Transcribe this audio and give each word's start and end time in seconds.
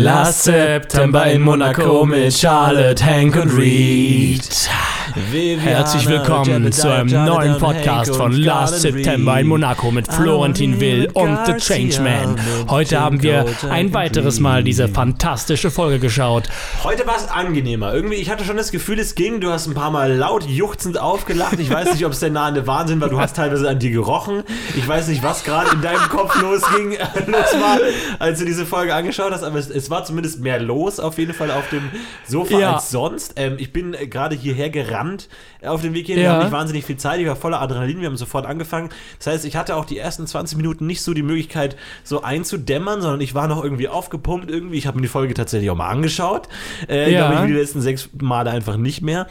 Last 0.00 0.44
September 0.44 1.26
in 1.26 1.42
Monaco 1.42 2.06
mit 2.06 2.32
Charlotte, 2.32 3.04
Hank 3.04 3.34
und 3.34 3.50
Reed. 3.50 4.48
Herzlich 5.14 6.06
willkommen 6.06 6.70
zu 6.70 6.92
einem 6.92 7.24
neuen 7.24 7.56
Podcast 7.58 8.14
von 8.14 8.32
Last 8.32 8.82
September 8.82 9.40
in 9.40 9.46
Monaco 9.46 9.90
mit 9.90 10.06
Florentin 10.12 10.80
Will 10.80 11.08
und 11.14 11.38
The 11.46 11.54
Changeman. 11.54 12.36
Heute 12.68 13.00
haben 13.00 13.22
wir 13.22 13.46
ein 13.70 13.94
weiteres 13.94 14.38
Mal 14.38 14.62
diese 14.62 14.86
fantastische 14.88 15.70
Folge 15.70 15.98
geschaut. 15.98 16.48
Heute 16.84 17.06
war 17.06 17.16
es 17.16 17.26
angenehmer. 17.26 17.94
Irgendwie, 17.94 18.16
ich 18.16 18.28
hatte 18.30 18.44
schon 18.44 18.58
das 18.58 18.70
Gefühl, 18.70 18.98
es 18.98 19.14
ging. 19.14 19.40
Du 19.40 19.48
hast 19.50 19.66
ein 19.66 19.74
paar 19.74 19.90
Mal 19.90 20.12
laut 20.12 20.44
juchzend 20.44 21.00
aufgelacht. 21.00 21.58
Ich 21.58 21.70
weiß 21.70 21.94
nicht, 21.94 22.04
ob 22.04 22.12
es 22.12 22.20
der 22.20 22.30
nahende 22.30 22.66
Wahnsinn 22.66 23.00
war. 23.00 23.08
Du 23.08 23.18
hast 23.18 23.34
teilweise 23.36 23.66
an 23.68 23.78
dir 23.78 23.90
gerochen. 23.90 24.42
Ich 24.76 24.86
weiß 24.86 25.08
nicht, 25.08 25.22
was 25.22 25.42
gerade 25.42 25.70
in 25.72 25.80
deinem 25.80 26.06
Kopf 26.10 26.38
losging, 26.42 26.90
los 27.26 27.54
war, 27.60 27.78
als 28.18 28.40
du 28.40 28.44
diese 28.44 28.66
Folge 28.66 28.94
angeschaut 28.94 29.32
hast. 29.32 29.42
Aber 29.42 29.58
es, 29.58 29.70
es 29.70 29.88
war 29.88 30.04
zumindest 30.04 30.40
mehr 30.40 30.60
los, 30.60 31.00
auf 31.00 31.16
jeden 31.18 31.32
Fall 31.32 31.50
auf 31.50 31.68
dem 31.70 31.88
Sofa 32.26 32.58
Ja. 32.58 32.74
als 32.74 32.90
sonst. 32.90 33.32
Ähm, 33.36 33.54
ich 33.58 33.72
bin 33.72 33.94
äh, 33.94 34.06
gerade 34.06 34.36
hierher 34.36 34.68
gerannt 34.68 34.97
auf 35.64 35.82
dem 35.82 35.94
Weg 35.94 36.06
hier. 36.06 36.16
Ja. 36.16 36.22
Wir 36.22 36.30
haben 36.32 36.42
nicht 36.44 36.52
wahnsinnig 36.52 36.84
viel 36.84 36.96
Zeit. 36.96 37.20
Ich 37.20 37.26
war 37.26 37.36
voller 37.36 37.60
Adrenalin. 37.60 38.00
Wir 38.00 38.06
haben 38.08 38.16
sofort 38.16 38.46
angefangen. 38.46 38.90
Das 39.18 39.26
heißt, 39.28 39.44
ich 39.44 39.56
hatte 39.56 39.76
auch 39.76 39.84
die 39.84 39.98
ersten 39.98 40.26
20 40.26 40.56
Minuten 40.56 40.86
nicht 40.86 41.02
so 41.02 41.14
die 41.14 41.22
Möglichkeit, 41.22 41.76
so 42.04 42.22
einzudämmern, 42.22 43.00
sondern 43.00 43.20
ich 43.20 43.34
war 43.34 43.48
noch 43.48 43.62
irgendwie 43.62 43.88
aufgepumpt 43.88 44.50
irgendwie. 44.50 44.78
Ich 44.78 44.86
habe 44.86 44.96
mir 44.96 45.02
die 45.02 45.08
Folge 45.08 45.34
tatsächlich 45.34 45.70
auch 45.70 45.76
mal 45.76 45.88
angeschaut. 45.88 46.48
Äh, 46.88 47.12
Ja. 47.12 47.28
glaube 47.30 47.46
ich, 47.46 47.52
die 47.54 47.58
letzten 47.60 47.80
sechs 47.80 48.08
Male 48.20 48.50
einfach 48.50 48.76
nicht 48.76 49.02
mehr. 49.02 49.26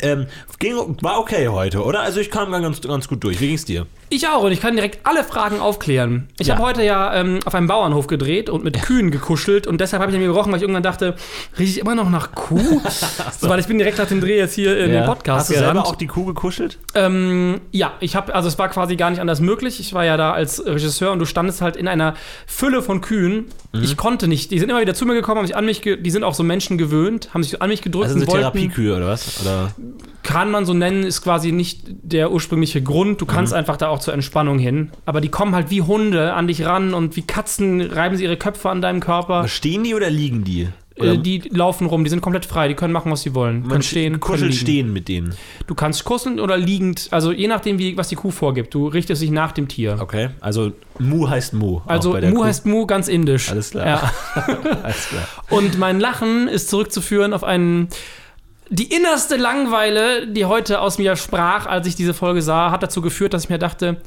Ähm, 0.00 0.26
ging, 0.58 0.74
war 1.02 1.20
okay 1.20 1.48
heute, 1.48 1.84
oder? 1.84 2.00
Also 2.00 2.20
ich 2.20 2.30
kam 2.30 2.50
ganz, 2.50 2.80
ganz 2.80 3.08
gut 3.08 3.22
durch. 3.24 3.40
Wie 3.40 3.48
ging's 3.48 3.64
dir? 3.66 3.86
Ich 4.14 4.28
auch 4.28 4.42
und 4.42 4.52
ich 4.52 4.60
kann 4.60 4.74
direkt 4.76 5.06
alle 5.06 5.24
Fragen 5.24 5.58
aufklären. 5.58 6.28
Ich 6.38 6.48
Ja. 6.48 6.54
habe 6.56 6.64
heute 6.66 6.82
ja 6.82 7.14
ähm, 7.14 7.40
auf 7.46 7.54
einem 7.54 7.66
Bauernhof 7.66 8.08
gedreht 8.08 8.50
und 8.50 8.62
mit 8.62 8.82
Kühen 8.82 9.10
gekuschelt 9.10 9.66
und 9.66 9.80
deshalb 9.80 10.02
habe 10.02 10.12
ich 10.12 10.16
an 10.16 10.20
mir 10.22 10.28
gerochen, 10.28 10.52
weil 10.52 10.58
ich 10.58 10.62
irgendwann 10.62 10.82
dachte, 10.82 11.14
rieche 11.58 11.70
ich 11.70 11.78
immer 11.78 11.94
noch 11.94 12.10
nach 12.10 12.32
Kuh? 12.32 12.58
so. 13.40 13.48
Weil 13.48 13.58
ich 13.58 13.66
bin 13.66 13.78
direkt 13.78 13.96
nach 13.96 14.06
dem 14.08 14.20
Dreh 14.20 14.36
jetzt 14.36 14.54
hier 14.54 14.76
in 14.78 14.90
den 14.92 15.06
Podcast 15.06 15.40
Hast 15.40 15.48
du 15.50 15.54
selber 15.54 15.72
gerannt. 15.72 15.86
auch 15.88 15.96
die 15.96 16.06
Kuh 16.08 16.26
gekuschelt? 16.26 16.78
Ähm, 16.94 17.62
ja, 17.70 17.94
ich 18.00 18.14
habe, 18.14 18.34
also 18.34 18.48
es 18.48 18.58
war 18.58 18.68
quasi 18.68 18.96
gar 18.96 19.08
nicht 19.08 19.20
anders 19.20 19.40
möglich. 19.40 19.80
Ich 19.80 19.94
war 19.94 20.04
ja 20.04 20.18
da 20.18 20.32
als 20.32 20.62
Regisseur 20.66 21.10
und 21.12 21.18
du 21.18 21.24
standest 21.24 21.62
halt 21.62 21.76
in 21.76 21.88
einer 21.88 22.12
Fülle 22.46 22.82
von 22.82 23.00
Kühen. 23.00 23.46
Mhm. 23.72 23.82
Ich 23.82 23.96
konnte 23.96 24.28
nicht. 24.28 24.50
Die 24.50 24.58
sind 24.58 24.68
immer 24.68 24.82
wieder 24.82 24.92
zu 24.94 25.06
mir 25.06 25.14
gekommen, 25.14 25.38
haben 25.38 25.46
sich 25.46 25.56
an 25.56 25.64
mich, 25.64 25.80
die 25.80 26.10
sind 26.10 26.22
auch 26.22 26.34
so 26.34 26.42
Menschen 26.42 26.76
gewöhnt, 26.76 27.30
haben 27.32 27.42
sich 27.42 27.62
an 27.62 27.70
mich 27.70 27.80
gedrückt 27.80 28.08
Also 28.08 28.20
wollten. 28.20 28.32
Therapiekühe 28.40 28.94
oder 28.94 29.08
was? 29.08 29.40
Oder? 29.40 29.72
Kann 30.22 30.50
man 30.52 30.66
so 30.66 30.74
nennen, 30.74 31.02
ist 31.02 31.22
quasi 31.22 31.50
nicht 31.50 31.80
der 31.88 32.30
ursprüngliche 32.30 32.80
Grund. 32.82 33.20
Du 33.20 33.24
Mhm. 33.24 33.30
kannst 33.30 33.54
einfach 33.54 33.76
da 33.78 33.88
auch 33.88 33.98
zur 34.02 34.14
Entspannung 34.14 34.58
hin. 34.58 34.90
Aber 35.06 35.20
die 35.20 35.28
kommen 35.30 35.54
halt 35.54 35.70
wie 35.70 35.82
Hunde 35.82 36.34
an 36.34 36.46
dich 36.48 36.64
ran 36.66 36.92
und 36.94 37.16
wie 37.16 37.22
Katzen 37.22 37.80
reiben 37.80 38.16
sie 38.16 38.24
ihre 38.24 38.36
Köpfe 38.36 38.68
an 38.70 38.82
deinem 38.82 39.00
Körper. 39.00 39.48
Stehen 39.48 39.84
die 39.84 39.94
oder 39.94 40.10
liegen 40.10 40.44
die? 40.44 40.68
Oder 40.98 41.12
Äh, 41.14 41.18
die 41.18 41.38
laufen 41.50 41.86
rum, 41.86 42.04
die 42.04 42.10
sind 42.10 42.20
komplett 42.20 42.44
frei, 42.44 42.68
die 42.68 42.74
können 42.74 42.92
machen, 42.92 43.10
was 43.10 43.22
sie 43.22 43.34
wollen. 43.34 43.66
man 43.66 43.80
stehen, 43.82 44.20
kuschelt 44.20 44.54
stehen 44.54 44.92
mit 44.92 45.08
denen. 45.08 45.34
Du 45.66 45.74
kannst 45.74 46.04
kuscheln 46.04 46.38
oder 46.38 46.58
liegend, 46.58 47.08
also 47.12 47.32
je 47.32 47.48
nachdem, 47.48 47.78
wie, 47.78 47.96
was 47.96 48.08
die 48.08 48.14
Kuh 48.14 48.30
vorgibt. 48.30 48.74
Du 48.74 48.88
richtest 48.88 49.22
dich 49.22 49.30
nach 49.30 49.52
dem 49.52 49.68
Tier. 49.68 49.96
Okay. 50.00 50.28
Also 50.40 50.72
Mu 50.98 51.28
heißt 51.30 51.54
Mu. 51.54 51.80
Also 51.86 52.12
Mu 52.20 52.34
Kuh. 52.34 52.44
heißt 52.44 52.66
Mu, 52.66 52.84
ganz 52.86 53.08
indisch. 53.08 53.50
Alles 53.50 53.70
klar. 53.70 53.86
Ja. 53.86 54.12
Alles 54.82 55.08
klar. 55.08 55.26
Und 55.48 55.78
mein 55.78 55.98
Lachen 55.98 56.46
ist 56.48 56.68
zurückzuführen 56.68 57.32
auf 57.32 57.42
einen. 57.42 57.88
Die 58.74 58.90
innerste 58.90 59.36
Langweile, 59.36 60.26
die 60.26 60.46
heute 60.46 60.80
aus 60.80 60.96
mir 60.96 61.14
sprach, 61.16 61.66
als 61.66 61.86
ich 61.86 61.94
diese 61.94 62.14
Folge 62.14 62.40
sah, 62.40 62.70
hat 62.70 62.82
dazu 62.82 63.02
geführt, 63.02 63.34
dass 63.34 63.44
ich 63.44 63.50
mir 63.50 63.58
dachte, 63.58 63.98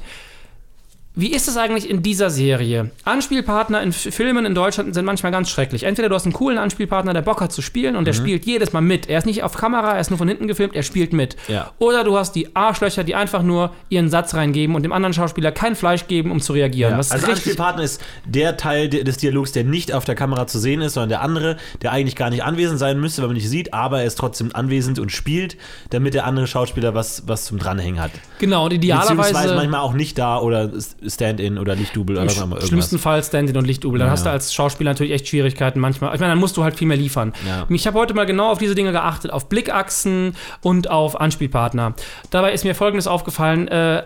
wie 1.16 1.32
ist 1.32 1.48
es 1.48 1.56
eigentlich 1.58 1.90
in 1.90 2.02
dieser 2.04 2.30
Serie? 2.30 2.92
Anspielpartner 3.06 3.82
in 3.82 3.94
Filmen 3.94 4.46
in 4.46 4.54
Deutschland 4.54 4.94
sind 4.94 5.06
manchmal 5.06 5.32
ganz 5.32 5.50
schrecklich. 5.50 5.84
Entweder 5.84 6.10
du 6.10 6.16
hast 6.16 6.26
einen 6.26 6.34
coolen 6.34 6.58
Anspielpartner, 6.58 7.14
der 7.14 7.22
Bock 7.22 7.40
hat 7.42 7.52
zu 7.54 7.62
spielen 7.62 7.96
und 7.96 8.06
der 8.06 8.14
spielt 8.14 8.46
jedes 8.46 8.74
Mal 8.74 8.82
mit. 8.82 9.08
Er 9.08 9.18
ist 9.20 9.26
nicht 9.26 9.44
auf 9.44 9.54
Kamera, 9.54 9.94
er 9.94 10.00
ist 10.02 10.10
nur 10.12 10.18
von 10.18 10.28
hinten 10.28 10.48
gefilmt, 10.48 10.76
er 10.76 10.84
spielt 10.84 11.14
mit. 11.14 11.36
Ja. 11.48 11.72
Oder 11.80 12.04
du 12.04 12.18
hast 12.18 12.34
die 12.36 12.56
Arschlöcher, 12.56 13.04
die 13.04 13.16
einfach 13.16 13.44
nur 13.44 13.72
ihren 13.90 14.10
Satz 14.10 14.34
reingeben 14.34 14.76
und 14.76 14.84
dem 14.84 14.92
anderen 14.92 15.14
Schauspieler 15.14 15.52
kein 15.52 15.76
Fleisch 15.76 16.08
geben, 16.08 16.32
um 16.32 16.42
zu 16.42 16.54
reagieren. 16.54 16.92
Ja. 16.92 16.98
Was 16.98 17.12
Also 17.12 17.28
Anspielpartner 17.28 17.84
ist 17.84 18.02
der 18.26 18.58
Teil 18.58 18.90
de- 18.90 19.04
des 19.04 19.18
Dialogs, 19.18 19.52
der 19.54 19.64
nicht 19.64 19.94
auf 19.94 20.06
der 20.06 20.16
Kamera 20.16 20.48
zu 20.48 20.60
sehen 20.60 20.82
ist, 20.82 20.94
sondern 20.96 21.10
der 21.10 21.22
andere, 21.22 21.58
der 21.82 21.92
eigentlich 21.94 22.16
gar 22.16 22.30
nicht 22.30 22.44
anwesend 22.44 22.78
sein 22.80 23.00
müsste, 23.00 23.22
weil 23.22 23.30
man 23.30 23.36
nicht 23.38 23.50
sieht, 23.50 23.74
aber 23.74 24.00
er 24.00 24.06
ist 24.06 24.18
trotzdem 24.18 24.50
anwesend 24.54 25.00
und 25.00 25.12
spielt, 25.12 25.56
damit 25.92 26.14
der 26.14 26.26
andere 26.26 26.48
Schauspieler 26.48 26.94
was, 26.94 27.24
was 27.28 27.46
zum 27.46 27.58
Dranhängen 27.58 28.02
hat. 28.02 28.12
Genau, 28.40 28.66
und 28.66 28.70
Beziehungsweise 28.72 29.08
idealerweise. 29.30 29.56
manchmal 29.56 29.80
auch 29.82 29.94
nicht 29.94 30.18
da 30.18 30.40
oder 30.40 30.72
Stand-in 31.10 31.58
oder 31.58 31.76
Lichtdubel 31.76 32.16
oder 32.18 32.26
was 32.26 32.34
auch 32.34 32.38
immer. 32.38 32.46
Im 32.46 32.52
irgendwas. 32.54 32.68
schlimmsten 32.70 33.00
Fall 33.00 33.24
Stand-in 33.24 33.58
und 33.58 33.66
Lichtdubel. 33.66 34.00
Dann 34.00 34.08
Ja, 34.08 34.12
hast 34.14 34.26
du 34.26 34.30
als 34.30 34.54
Schauspieler 34.54 34.92
natürlich 34.92 35.14
echt 35.14 35.28
Schwierigkeiten 35.28 35.80
manchmal. 35.80 36.14
Ich 36.14 36.20
meine, 36.20 36.32
dann 36.32 36.40
musst 36.40 36.58
du 36.58 36.64
halt 36.64 36.76
viel 36.78 36.88
mehr 36.88 36.98
liefern. 36.98 37.34
Ja. 37.48 37.66
Ich 37.70 37.88
habe 37.88 37.98
heute 38.00 38.14
mal 38.14 38.26
genau 38.26 38.52
auf 38.52 38.58
diese 38.58 38.76
Dinge 38.76 38.92
geachtet, 38.92 39.32
auf 39.32 39.50
Blickachsen 39.50 40.36
und 40.62 40.90
auf 40.90 41.20
Anspielpartner. 41.20 41.94
Dabei 42.30 42.54
ist 42.54 42.64
mir 42.64 42.76
Folgendes 42.76 43.08
aufgefallen. 43.08 43.68
Äh, 43.68 44.04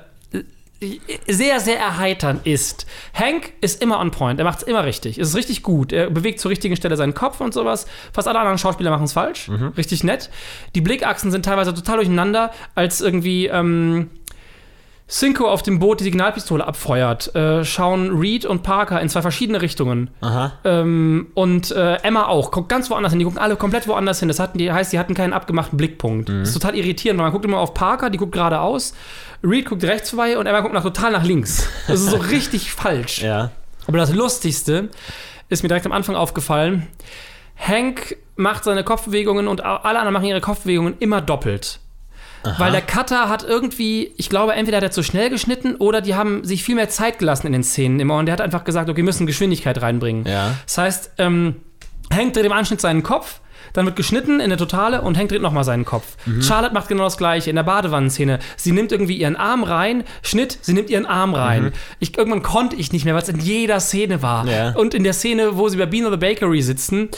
sehr, 1.28 1.60
sehr 1.60 1.78
erheiternd 1.78 2.48
ist. 2.48 2.86
Hank 3.14 3.52
ist 3.60 3.82
immer 3.82 4.00
on 4.00 4.12
point. 4.12 4.40
Er 4.40 4.46
macht 4.46 4.60
es 4.60 4.64
immer 4.64 4.86
richtig. 4.86 5.18
Es 5.18 5.28
ist 5.30 5.36
richtig 5.36 5.62
gut. 5.62 5.92
Er 5.92 6.10
bewegt 6.10 6.40
zur 6.40 6.52
richtigen 6.52 6.78
Stelle 6.78 6.96
seinen 6.96 7.14
Kopf 7.14 7.42
und 7.42 7.54
sowas. 7.54 7.86
Fast 8.14 8.30
alle 8.30 8.40
anderen 8.40 8.58
Schauspieler 8.58 8.90
machen 8.90 9.04
es 9.04 9.12
falsch. 9.12 9.50
Mhm. 9.50 9.74
Richtig 9.76 10.06
nett. 10.06 10.30
Die 10.76 10.82
Blickachsen 10.82 11.32
sind 11.32 11.44
teilweise 11.44 11.74
total 11.74 11.98
durcheinander, 11.98 12.52
als 12.76 13.02
irgendwie. 13.02 13.48
Ähm, 13.48 14.10
Cinco 15.10 15.48
auf 15.50 15.64
dem 15.64 15.80
Boot 15.80 16.00
die 16.02 16.04
Signalpistole 16.04 16.66
abfeuert, 16.66 17.34
äh, 17.36 17.66
schauen 17.66 18.20
Reed 18.20 18.46
und 18.46 18.62
Parker 18.62 19.02
in 19.02 19.10
zwei 19.10 19.24
verschiedene 19.24 19.60
Richtungen. 19.60 20.12
Aha. 20.22 20.54
Ähm, 20.64 21.32
und 21.34 21.72
äh, 21.72 21.96
Emma 22.04 22.28
auch. 22.28 22.52
Guckt 22.52 22.70
ganz 22.70 22.92
woanders 22.92 23.12
hin. 23.12 23.20
Die 23.20 23.26
gucken 23.26 23.40
alle 23.40 23.56
komplett 23.56 23.88
woanders 23.88 24.20
hin. 24.20 24.28
Das 24.28 24.40
hatten, 24.40 24.60
die 24.60 24.72
heißt, 24.72 24.94
die 24.94 25.00
hatten 25.00 25.16
keinen 25.16 25.34
abgemachten 25.34 25.78
Blickpunkt. 25.78 26.30
Das 26.30 26.50
ist 26.50 26.54
total 26.54 26.76
irritierend, 26.76 27.18
weil 27.18 27.26
man 27.26 27.34
guckt 27.34 27.46
immer 27.46 27.58
auf 27.58 27.74
Parker, 27.74 28.12
die 28.12 28.20
guckt 28.20 28.34
geradeaus. 28.34 28.94
Reed 29.44 29.66
guckt 29.66 29.84
rechts 29.84 30.12
vorbei 30.12 30.38
und 30.38 30.46
Emma 30.46 30.60
guckt 30.62 30.76
nach, 30.76 30.84
total 30.84 31.12
nach 31.12 31.24
links. 31.24 31.68
Das 31.88 32.02
ist 32.02 32.12
so 32.12 32.18
richtig 32.32 32.72
falsch. 32.72 33.24
Ja. 33.24 33.50
Aber 33.88 33.98
das 33.98 34.14
Lustigste 34.14 34.90
ist 35.50 35.64
mir 35.64 35.70
direkt 35.70 35.88
am 35.88 35.92
Anfang 35.92 36.16
aufgefallen. 36.16 36.86
Hank 37.56 38.16
macht 38.36 38.64
seine 38.64 38.84
Kopfbewegungen 38.84 39.48
und 39.48 39.62
alle 39.62 40.00
anderen 40.00 40.14
machen 40.14 40.26
ihre 40.26 40.40
Kopfbewegungen 40.40 40.98
immer 41.00 41.20
doppelt. 41.20 41.80
Weil 42.58 42.72
der 42.72 42.82
Cutter 42.82 43.28
hat 43.28 43.44
irgendwie, 43.44 44.14
ich 44.18 44.30
glaube, 44.30 44.54
entweder 44.54 44.78
hat 44.78 44.84
er 44.84 44.92
zu 44.92 45.04
schnell 45.04 45.30
geschnitten 45.30 45.76
oder 45.76 46.02
die 46.02 46.16
haben 46.16 46.44
sich 46.46 46.64
viel 46.64 46.76
mehr 46.76 46.90
Zeit 46.90 47.20
gelassen 47.20 47.48
in 47.48 47.54
den 47.54 47.64
Szenen 47.64 48.00
immer 48.00 48.18
und 48.18 48.28
der 48.28 48.34
hat 48.34 48.42
einfach 48.42 48.64
gesagt, 48.64 48.90
okay, 48.90 48.98
wir 48.98 49.04
müssen 49.04 49.28
Geschwindigkeit 49.28 49.82
reinbringen. 49.82 50.26
Ja. 50.26 50.56
Das 50.66 50.78
heißt, 50.78 51.12
ähm, 51.18 51.58
Hank 52.14 52.34
dreht 52.34 52.46
im 52.46 52.52
Anschnitt 52.52 52.82
seinen 52.82 53.04
Kopf, 53.04 53.42
dann 53.74 53.86
wird 53.86 53.96
geschnitten 53.96 54.40
in 54.40 54.50
der 54.50 54.58
Totale 54.58 55.02
und 55.02 55.18
Hank 55.18 55.30
dreht 55.30 55.42
nochmal 55.42 55.64
seinen 55.64 55.86
Kopf. 55.86 56.18
Mhm. 56.26 56.42
Charlotte 56.42 56.74
macht 56.74 56.88
genau 56.88 57.04
das 57.04 57.18
gleiche 57.18 57.50
in 57.50 57.56
der 57.56 57.64
Badewannenszene. 57.64 58.40
Sie 58.58 58.72
nimmt 58.72 58.92
irgendwie 58.92 59.18
ihren 59.18 59.36
Arm 59.36 59.64
rein, 59.64 60.04
Schnitt, 60.22 60.58
sie 60.62 60.74
nimmt 60.74 60.90
ihren 60.90 61.06
Arm 61.06 61.34
rein. 61.34 61.72
Ich, 62.00 62.18
irgendwann 62.18 62.42
konnte 62.44 62.76
ich 62.76 62.92
nicht 62.94 63.06
mehr, 63.06 63.14
weil 63.14 63.22
es 63.24 63.30
in 63.30 63.40
jeder 63.40 63.80
Szene 63.80 64.22
war. 64.22 64.44
Mhm. 64.44 64.50
Ja. 64.50 64.72
Und 64.76 64.94
in 64.94 65.04
der 65.04 65.14
Szene, 65.14 65.58
wo 65.58 65.70
sie 65.70 65.78
bei 65.78 65.86
Bean 65.86 66.06
of 66.06 66.12
the 66.12 66.18
Bakery 66.18 66.62
sitzen, 66.62 67.10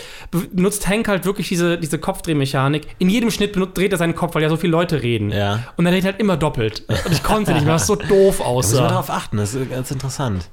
benutzt 0.51 0.87
Hank 0.87 1.07
halt 1.07 1.25
wirklich 1.25 1.47
diese, 1.49 1.77
diese 1.77 1.99
Kopfdrehmechanik. 1.99 2.87
In 2.99 3.09
jedem 3.09 3.31
Schnitt 3.31 3.53
benutzt, 3.53 3.77
dreht 3.77 3.91
er 3.91 3.97
seinen 3.97 4.15
Kopf, 4.15 4.35
weil 4.35 4.43
ja 4.43 4.49
so 4.49 4.57
viele 4.57 4.71
Leute 4.71 5.01
reden. 5.01 5.31
Ja. 5.31 5.59
Und 5.77 5.85
er 5.85 5.91
dreht 5.91 6.05
halt 6.05 6.19
immer 6.19 6.37
doppelt. 6.37 6.83
Und 6.87 7.11
ich 7.11 7.23
konnte 7.23 7.53
nicht 7.53 7.65
mehr, 7.65 7.75
was 7.75 7.87
so 7.87 7.95
doof 8.09 8.39
Muss 8.39 8.39
man 8.39 8.47
aussah. 8.47 8.87
darauf 8.87 9.09
achten, 9.09 9.37
das 9.37 9.53
ist 9.53 9.69
ganz 9.69 9.91
interessant. 9.91 10.49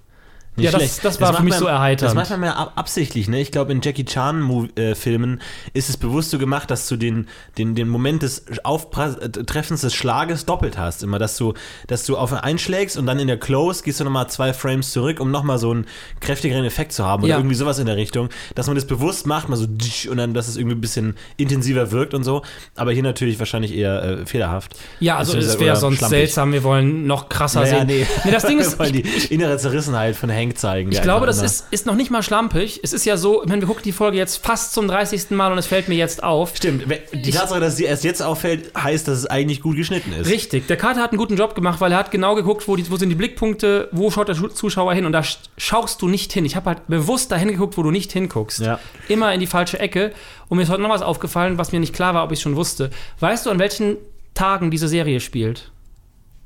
Nicht 0.59 0.67
Ja, 0.67 0.71
das- 0.73 0.81
schlecht. 0.83 1.05
das 1.05 1.21
war 1.21 1.29
für 1.29 1.33
macht 1.35 1.45
mich 1.45 1.51
man- 1.53 1.59
so 1.61 1.67
erheiternd. 1.67 2.11
Das 2.11 2.15
macht 2.15 2.31
man 2.39 2.43
ja 2.51 2.57
ab 2.57 2.73
absichtlich, 2.77 3.29
ne? 3.29 3.41
Ich 3.41 3.51
glaube, 3.51 3.73
in 3.73 3.81
Jackie 3.81 4.05
Chan-Filmen 4.05 5.41
ist 5.73 5.89
es 5.89 5.97
bewusst 5.97 6.31
so 6.31 6.39
gemacht, 6.39 6.71
dass 6.71 6.87
du 6.89 6.97
den, 6.97 7.29
den, 7.57 7.75
den 7.75 7.89
Moment 7.89 8.23
des 8.23 8.45
Auftreffens 8.65 9.81
des 9.83 9.95
Schlages 9.95 10.47
doppelt 10.47 10.79
hast. 10.79 11.03
Immer, 11.03 11.19
dass 11.19 11.37
du, 11.37 11.55
dass 11.87 12.05
du 12.05 12.17
auf 12.17 12.33
einschlägst 12.33 12.97
und 12.97 13.07
dann 13.07 13.19
in 13.19 13.27
der 13.27 13.39
Close 13.39 13.83
gehst 13.83 14.01
du 14.01 14.05
nochmal 14.05 14.29
zwei 14.29 14.53
Frames 14.53 14.93
zurück, 14.93 15.21
um 15.21 15.31
nochmal 15.31 15.59
so 15.59 15.71
einen 15.71 15.87
kräftigeren 16.21 16.65
Effekt 16.65 16.93
zu 16.93 17.05
haben 17.05 17.23
oder 17.23 17.33
Ja. 17.33 17.39
irgendwie 17.39 17.55
sowas 17.55 17.79
in 17.79 17.87
der 17.87 17.97
Richtung. 17.97 18.29
Dass 18.55 18.67
man 18.67 18.77
das 18.77 18.87
bewusst 18.87 19.27
macht, 19.27 19.49
mal 19.49 19.57
so 19.57 19.65
und 20.11 20.17
dann, 20.17 20.35
dass 20.35 20.49
es 20.49 20.57
irgendwie 20.57 20.77
ein 20.77 20.81
bisschen 20.81 21.15
intensiver 21.37 21.91
wirkt 21.91 22.15
und 22.15 22.25
so. 22.25 22.43
Aber 22.77 22.93
hier 22.93 23.03
natürlich 23.03 23.39
wahrscheinlich 23.39 23.75
eher 23.75 24.03
äh, 24.03 24.27
fehlerhaft. 24.27 24.77
Ja, 25.01 25.17
also 25.17 25.37
es 25.37 25.59
wäre 25.61 25.77
sonst 25.77 25.99
schlampig. 25.99 26.19
seltsam. 26.19 26.53
Wir 26.53 26.63
wollen 26.65 27.07
noch 27.07 27.29
krasser 27.29 27.61
Naja, 27.61 27.79
sehen. 27.79 27.87
nee. 27.87 28.07
Nee, 28.25 28.31
das 28.31 28.45
Ding 28.45 28.59
ist, 28.61 28.79
die 28.81 29.01
innere 29.35 29.57
Zerrissenheit 29.59 30.17
von 30.17 30.31
Hank 30.33 30.48
zeigen. 30.55 30.91
Ich 30.93 31.03
glaube, 31.03 31.27
das 31.27 31.43
ist, 31.43 31.67
ist 31.71 31.87
noch 31.87 31.95
nicht 31.95 32.11
mal 32.11 32.23
schlampig. 32.23 32.81
Es 32.83 32.93
ist 32.93 33.05
ja 33.05 33.17
so, 33.17 33.43
ich 33.43 33.49
meine, 33.49 33.63
wir 33.63 33.67
gucken 33.69 33.83
die 33.85 33.93
Folge 33.93 34.17
jetzt 34.17 34.45
fast 34.45 34.73
zum 34.75 34.89
30. 34.89 35.31
Mal 35.31 35.53
und 35.53 35.59
es 35.59 35.67
fällt 35.67 35.89
mir 35.89 35.95
jetzt 35.97 36.23
auf. 36.23 36.57
Stimmt, 36.57 36.85
die 37.13 37.29
Ich- 37.31 37.35
Tatsache, 37.35 37.61
dass 37.61 37.77
sie 37.77 37.85
erst 37.85 38.05
jetzt 38.05 38.23
auffällt, 38.23 38.73
heißt, 38.77 39.09
dass 39.09 39.19
es 39.19 39.27
eigentlich 39.27 39.61
gut 39.61 39.77
geschnitten 39.77 40.13
ist. 40.13 40.29
Richtig, 40.29 40.67
der 40.67 40.77
Kater 40.77 41.01
hat 41.03 41.11
einen 41.13 41.19
guten 41.19 41.37
Job 41.37 41.55
gemacht, 41.55 41.81
weil 41.81 41.93
er 41.93 41.99
hat 41.99 42.11
genau 42.11 42.35
geguckt, 42.35 42.67
wo, 42.69 42.77
die, 42.77 42.91
wo 42.91 42.97
sind 42.97 43.09
die 43.11 43.15
Blickpunkte, 43.15 43.89
wo 43.93 44.11
schaut 44.11 44.29
der 44.29 44.37
Zuschauer 44.55 44.95
hin 44.95 45.05
und 45.07 45.13
da 45.13 45.21
sch- 45.21 45.39
schaust 45.57 46.03
du 46.03 46.09
nicht 46.09 46.33
hin. 46.33 46.45
Ich 46.45 46.57
habe 46.57 46.67
halt 46.71 46.87
bewusst 46.89 47.31
dahin 47.33 47.49
geguckt, 47.49 47.77
wo 47.77 47.83
du 47.83 47.91
nicht 47.91 48.13
hinguckst. 48.13 48.61
Ja. 48.61 48.79
Immer 49.09 49.33
in 49.35 49.41
die 49.41 49.47
falsche 49.47 49.79
Ecke. 49.79 50.13
Und 50.49 50.57
mir 50.57 50.63
ist 50.63 50.71
heute 50.71 50.83
noch 50.83 50.89
was 50.91 51.03
aufgefallen, 51.03 51.59
was 51.59 51.73
mir 51.73 51.81
nicht 51.81 51.95
klar 51.95 52.15
war, 52.15 52.25
ob 52.25 52.33
ich 52.33 52.41
schon 52.41 52.57
wusste. 52.57 52.91
Weißt 53.21 53.47
du, 53.47 53.51
an 53.51 53.59
welchen 53.59 53.97
Tagen 54.35 54.71
diese 54.71 54.89
Serie 54.89 55.21
spielt? 55.21 55.71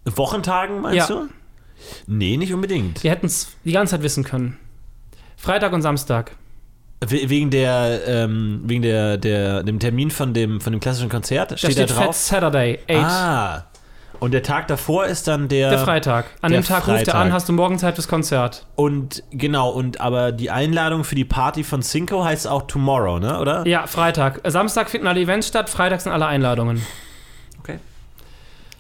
Wochentagen, 0.04 0.80
meinst 0.80 1.08
Ja. 1.10 1.14
du? 1.14 1.28
Nee, 2.06 2.36
nicht 2.36 2.52
unbedingt. 2.52 3.02
Wir 3.02 3.10
hätten 3.10 3.26
es 3.26 3.52
die 3.64 3.72
ganze 3.72 3.92
Zeit 3.96 4.02
wissen 4.02 4.24
können. 4.24 4.58
Freitag 5.36 5.72
und 5.72 5.82
Samstag. 5.82 6.32
We- 7.04 7.28
Wegen 7.28 7.50
der, 7.50 8.00
ähm, 8.06 8.62
wegen 8.64 8.82
der, 8.82 9.18
der, 9.18 9.62
dem 9.64 9.80
Termin 9.80 10.10
von 10.10 10.32
dem, 10.34 10.60
von 10.60 10.72
dem 10.72 10.78
klassischen 10.80 11.08
Konzert 11.08 11.50
Da 11.50 11.56
steht, 11.56 11.72
steht 11.72 11.90
da 11.90 11.94
Fat 11.94 12.06
drauf. 12.06 12.16
Saturday, 12.16 12.78
8. 12.88 12.96
Ah. 12.96 13.64
Und 14.20 14.30
der 14.32 14.44
Tag 14.44 14.68
davor 14.68 15.06
ist 15.06 15.26
dann 15.26 15.48
der. 15.48 15.70
Der 15.70 15.78
Freitag. 15.80 16.26
An 16.42 16.52
der 16.52 16.60
dem 16.60 16.64
Tag 16.64 16.86
ruft 16.86 16.90
er 16.90 16.96
Freitag. 17.06 17.14
an, 17.16 17.32
hast 17.32 17.48
du 17.48 17.52
morgen 17.52 17.76
Zeit 17.80 17.96
fürs 17.96 18.06
Konzert. 18.06 18.66
Und 18.76 19.24
genau, 19.32 19.70
und 19.70 20.00
aber 20.00 20.30
die 20.30 20.48
Einladung 20.48 21.02
für 21.02 21.16
die 21.16 21.24
Party 21.24 21.64
von 21.64 21.82
Cinco 21.82 22.22
heißt 22.24 22.46
auch 22.46 22.68
Tomorrow, 22.68 23.18
ne? 23.18 23.40
Oder? 23.40 23.66
Ja, 23.66 23.88
Freitag. 23.88 24.40
Samstag 24.44 24.90
finden 24.90 25.08
alle 25.08 25.18
Events 25.20 25.48
statt, 25.48 25.68
Freitag 25.68 26.02
sind 26.02 26.12
alle 26.12 26.26
Einladungen. 26.26 26.80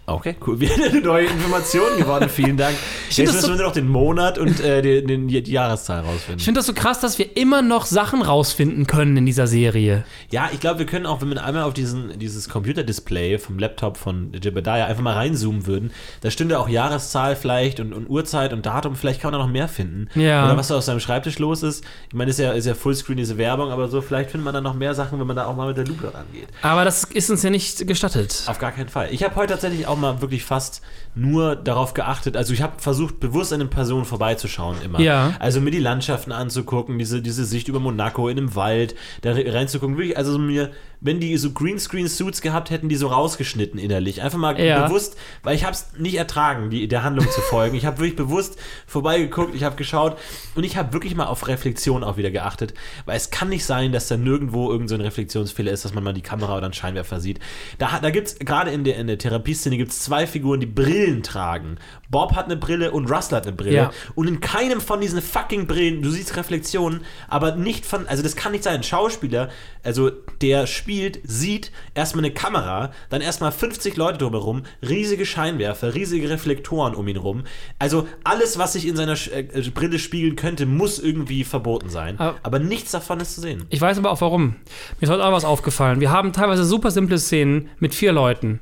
Okay. 0.06 0.34
Cool. 0.44 0.58
Wieder 0.60 0.74
eine 0.86 1.00
neue 1.00 1.26
Information 1.26 1.96
geworden. 1.96 2.28
Vielen 2.28 2.56
Dank. 2.56 2.76
find 2.76 3.18
Jetzt 3.28 3.34
müssen 3.34 3.52
so- 3.52 3.58
wir 3.58 3.64
noch 3.66 3.72
den 3.72 3.88
Monat 3.88 4.36
und 4.38 4.60
äh, 4.60 4.82
den, 4.82 5.06
den, 5.06 5.28
die 5.28 5.38
Jahreszahl 5.52 6.00
rausfinden. 6.00 6.38
Ich 6.38 6.44
finde 6.44 6.58
das 6.58 6.66
so 6.66 6.74
krass, 6.74 7.00
dass 7.00 7.18
wir 7.18 7.36
immer 7.36 7.62
noch 7.62 7.86
Sachen 7.86 8.20
rausfinden 8.22 8.86
können 8.86 9.16
in 9.16 9.26
dieser 9.26 9.46
Serie. 9.46 10.04
Ja, 10.30 10.50
ich 10.52 10.58
glaube, 10.60 10.80
wir 10.80 10.86
können 10.86 11.06
auch, 11.06 11.20
wenn 11.20 11.28
wir 11.30 11.44
einmal 11.44 11.62
auf 11.62 11.74
diesen, 11.74 12.18
dieses 12.18 12.48
Computerdisplay 12.48 13.38
vom 13.38 13.58
Laptop 13.58 13.96
von 13.96 14.32
Jebediah 14.32 14.86
einfach 14.86 15.02
mal 15.02 15.14
reinzoomen 15.14 15.66
würden, 15.66 15.92
da 16.20 16.30
stünde 16.30 16.58
auch 16.58 16.68
Jahreszahl 16.68 17.36
vielleicht 17.36 17.78
und, 17.78 17.92
und 17.92 18.08
Uhrzeit 18.10 18.52
und 18.52 18.66
Datum, 18.66 18.96
vielleicht 18.96 19.20
kann 19.20 19.30
man 19.30 19.38
da 19.40 19.46
noch 19.46 19.52
mehr 19.52 19.68
finden. 19.68 20.08
Ja. 20.18 20.44
Oder 20.46 20.56
was 20.56 20.68
da 20.68 20.76
auf 20.78 20.82
seinem 20.84 21.00
Schreibtisch 21.00 21.38
los 21.38 21.62
ist. 21.62 21.84
Ich 22.08 22.14
meine, 22.14 22.30
ist 22.30 22.38
ja, 22.40 22.52
ist 22.52 22.66
ja 22.66 22.74
Fullscreen, 22.74 23.16
diese 23.18 23.38
Werbung, 23.38 23.70
aber 23.70 23.88
so, 23.88 24.00
vielleicht 24.00 24.30
findet 24.30 24.44
man 24.46 24.54
da 24.54 24.60
noch 24.60 24.74
mehr 24.74 24.94
Sachen, 24.94 25.20
wenn 25.20 25.26
man 25.26 25.36
da 25.36 25.46
auch 25.46 25.54
mal 25.56 25.68
mit 25.68 25.76
der 25.76 25.86
Lupe 25.86 26.12
rangeht. 26.12 26.48
Aber 26.62 26.84
das 26.84 27.04
ist 27.04 27.30
uns 27.30 27.42
ja 27.42 27.50
nicht 27.50 27.86
gestattet. 27.86 28.42
Auf 28.46 28.58
gar 28.58 28.72
keinen 28.72 28.88
Fall. 28.88 29.08
Ich 29.12 29.22
habe 29.22 29.36
heute 29.36 29.52
tatsächlich 29.52 29.86
auch 29.86 29.92
mal 30.02 30.20
wirklich 30.20 30.44
fast 30.44 30.82
nur 31.14 31.56
darauf 31.56 31.92
geachtet, 31.92 32.36
also 32.38 32.54
ich 32.54 32.62
habe 32.62 32.80
versucht, 32.80 33.20
bewusst 33.20 33.52
an 33.52 33.58
den 33.60 33.68
Personen 33.68 34.06
vorbeizuschauen 34.06 34.76
immer. 34.82 34.98
Ja. 34.98 35.34
Also 35.40 35.60
mir 35.60 35.70
die 35.70 35.78
Landschaften 35.78 36.32
anzugucken, 36.32 36.98
diese, 36.98 37.20
diese 37.20 37.44
Sicht 37.44 37.68
über 37.68 37.80
Monaco 37.80 38.28
in 38.28 38.38
einem 38.38 38.54
Wald, 38.54 38.94
da 39.20 39.32
re- 39.32 39.52
reinzugucken. 39.52 39.98
Wirklich, 39.98 40.16
also 40.16 40.32
so 40.32 40.38
mir, 40.38 40.70
wenn 41.02 41.20
die 41.20 41.36
so 41.36 41.50
Greenscreen-Suits 41.50 42.40
gehabt 42.40 42.70
hätten, 42.70 42.88
die 42.88 42.96
so 42.96 43.08
rausgeschnitten 43.08 43.78
innerlich. 43.78 44.22
Einfach 44.22 44.38
mal 44.38 44.58
Ja. 44.58 44.86
bewusst, 44.86 45.16
weil 45.42 45.54
ich 45.54 45.64
habe 45.64 45.74
es 45.74 45.92
nicht 45.98 46.14
ertragen, 46.14 46.70
die, 46.70 46.88
der 46.88 47.02
Handlung 47.02 47.28
zu 47.30 47.42
folgen. 47.42 47.76
Ich 47.76 47.84
habe 47.84 47.98
wirklich 47.98 48.16
bewusst 48.16 48.56
vorbeigeguckt, 48.86 49.54
ich 49.54 49.64
habe 49.64 49.76
geschaut 49.76 50.16
und 50.54 50.64
ich 50.64 50.78
habe 50.78 50.94
wirklich 50.94 51.14
mal 51.14 51.26
auf 51.26 51.46
Reflexion 51.46 52.04
auch 52.04 52.16
wieder 52.16 52.30
geachtet, 52.30 52.72
weil 53.04 53.18
es 53.18 53.30
kann 53.30 53.50
nicht 53.50 53.66
sein, 53.66 53.92
dass 53.92 54.08
da 54.08 54.16
nirgendwo 54.16 54.70
irgend 54.70 54.88
so 54.88 54.94
ein 54.94 55.02
Reflexionsfehler 55.02 55.72
ist, 55.72 55.84
dass 55.84 55.92
man 55.92 56.04
mal 56.04 56.14
die 56.14 56.22
Kamera 56.22 56.56
oder 56.56 56.64
einen 56.64 56.72
Scheinwerfer 56.74 57.20
sieht. 57.20 57.38
Da, 57.78 57.98
da 58.00 58.08
gibt 58.08 58.28
es, 58.28 58.38
gerade 58.38 58.70
in 58.70 58.84
der, 58.84 58.96
in 58.96 59.08
der 59.08 59.18
Therapieszene, 59.18 59.76
gibt 59.76 59.90
es 59.92 60.00
zwei 60.00 60.26
Figuren, 60.26 60.60
die 60.60 60.66
Brillen 60.66 61.01
tragen. 61.22 61.76
Bob 62.10 62.34
hat 62.36 62.44
eine 62.46 62.56
Brille 62.56 62.90
und 62.92 63.10
Russell 63.10 63.36
hat 63.38 63.46
eine 63.46 63.56
Brille. 63.56 63.74
Ja. 63.74 63.90
Und 64.14 64.28
in 64.28 64.40
keinem 64.40 64.80
von 64.80 65.00
diesen 65.00 65.20
fucking 65.22 65.66
Brillen, 65.66 66.02
du 66.02 66.10
siehst 66.10 66.36
Reflexionen, 66.36 67.00
aber 67.28 67.56
nicht 67.56 67.86
von, 67.86 68.06
also 68.06 68.22
das 68.22 68.36
kann 68.36 68.52
nicht 68.52 68.64
sein. 68.64 68.74
Ein 68.76 68.82
Schauspieler, 68.82 69.48
also 69.82 70.10
der 70.42 70.66
spielt, 70.66 71.20
sieht 71.24 71.72
erstmal 71.94 72.24
eine 72.24 72.34
Kamera, 72.34 72.92
dann 73.10 73.20
erstmal 73.22 73.50
50 73.52 73.96
Leute 73.96 74.18
drumherum, 74.18 74.62
riesige 74.86 75.24
Scheinwerfer, 75.26 75.94
riesige 75.94 76.28
Reflektoren 76.30 76.94
um 76.94 77.08
ihn 77.08 77.16
rum. 77.16 77.44
Also 77.78 78.06
alles, 78.24 78.58
was 78.58 78.74
sich 78.74 78.86
in 78.86 78.96
seiner 78.96 79.16
äh, 79.32 79.42
Brille 79.74 79.98
spiegeln 79.98 80.36
könnte, 80.36 80.66
muss 80.66 80.98
irgendwie 80.98 81.44
verboten 81.44 81.88
sein. 81.88 82.18
Aber- 82.18 82.38
Aber 82.42 82.58
nichts 82.58 82.90
davon 82.92 83.20
ist 83.20 83.34
zu 83.34 83.40
sehen. 83.40 83.64
Ich 83.70 83.80
weiß 83.80 83.96
aber 83.98 84.10
auch 84.10 84.20
warum. 84.20 84.56
Mir 85.00 85.02
ist 85.02 85.10
heute 85.10 85.24
auch 85.24 85.32
was 85.32 85.44
aufgefallen. 85.46 86.00
Wir 86.00 86.10
haben 86.10 86.32
teilweise 86.32 86.64
super 86.64 86.90
simple 86.90 87.18
Szenen 87.18 87.70
mit 87.78 87.94
vier 87.94 88.12
Leuten. 88.12 88.60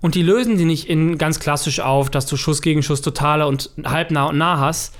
Und 0.00 0.14
die 0.14 0.22
lösen 0.22 0.56
die 0.56 0.64
nicht 0.64 0.88
in 0.88 1.18
ganz 1.18 1.40
klassisch 1.40 1.80
auf, 1.80 2.10
dass 2.10 2.26
du 2.26 2.36
Schuss 2.36 2.62
gegen 2.62 2.82
Schuss 2.82 3.02
totale 3.02 3.46
und 3.46 3.70
halbnah 3.84 4.26
und 4.26 4.38
nah 4.38 4.58
hast. 4.58 4.94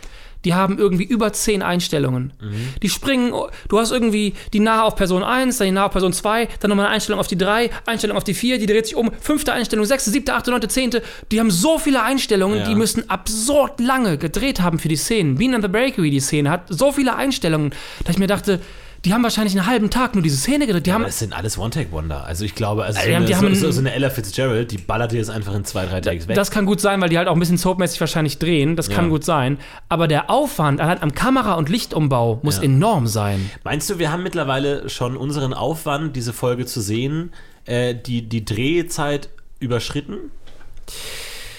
Die 0.44 0.54
haben 0.54 0.78
irgendwie 0.78 1.02
über 1.04 1.32
zehn 1.32 1.62
Einstellungen. 1.62 2.32
Die 2.80 2.88
springen, 2.88 3.32
du 3.68 3.78
hast 3.78 3.90
irgendwie 3.90 4.34
die 4.52 4.60
nahe 4.60 4.84
auf 4.84 4.94
Person 4.94 5.24
1, 5.24 5.58
dann 5.58 5.66
die 5.66 5.72
nahe 5.72 5.86
auf 5.86 5.92
Person 5.92 6.12
2, 6.12 6.46
dann 6.60 6.68
nochmal 6.68 6.86
eine 6.86 6.94
Einstellung 6.94 7.18
auf 7.18 7.26
die 7.26 7.36
3, 7.36 7.70
Einstellung 7.86 8.16
auf 8.16 8.22
die 8.22 8.34
4, 8.34 8.58
die 8.60 8.66
dreht 8.66 8.86
sich 8.86 8.94
um, 8.94 9.10
fünfte 9.20 9.52
Einstellung, 9.52 9.84
sechste, 9.84 10.10
siebte, 10.10 10.34
achte, 10.34 10.52
neunte, 10.52 10.68
zehnte. 10.68 11.02
Die 11.32 11.40
haben 11.40 11.50
so 11.50 11.78
viele 11.80 12.04
Einstellungen, 12.04 12.60
Ja. 12.60 12.68
die 12.68 12.76
müssen 12.76 13.10
absurd 13.10 13.80
lange 13.80 14.16
gedreht 14.16 14.60
haben 14.60 14.78
für 14.78 14.88
die 14.88 14.96
Szenen. 14.96 15.34
Bean 15.34 15.54
and 15.54 15.64
the 15.64 15.68
Bakery, 15.68 16.10
die 16.10 16.20
Szene, 16.20 16.50
hat 16.50 16.62
so 16.68 16.92
viele 16.92 17.16
Einstellungen, 17.16 17.70
dass 18.04 18.14
ich 18.14 18.18
mir 18.20 18.28
dachte, 18.28 18.60
die 19.04 19.14
haben 19.14 19.22
wahrscheinlich 19.22 19.56
einen 19.56 19.66
halben 19.66 19.90
Tag 19.90 20.14
nur 20.14 20.22
diese 20.22 20.36
Szene 20.36 20.66
gedreht. 20.66 20.86
Die 20.86 20.92
haben, 20.92 21.02
Aber 21.02 21.08
es 21.08 21.18
sind 21.20 21.32
alles 21.32 21.56
One-Take-Wonder. 21.56 22.24
Also 22.24 22.44
ich 22.44 22.54
glaube, 22.54 22.84
also 22.84 22.98
die 23.00 23.06
so, 23.08 23.14
haben- 23.14 23.24
eine, 23.24 23.28
so, 23.28 23.34
haben- 23.46 23.54
so, 23.54 23.70
so 23.70 23.80
eine 23.80 23.92
Ella 23.92 24.10
Fitzgerald, 24.10 24.70
die 24.72 24.78
ballert 24.78 25.12
dir 25.12 25.18
jetzt 25.18 25.30
einfach 25.30 25.54
in 25.54 25.64
zwei, 25.64 25.86
drei 25.86 26.00
Takes 26.00 26.26
weg. 26.26 26.34
das 26.36 26.50
kann 26.50 26.66
gut 26.66 26.80
sein, 26.80 27.00
weil 27.00 27.08
die 27.08 27.16
halt 27.18 27.28
auch 27.28 27.34
ein 27.34 27.38
bisschen 27.38 27.58
soapmäßig 27.58 28.00
wahrscheinlich 28.00 28.38
drehen. 28.38 28.74
Das 28.76 28.90
kann 28.90 29.04
Ja. 29.06 29.10
gut 29.10 29.24
sein. 29.24 29.58
Aber 29.88 30.08
der 30.08 30.30
Aufwand 30.30 30.80
allein 30.80 31.00
am 31.02 31.12
Kamera- 31.14 31.54
und 31.54 31.68
Lichtumbau 31.68 32.40
muss 32.42 32.56
Ja. 32.56 32.64
enorm 32.64 33.06
sein. 33.06 33.50
Meinst 33.64 33.88
du, 33.88 33.98
wir 33.98 34.10
haben 34.10 34.22
mittlerweile 34.22 34.88
schon 34.88 35.16
unseren 35.16 35.54
Aufwand, 35.54 36.16
diese 36.16 36.32
Folge 36.32 36.66
zu 36.66 36.80
sehen, 36.80 37.32
äh, 37.66 37.94
die, 37.94 38.22
die 38.28 38.44
Drehzeit 38.44 39.28
überschritten? 39.60 40.16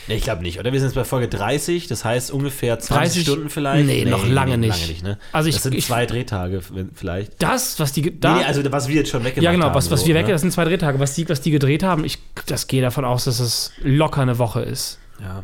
Nee, 0.09 0.15
ich 0.15 0.23
glaube 0.23 0.41
nicht. 0.41 0.59
Oder 0.59 0.73
wir 0.73 0.79
sind 0.79 0.87
jetzt 0.89 0.95
bei 0.95 1.03
Folge 1.03 1.27
30, 1.27 1.85
das 1.87 2.03
heißt 2.03 2.31
ungefähr 2.31 2.79
20 2.79 2.97
30? 2.97 3.23
Stunden 3.23 3.49
vielleicht. 3.49 3.85
Nee, 3.85 4.05
noch 4.05 4.27
lange 4.27 4.57
nicht. 4.57 4.69
Lange 4.69 4.87
nicht 4.87 5.03
ne? 5.03 5.19
Also 5.31 5.49
ich- 5.49 5.55
das 5.55 5.63
sind 5.63 5.75
ich- 5.75 5.85
zwei 5.85 6.07
Drehtage 6.07 6.61
vielleicht. 6.95 7.41
Das, 7.41 7.79
was 7.79 7.93
die 7.93 8.19
da, 8.19 8.33
nee, 8.33 8.39
nee, 8.39 8.45
also 8.45 8.71
was 8.71 8.87
wir 8.87 8.95
jetzt 8.95 9.11
schon 9.11 9.23
weggemacht 9.23 9.43
ja 9.43 9.51
genau, 9.51 9.67
haben. 9.67 9.75
was, 9.75 9.91
was 9.91 10.01
so, 10.01 10.07
wir 10.07 10.15
ne? 10.15 10.23
das 10.23 10.41
sind 10.41 10.51
zwei 10.51 10.65
Drehtage. 10.65 10.99
Was 10.99 11.13
die, 11.13 11.29
was 11.29 11.41
die 11.41 11.51
gedreht 11.51 11.83
haben, 11.83 12.03
ich 12.03 12.17
das 12.47 12.65
gehe 12.67 12.81
davon 12.81 13.05
aus, 13.05 13.25
dass 13.25 13.39
es 13.39 13.71
locker 13.83 14.23
eine 14.23 14.39
Woche 14.39 14.61
ist. 14.61 14.97
Ja. 15.21 15.43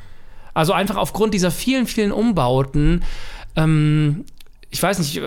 Also 0.55 0.73
einfach 0.73 0.95
aufgrund 0.95 1.35
dieser 1.35 1.51
vielen, 1.51 1.85
vielen 1.85 2.11
Umbauten, 2.11 3.03
ähm, 3.55 4.25
ich 4.75 4.83
weiß 4.83 4.99
nicht, 4.99 5.21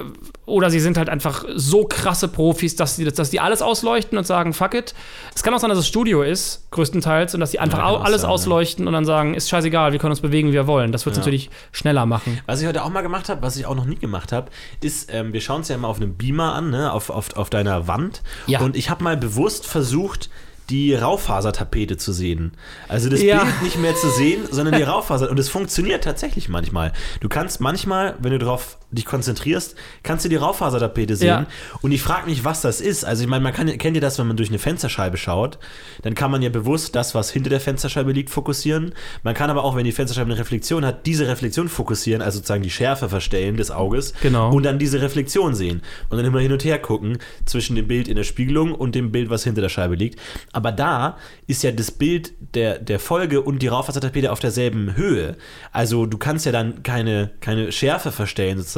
oder 0.45 0.69
sie 0.69 0.79
sind 0.79 0.99
halt 0.99 1.09
einfach 1.09 1.43
so 1.55 1.87
krasse 1.87 2.29
Profis, 2.29 2.77
dass 2.77 2.97
die, 2.97 3.05
dass 3.05 3.31
die 3.31 3.41
alles 3.41 3.63
ausleuchten 3.63 4.19
und 4.19 4.27
sagen, 4.27 4.53
fuck 4.53 4.75
it. 4.75 4.95
Es 5.35 5.43
kann 5.43 5.55
auch 5.55 5.59
sein, 5.59 5.71
dass 5.71 5.79
es 5.79 5.89
Studio 5.89 6.23
ist, 6.23 6.71
größtenteils, 6.71 7.33
und 7.33 7.41
dass 7.41 7.53
die 7.53 7.59
einfach 7.61 7.83
auch 7.83 8.05
alles 8.05 8.21
sein, 8.21 8.29
ja. 8.29 8.35
ausleuchten 8.35 8.87
und 8.87 8.93
dann 8.93 9.07
sagen, 9.07 9.33
ist 9.33 9.49
scheißegal, 9.49 9.93
wir 9.93 9.99
können 9.99 10.11
uns 10.11 10.21
bewegen, 10.21 10.49
wie 10.49 10.53
wir 10.53 10.67
wollen. 10.67 10.93
Das 10.93 11.07
wird 11.07 11.15
es 11.15 11.17
Ja. 11.17 11.21
natürlich 11.23 11.49
schneller 11.73 12.05
machen. 12.05 12.39
Was 12.45 12.61
ich 12.61 12.67
heute 12.69 12.85
auch 12.85 12.91
mal 12.91 13.01
gemacht 13.01 13.31
habe, 13.31 13.41
was 13.41 13.57
ich 13.57 13.65
auch 13.65 13.75
noch 13.75 13.87
nie 13.87 13.97
gemacht 13.97 14.33
habe, 14.33 14.51
ist, 14.83 15.09
ähm, 15.15 15.33
wir 15.33 15.41
schauen 15.41 15.63
es 15.63 15.69
ja 15.69 15.77
immer 15.77 15.89
auf 15.89 15.97
einem 15.97 16.15
Beamer 16.15 16.53
an, 16.53 16.69
ne? 16.69 16.93
auf, 16.93 17.09
auf, 17.09 17.35
auf 17.39 17.49
deiner 17.49 17.89
Wand. 17.89 18.23
Ja. 18.47 18.61
Und 18.61 18.77
ich 18.77 18.91
habe 18.91 19.03
mal 19.03 19.17
bewusst 19.17 19.67
versucht, 19.67 20.29
die 20.71 20.95
Raufasertapete 20.95 21.97
zu 21.97 22.13
sehen. 22.13 22.53
Also 22.89 23.09
das 23.09 23.23
Ja. 23.23 23.43
Bild 23.43 23.63
nicht 23.63 23.79
mehr 23.79 23.95
zu 23.97 24.11
sehen, 24.11 24.43
sondern 24.51 24.75
die 24.75 24.83
Raufaser. 24.93 25.31
Und 25.31 25.39
es 25.39 25.49
funktioniert 25.49 26.05
tatsächlich 26.05 26.51
manchmal. 26.51 26.93
Du 27.21 27.29
kannst 27.31 27.63
manchmal, 27.63 28.17
wenn 28.19 28.33
du 28.33 28.39
darauf 28.39 28.77
dich 28.91 29.05
konzentrierst, 29.05 29.77
kannst 30.03 30.25
du 30.25 30.29
die 30.29 30.37
Raufasertapete 30.37 31.17
sehen. 31.17 31.29
Ja. 31.29 31.47
Und 31.83 31.93
ich 31.93 32.01
frage 32.01 32.27
mich, 32.27 32.45
was 32.45 32.63
das 32.63 32.81
ist. 32.81 33.05
Also 33.05 33.23
ich 33.23 33.29
meine, 33.29 33.43
man 33.43 33.53
kann, 33.53 33.67
kennt 33.77 33.97
ihr 33.97 34.01
das, 34.01 34.19
wenn 34.19 34.27
man 34.27 34.37
durch 34.37 34.49
eine 34.49 34.59
Fensterscheibe 34.59 35.19
schaut, 35.19 35.59
dann 36.03 36.15
kann 36.15 36.31
man 36.31 36.41
ja 36.41 36.49
bewusst 36.49 36.97
das, 36.97 37.15
was 37.15 37.31
hinter 37.31 37.51
der 37.51 37.61
Fensterscheibe 37.61 38.13
liegt, 38.13 38.31
fokussieren. 38.31 38.95
Man 39.23 39.35
kann 39.35 39.51
aber 39.51 39.65
auch, 39.65 39.77
wenn 39.77 39.85
die 39.85 39.93
Fensterscheibe 39.93 40.31
eine 40.31 40.41
Reflexion 40.41 40.87
hat, 40.87 41.05
diese 41.05 41.29
Reflexion 41.29 41.69
fokussieren, 41.69 42.23
also 42.23 42.39
sozusagen 42.39 42.63
die 42.63 42.71
Schärfe 42.71 43.11
verstellen 43.11 43.59
des 43.59 43.71
Auges. 43.71 44.15
Genau. 44.23 44.53
Und 44.53 44.63
dann 44.63 44.79
diese 44.79 45.03
Reflexion 45.03 45.55
sehen. 45.55 45.83
Und 46.09 46.17
dann 46.17 46.25
immer 46.25 46.41
hin 46.41 46.53
und 46.53 46.65
her 46.65 46.79
gucken 46.79 47.19
zwischen 47.45 47.77
dem 47.77 47.89
Bild 47.89 48.09
in 48.09 48.17
der 48.17 48.25
Spiegelung 48.25 48.75
und 48.75 48.95
dem 48.95 49.13
Bild, 49.13 49.29
was 49.29 49.45
hinter 49.45 49.61
der 49.61 49.69
Scheibe 49.69 49.97
liegt. 49.97 50.19
Aber 50.53 50.73
da 50.73 51.19
ist 51.47 51.63
ja 51.63 51.73
das 51.73 51.91
Bild 51.91 52.33
der, 52.55 52.79
der 52.79 52.99
Folge 52.99 53.43
und 53.43 53.61
die 53.61 53.69
Raufasertapete 53.69 54.33
auf 54.33 54.41
derselben 54.41 54.97
Höhe. 54.97 55.37
Also 55.73 56.07
du 56.07 56.17
kannst 56.17 56.47
ja 56.47 56.53
dann 56.53 56.83
keine, 56.83 57.33
keine 57.41 57.71
Schärfe 57.71 58.13
verstellen 58.13 58.57
sozusagen. 58.59 58.78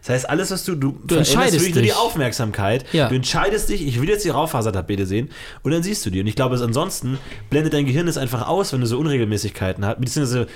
Das 0.00 0.08
heißt, 0.10 0.30
alles, 0.30 0.50
was 0.50 0.64
du, 0.64 0.74
du, 0.74 0.92
veränderst 1.06 1.30
entscheidest 1.34 1.54
wirklich 1.60 1.74
nur 1.74 1.82
die 1.82 1.88
dich. 1.88 1.96
Aufmerksamkeit. 1.96 2.84
Ja. 2.92 3.08
Du 3.08 3.14
entscheidest 3.14 3.68
dich, 3.68 3.86
ich 3.86 4.00
will 4.00 4.08
jetzt 4.08 4.24
die 4.24 4.30
Raufasertapete 4.30 5.06
sehen 5.06 5.30
und 5.62 5.70
dann 5.72 5.82
siehst 5.82 6.04
du 6.06 6.10
die. 6.10 6.20
Und 6.20 6.26
ich 6.26 6.36
glaube, 6.36 6.54
es 6.54 6.62
ansonsten 6.62 7.18
blendet 7.50 7.74
dein 7.74 7.86
Gehirn 7.86 8.08
es 8.08 8.16
einfach 8.16 8.46
aus, 8.48 8.72
wenn 8.72 8.80
du 8.80 8.86
so 8.86 8.98
Unregelmäßigkeiten 8.98 9.84
hast, 9.84 10.00
beziehungsweise 10.00 10.46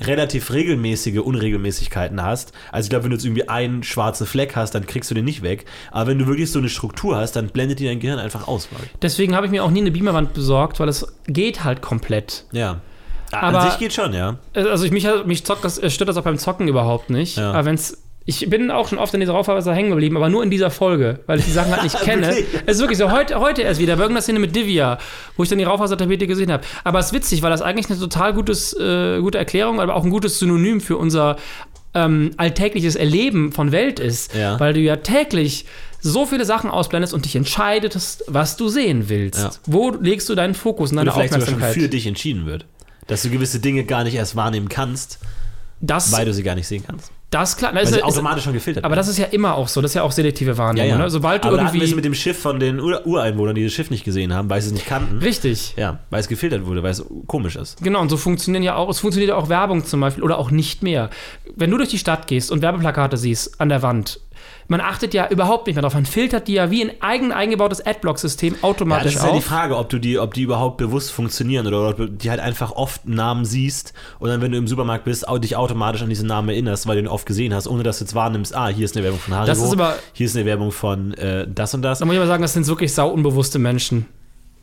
relativ 0.00 0.52
regelmäßige 0.52 1.18
Unregelmäßigkeiten 1.18 2.22
hast. 2.22 2.52
Also 2.70 2.86
ich 2.86 2.90
glaube, 2.90 3.04
wenn 3.04 3.10
du 3.10 3.16
jetzt 3.16 3.24
irgendwie 3.24 3.48
einen 3.48 3.82
schwarzen 3.82 4.26
Fleck 4.26 4.54
hast, 4.54 4.74
dann 4.74 4.86
kriegst 4.86 5.10
du 5.10 5.14
den 5.14 5.24
nicht 5.24 5.42
weg. 5.42 5.64
Aber 5.90 6.10
wenn 6.10 6.18
du 6.18 6.26
wirklich 6.26 6.52
so 6.52 6.58
eine 6.60 6.68
Struktur 6.68 7.16
hast, 7.16 7.32
dann 7.32 7.48
blendet 7.48 7.80
dir 7.80 7.88
dein 7.90 7.98
Gehirn 8.00 8.18
einfach 8.20 8.46
aus. 8.46 8.68
ich. 8.84 8.90
Deswegen 9.02 9.34
habe 9.34 9.46
ich 9.46 9.50
mir 9.52 9.64
auch 9.64 9.70
nie 9.70 9.80
eine 9.80 9.90
Beamerwand 9.90 10.34
besorgt, 10.34 10.78
weil 10.78 10.88
es 10.88 11.06
geht 11.26 11.64
halt 11.64 11.82
komplett. 11.82 12.44
Ja. 12.52 12.80
Aber- 13.32 13.60
An 13.60 13.70
sich 13.70 13.78
geht 13.80 13.92
schon, 13.92 14.12
ja. 14.14 14.38
Also 14.54 14.84
ich, 14.84 14.92
mich, 14.92 15.06
mich 15.26 15.44
zockt 15.44 15.64
das, 15.64 15.78
äh, 15.78 15.90
stört 15.90 16.08
das 16.08 16.16
auch 16.16 16.22
beim 16.22 16.38
Zocken 16.38 16.68
überhaupt 16.68 17.10
nicht. 17.10 17.36
Ja. 17.36 17.50
Aber 17.50 17.64
wenn's. 17.64 17.98
Ich 18.30 18.50
bin 18.50 18.70
auch 18.70 18.88
schon 18.88 18.98
oft 18.98 19.14
in 19.14 19.20
dieser 19.20 19.32
Raufaser 19.32 19.72
hängen 19.72 19.88
geblieben, 19.88 20.14
aber 20.18 20.28
nur 20.28 20.42
in 20.42 20.50
dieser 20.50 20.70
Folge, 20.70 21.20
weil 21.24 21.38
ich 21.38 21.46
die 21.46 21.50
Sachen 21.50 21.72
halt 21.72 21.82
nicht 21.82 21.98
kenne. 22.02 22.36
Es 22.66 22.76
ist 22.76 22.80
wirklich 22.80 22.98
so, 22.98 23.10
heute, 23.10 23.40
heute 23.40 23.62
erst 23.62 23.80
wieder, 23.80 23.96
bei 23.96 24.02
irgendeiner 24.02 24.20
Szene 24.20 24.38
mit 24.38 24.54
Divya, 24.54 24.98
wo 25.38 25.44
ich 25.44 25.48
dann 25.48 25.56
die 25.56 25.64
Raufasertapete 25.64 26.26
gesehen 26.26 26.52
habe. 26.52 26.62
Aber 26.84 26.98
es 26.98 27.06
ist 27.06 27.12
witzig, 27.14 27.40
weil 27.40 27.48
das 27.50 27.62
eigentlich 27.62 27.88
eine 27.88 27.98
total 27.98 28.34
gutes, 28.34 28.74
äh, 28.74 29.18
gute 29.20 29.38
Erklärung, 29.38 29.80
aber 29.80 29.94
auch 29.94 30.04
ein 30.04 30.10
gutes 30.10 30.38
Synonym 30.38 30.82
für 30.82 30.98
unser 30.98 31.36
ähm, 31.94 32.32
alltägliches 32.36 32.96
Erleben 32.96 33.50
von 33.50 33.72
Welt 33.72 33.98
ist. 33.98 34.34
Ja. 34.34 34.60
Weil 34.60 34.74
du 34.74 34.80
ja 34.80 34.96
täglich 34.96 35.64
so 36.02 36.26
viele 36.26 36.44
Sachen 36.44 36.68
ausblendest 36.68 37.14
und 37.14 37.24
dich 37.24 37.34
entscheidest, 37.34 38.24
was 38.26 38.58
du 38.58 38.68
sehen 38.68 39.08
willst. 39.08 39.40
Ja. 39.40 39.50
Wo 39.64 39.90
legst 39.92 40.28
du 40.28 40.34
deinen 40.34 40.54
Fokus 40.54 40.90
und 40.90 40.96
deine 40.96 41.08
Oder 41.08 41.14
vielleicht 41.14 41.32
sogar 41.32 41.46
Aufmerksamkeit? 41.46 41.82
für 41.82 41.88
dich 41.88 42.06
entschieden 42.06 42.44
wird. 42.44 42.66
Dass 43.06 43.22
du 43.22 43.30
gewisse 43.30 43.58
Dinge 43.58 43.84
gar 43.84 44.04
nicht 44.04 44.16
erst 44.16 44.36
wahrnehmen 44.36 44.68
kannst, 44.68 45.18
das 45.80 46.12
weil 46.12 46.26
du 46.26 46.34
sie 46.34 46.42
gar 46.42 46.54
nicht 46.54 46.68
sehen 46.68 46.84
kannst. 46.86 47.10
Das 47.30 47.50
ist 47.50 47.56
klar. 47.58 47.72
Das 47.74 47.90
ist, 47.90 48.02
automatisch 48.02 48.44
schon 48.44 48.54
gefiltert 48.54 48.84
aber 48.84 48.92
werden. 48.92 49.00
das 49.00 49.08
ist 49.08 49.18
ja 49.18 49.26
immer 49.26 49.54
auch 49.54 49.68
so. 49.68 49.82
Das 49.82 49.90
ist 49.90 49.94
ja 49.96 50.02
auch 50.02 50.12
selektive 50.12 50.56
Wahrnehmung. 50.56 50.98
Ne? 50.98 51.10
Sobald 51.10 51.44
du 51.44 51.48
aber 51.48 51.58
da 51.58 51.64
irgendwie. 51.72 51.94
mit 51.94 52.04
dem 52.04 52.14
Schiff 52.14 52.38
von 52.38 52.58
den 52.58 52.80
Ur 52.80 53.06
Ureinwohnern, 53.06 53.54
die 53.54 53.64
das 53.64 53.72
Schiff 53.74 53.90
nicht 53.90 54.04
gesehen 54.04 54.32
haben, 54.32 54.48
weil 54.48 54.62
sie 54.62 54.68
es 54.68 54.72
nicht 54.72 54.86
kannten. 54.86 55.18
Richtig. 55.18 55.74
Ja, 55.76 55.98
weil 56.08 56.20
es 56.20 56.28
gefiltert 56.28 56.64
wurde, 56.64 56.82
weil 56.82 56.92
es 56.92 57.04
komisch 57.26 57.56
ist. 57.56 57.82
Genau, 57.82 58.00
und 58.00 58.08
so 58.08 58.16
funktionieren 58.16 58.62
ja 58.62 58.76
auch, 58.76 58.88
es 58.88 59.00
funktioniert 59.00 59.28
ja 59.28 59.36
auch 59.36 59.50
Werbung 59.50 59.84
zum 59.84 60.00
Beispiel 60.00 60.24
oder 60.24 60.38
auch 60.38 60.50
nicht 60.50 60.82
mehr. 60.82 61.10
Wenn 61.54 61.70
du 61.70 61.76
durch 61.76 61.90
die 61.90 61.98
Stadt 61.98 62.26
gehst 62.28 62.50
und 62.50 62.62
Werbeplakate 62.62 63.18
siehst 63.18 63.60
an 63.60 63.68
der 63.68 63.82
Wand, 63.82 64.20
man 64.70 64.80
achtet 64.80 65.14
ja 65.14 65.28
überhaupt 65.28 65.66
nicht 65.66 65.76
mehr 65.76 65.82
drauf. 65.82 65.94
Man 65.94 66.04
filtert 66.04 66.46
die 66.48 66.52
ja 66.54 66.70
wie 66.70 66.82
ein 66.84 66.90
eigen 67.00 67.32
eingebautes 67.32 67.84
Adblock-System 67.84 68.54
Ja, 68.56 68.62
automatisch 68.68 69.14
das 69.14 69.22
ist 69.22 69.26
ja 69.26 69.32
die 69.32 69.38
auf. 69.38 69.44
Frage, 69.44 69.76
ob 69.78 69.88
du 69.88 69.98
die, 69.98 70.18
ob 70.18 70.34
die 70.34 70.42
überhaupt 70.42 70.76
bewusst 70.76 71.10
funktionieren 71.10 71.66
oder 71.66 71.88
ob 71.88 71.96
du 71.96 72.06
die 72.08 72.28
halt 72.30 72.40
einfach 72.40 72.72
oft 72.72 73.06
Namen 73.08 73.44
siehst 73.44 73.94
und 74.18 74.28
dann, 74.28 74.42
wenn 74.42 74.52
du 74.52 74.58
im 74.58 74.68
Supermarkt 74.68 75.04
bist, 75.04 75.24
dich 75.42 75.56
automatisch 75.56 76.02
an 76.02 76.08
diesen 76.10 76.26
Namen 76.28 76.50
erinnerst, 76.50 76.86
weil 76.86 76.96
du 76.96 77.02
ihn 77.02 77.08
oft 77.08 77.24
gesehen 77.26 77.54
hast, 77.54 77.66
ohne 77.66 77.82
dass 77.82 77.98
du 77.98 78.04
jetzt 78.04 78.14
wahrnimmst, 78.14 78.54
ah, 78.54 78.68
hier 78.68 78.84
ist 78.84 78.94
eine 78.96 79.04
Werbung 79.04 79.20
von 79.20 79.34
Haribo, 79.34 79.46
Das 79.46 79.62
ist 79.62 79.72
aber- 79.72 79.94
hier 80.12 80.26
ist 80.26 80.36
eine 80.36 80.44
Werbung 80.44 80.70
von 80.70 81.14
äh, 81.14 81.46
das 81.48 81.72
und 81.74 81.82
das. 81.82 82.00
da 82.00 82.04
muss 82.04 82.12
ich 82.14 82.18
aber 82.20 82.26
sagen, 82.28 82.42
das 82.42 82.52
sind 82.52 82.66
wirklich 82.66 82.92
sauunbewusste 82.92 83.58
Menschen. 83.58 84.06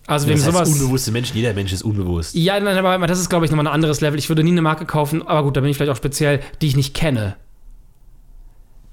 Also 0.07 0.27
wem 0.27 0.35
Das 0.37 0.45
heißt, 0.45 0.53
sowas. 0.55 0.69
unbewusste 0.69 1.11
Menschen, 1.11 1.35
jeder 1.35 1.53
Mensch 1.55 1.73
ist 1.73 1.81
unbewusst. 1.81 2.35
Ja, 2.35 2.59
nein, 2.59 2.77
aber 2.77 3.07
das 3.07 3.19
ist, 3.19 3.27
glaube 3.27 3.45
ich, 3.45 3.49
nochmal 3.51 3.65
ein 3.65 3.73
anderes 3.73 4.01
Level. 4.01 4.19
Ich 4.19 4.29
würde 4.29 4.43
nie 4.43 4.51
eine 4.51 4.61
Marke 4.61 4.85
kaufen, 4.85 5.25
aber 5.25 5.41
gut, 5.41 5.57
da 5.57 5.61
bin 5.61 5.71
ich 5.71 5.77
vielleicht 5.77 5.91
auch 5.91 5.95
speziell, 5.97 6.41
die 6.61 6.67
ich 6.67 6.75
nicht 6.75 6.93
kenne. 6.93 7.37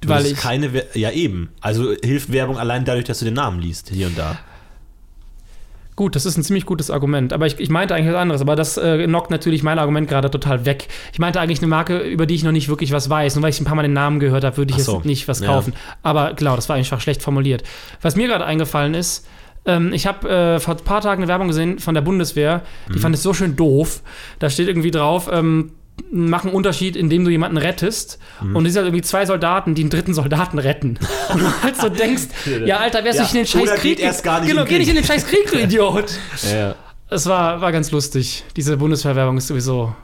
Du 0.03 0.09
weil 0.09 0.27
ich- 0.27 0.37
keine, 0.37 0.73
We- 0.75 0.87
ja 0.95 1.11
eben. 1.11 1.49
Also 1.61 1.93
hilft 2.05 2.31
Werbung 2.33 2.59
allein 2.59 2.85
dadurch, 2.85 3.05
dass 3.07 3.19
du 3.21 3.25
den 3.25 3.35
Namen 3.35 3.61
liest, 3.61 3.89
hier 3.91 4.07
und 4.09 4.19
da. 4.19 4.37
Gut, 5.95 6.17
das 6.17 6.25
ist 6.25 6.39
ein 6.39 6.43
ziemlich 6.43 6.65
gutes 6.65 6.91
Argument. 6.91 7.35
Aber 7.35 7.47
ich, 7.47 7.61
ich 7.61 7.69
meinte 7.69 7.95
eigentlich 7.95 8.09
was 8.15 8.21
anderes. 8.21 8.41
Aber 8.41 8.57
das 8.57 8.79
äh, 8.79 9.05
knockt 9.07 9.31
natürlich 9.31 9.63
mein 9.63 9.79
Argument 9.79 10.09
gerade 10.09 10.31
total 10.31 10.65
weg. 10.65 10.89
Ich 11.13 11.19
meinte 11.19 11.39
eigentlich 11.39 11.59
eine 11.59 11.67
Marke, 11.69 11.99
über 11.99 12.25
die 12.25 12.35
ich 12.35 12.45
noch 12.45 12.51
nicht 12.53 12.69
wirklich 12.71 12.93
was 12.93 13.11
weiß. 13.11 13.35
Nur 13.37 13.43
weil 13.43 13.51
ich 13.51 13.61
ein 13.61 13.67
paar 13.67 13.75
Mal 13.75 13.83
den 13.83 13.93
Namen 13.93 14.19
gehört 14.19 14.43
habe, 14.43 14.57
würde 14.57 14.73
ich 14.75 14.83
so. 14.83 14.97
jetzt 14.97 15.05
nicht 15.05 15.29
was 15.29 15.41
Ja. 15.41 15.49
kaufen. 15.49 15.75
Aber 16.03 16.33
klar, 16.33 16.57
das 16.57 16.69
war 16.71 16.77
einfach 16.77 17.01
schlecht 17.01 17.23
formuliert. 17.23 17.63
Was 18.01 18.17
mir 18.17 18.27
gerade 18.27 18.47
eingefallen 18.47 18.95
ist, 18.95 19.27
ähm, 19.67 19.93
ich 19.93 20.07
habe 20.07 20.29
äh, 20.29 20.61
vor 20.61 20.77
ein 20.79 20.83
paar 20.85 21.03
Tagen 21.03 21.23
eine 21.23 21.29
Werbung 21.29 21.49
gesehen 21.49 21.79
von 21.79 21.95
der 21.95 22.01
Bundeswehr. 22.03 22.63
Die 22.93 22.99
fand 22.99 23.15
ich 23.15 23.21
so 23.21 23.35
schön 23.35 23.55
doof. 23.55 24.03
Da 24.39 24.49
steht 24.49 24.69
irgendwie 24.69 24.91
drauf, 24.91 25.29
ähm, 25.31 25.73
mach 26.11 26.45
einen 26.45 26.55
Unterschied, 26.55 26.97
indem 26.97 27.25
du 27.25 27.31
jemanden 27.31 27.57
rettest. 27.57 28.19
Und 28.41 28.67
es 28.67 28.73
sind 28.73 28.81
halt 28.83 28.89
irgendwie 28.89 29.03
zwei 29.03 29.25
Soldaten, 29.27 29.75
die 29.75 29.83
einen 29.83 29.91
dritten 29.91 30.15
Soldaten 30.15 30.59
retten. 30.59 30.99
Und 31.33 31.41
du 31.41 31.63
halt 31.63 31.77
so 31.77 31.89
denkst, 31.89 32.25
ja, 32.67 32.79
Alter, 32.79 33.05
wärst 33.05 33.19
du 33.19 33.23
Ja, 33.23 33.25
nicht 33.25 33.35
in 33.35 33.41
den 33.41 33.47
scheiß 33.47 33.63
oder 33.63 33.75
Krieg. 33.77 33.97
geht 33.97 34.01
erst 34.01 34.25
gar 34.25 34.41
nicht 34.41 34.51
genau, 34.51 34.65
geh 34.65 34.79
nicht 34.79 34.89
in 34.89 34.97
den 34.97 35.05
scheiß 35.05 35.27
Krieg, 35.27 35.51
du 35.51 35.59
Idiot. 35.63 36.13
Ja, 36.43 36.57
ja. 36.57 36.75
Es 37.11 37.27
war, 37.27 37.61
war 37.61 37.73
ganz 37.73 37.91
lustig. 37.91 38.45
Diese 38.57 38.77
Bundeswehrwerbung 38.79 39.37
ist 39.37 39.47
sowieso. 39.49 39.95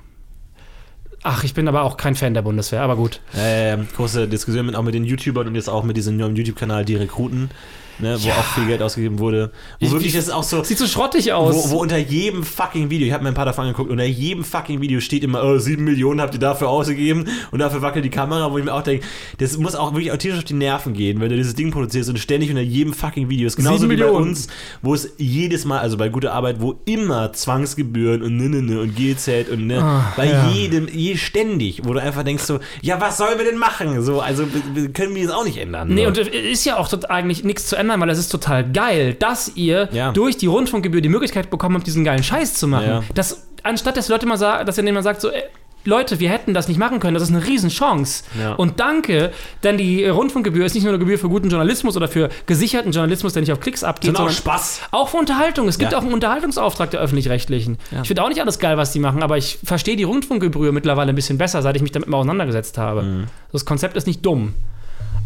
Ach, 1.22 1.42
ich 1.42 1.52
bin 1.54 1.66
aber 1.66 1.82
auch 1.82 1.96
kein 1.96 2.14
Fan 2.14 2.32
der 2.34 2.42
Bundeswehr, 2.42 2.80
aber 2.82 2.96
gut. 2.96 3.20
Ähm, 3.36 3.88
große 3.96 4.28
Diskussion 4.28 4.66
mit, 4.66 4.76
auch 4.76 4.82
mit 4.82 4.94
den 4.94 5.04
YouTubern 5.04 5.48
und 5.48 5.54
jetzt 5.56 5.68
auch 5.68 5.82
mit 5.82 5.96
diesem 5.96 6.16
neuen 6.16 6.36
YouTube-Kanal 6.36 6.84
Die 6.84 6.94
Rekruten, 6.94 7.50
ne, 7.98 8.16
wo 8.20 8.28
auch 8.30 8.44
viel 8.54 8.66
Geld 8.66 8.82
ausgegeben 8.82 9.18
wurde. 9.18 9.50
Wo 9.80 9.86
Ich- 9.86 9.92
wirklich 9.92 10.12
das 10.12 10.24
ist 10.24 10.30
auch 10.30 10.42
so, 10.42 10.62
Sieht 10.64 10.78
so 10.78 10.86
schrottig 10.86 11.32
aus. 11.32 11.54
wo, 11.54 11.70
wo 11.70 11.76
unter 11.82 11.98
jedem 11.98 12.42
fucking 12.44 12.90
Video, 12.90 13.06
ich 13.06 13.12
habe 13.12 13.22
mir 13.24 13.28
ein 13.30 13.34
paar 13.34 13.44
davon 13.44 13.64
angeguckt, 13.66 13.90
unter 13.90 14.04
jedem 14.04 14.44
fucking 14.44 14.80
Video 14.80 15.00
steht 15.00 15.24
immer, 15.24 15.42
oh, 15.44 15.58
7 15.58 15.82
Millionen 15.84 16.20
habt 16.20 16.34
ihr 16.34 16.40
dafür 16.40 16.68
ausgegeben 16.68 17.26
und 17.50 17.58
dafür 17.58 17.82
wackelt 17.82 18.04
die 18.04 18.10
Kamera, 18.10 18.50
wo 18.52 18.58
ich 18.58 18.64
mir 18.64 18.72
auch 18.74 18.82
denke, 18.82 19.04
das 19.38 19.56
muss 19.58 19.74
auch 19.74 19.92
wirklich 19.92 20.12
autistisch 20.12 20.38
auf 20.38 20.44
die 20.44 20.54
Nerven 20.54 20.92
gehen, 20.94 21.20
wenn 21.20 21.28
du 21.30 21.36
dieses 21.36 21.54
Ding 21.54 21.70
produzierst 21.70 22.08
und 22.10 22.18
ständig 22.18 22.50
unter 22.50 22.62
jedem 22.62 22.92
fucking 22.92 23.28
Video 23.28 23.46
ist. 23.46 23.56
Genauso 23.56 23.88
wie 23.90 23.96
bei 23.96 24.10
uns, 24.10 24.48
wo 24.82 24.94
es 24.94 25.10
jedes 25.18 25.64
Mal, 25.64 25.78
also 25.78 25.96
bei 25.96 26.08
guter 26.08 26.32
Arbeit, 26.32 26.60
wo 26.60 26.80
immer 26.84 27.32
Zwangsgebühren 27.32 28.22
und 28.22 28.36
ne, 28.36 28.48
ne, 28.48 28.62
ne 28.62 28.80
und 28.80 28.94
GZ 28.94 29.48
und 29.50 29.66
ne, 29.66 29.82
Ah, 29.82 30.12
bei 30.16 30.26
ja. 30.26 30.48
jedem, 30.50 30.88
je 30.88 31.16
ständig, 31.16 31.82
wo 31.84 31.92
du 31.92 32.00
einfach 32.00 32.22
denkst 32.22 32.44
so, 32.44 32.58
ja, 32.82 33.00
was 33.00 33.16
sollen 33.16 33.38
wir 33.38 33.44
denn 33.44 33.58
machen? 33.58 34.02
So, 34.02 34.20
also 34.20 34.44
können 34.92 35.14
wir 35.14 35.26
das 35.26 35.34
auch 35.34 35.44
nicht 35.44 35.56
ändern. 35.58 35.88
Nee, 35.88 36.02
so. 36.02 36.08
und 36.08 36.18
es 36.18 36.28
ist 36.28 36.64
ja 36.64 36.76
auch 36.76 36.88
tot- 36.88 37.10
eigentlich 37.10 37.44
nichts 37.44 37.66
zu 37.66 37.76
ändern, 37.76 37.87
weil 38.00 38.10
es 38.10 38.18
ist 38.18 38.28
total 38.30 38.70
geil, 38.70 39.14
dass 39.14 39.52
ihr 39.56 39.88
Ja. 39.92 40.12
durch 40.12 40.36
die 40.36 40.46
Rundfunkgebühr 40.46 41.00
die 41.00 41.08
Möglichkeit 41.08 41.50
bekommen 41.50 41.76
habt, 41.76 41.86
diesen 41.86 42.04
geilen 42.04 42.22
Scheiß 42.22 42.54
zu 42.54 42.66
machen. 42.68 42.86
Ja. 42.88 43.02
Das, 43.14 43.46
anstatt 43.62 43.96
dass 43.96 44.08
Leute 44.08 44.26
mal 44.26 44.36
sagen, 44.36 44.66
dass 44.66 44.76
jemand 44.76 45.04
sagt, 45.04 45.20
so, 45.20 45.30
ey, 45.30 45.42
Leute, 45.84 46.20
wir 46.20 46.28
hätten 46.28 46.52
das 46.52 46.68
nicht 46.68 46.76
machen 46.76 47.00
können, 47.00 47.14
das 47.14 47.22
ist 47.22 47.30
eine 47.34 47.46
Riesenchance. 47.46 48.24
Ja. 48.38 48.54
Und 48.54 48.78
danke, 48.78 49.30
denn 49.62 49.78
die 49.78 50.04
Rundfunkgebühr 50.06 50.66
ist 50.66 50.74
nicht 50.74 50.82
nur 50.82 50.90
eine 50.92 50.98
Gebühr 50.98 51.18
für 51.18 51.28
guten 51.28 51.48
Journalismus 51.48 51.96
oder 51.96 52.08
für 52.08 52.28
gesicherten 52.46 52.92
Journalismus, 52.92 53.32
der 53.32 53.40
nicht 53.42 53.52
auf 53.52 53.60
Klicks 53.60 53.84
abgeht, 53.84 54.08
Sondern 54.14 54.26
auch 54.26 54.36
Spaß. 54.36 54.80
Auch 54.90 55.08
für 55.08 55.16
Unterhaltung. 55.16 55.66
Es 55.68 55.78
gibt 55.78 55.92
Ja. 55.92 55.98
auch 55.98 56.02
einen 56.02 56.12
Unterhaltungsauftrag 56.12 56.90
der 56.90 57.00
Öffentlich-Rechtlichen. 57.00 57.78
Ja. 57.90 58.02
Ich 58.02 58.08
finde 58.08 58.22
auch 58.22 58.28
nicht 58.28 58.40
alles 58.42 58.58
geil, 58.58 58.76
was 58.76 58.92
die 58.92 58.98
machen, 58.98 59.22
aber 59.22 59.38
ich 59.38 59.60
verstehe 59.64 59.96
die 59.96 60.02
Rundfunkgebühr 60.02 60.72
mittlerweile 60.72 61.10
ein 61.10 61.14
bisschen 61.14 61.38
besser, 61.38 61.62
seit 61.62 61.76
ich 61.76 61.82
mich 61.82 61.92
damit 61.92 62.08
mal 62.08 62.18
auseinandergesetzt 62.18 62.76
habe. 62.76 63.02
Mhm. 63.02 63.24
Das 63.52 63.64
Konzept 63.64 63.96
ist 63.96 64.06
nicht 64.06 64.26
dumm. 64.26 64.54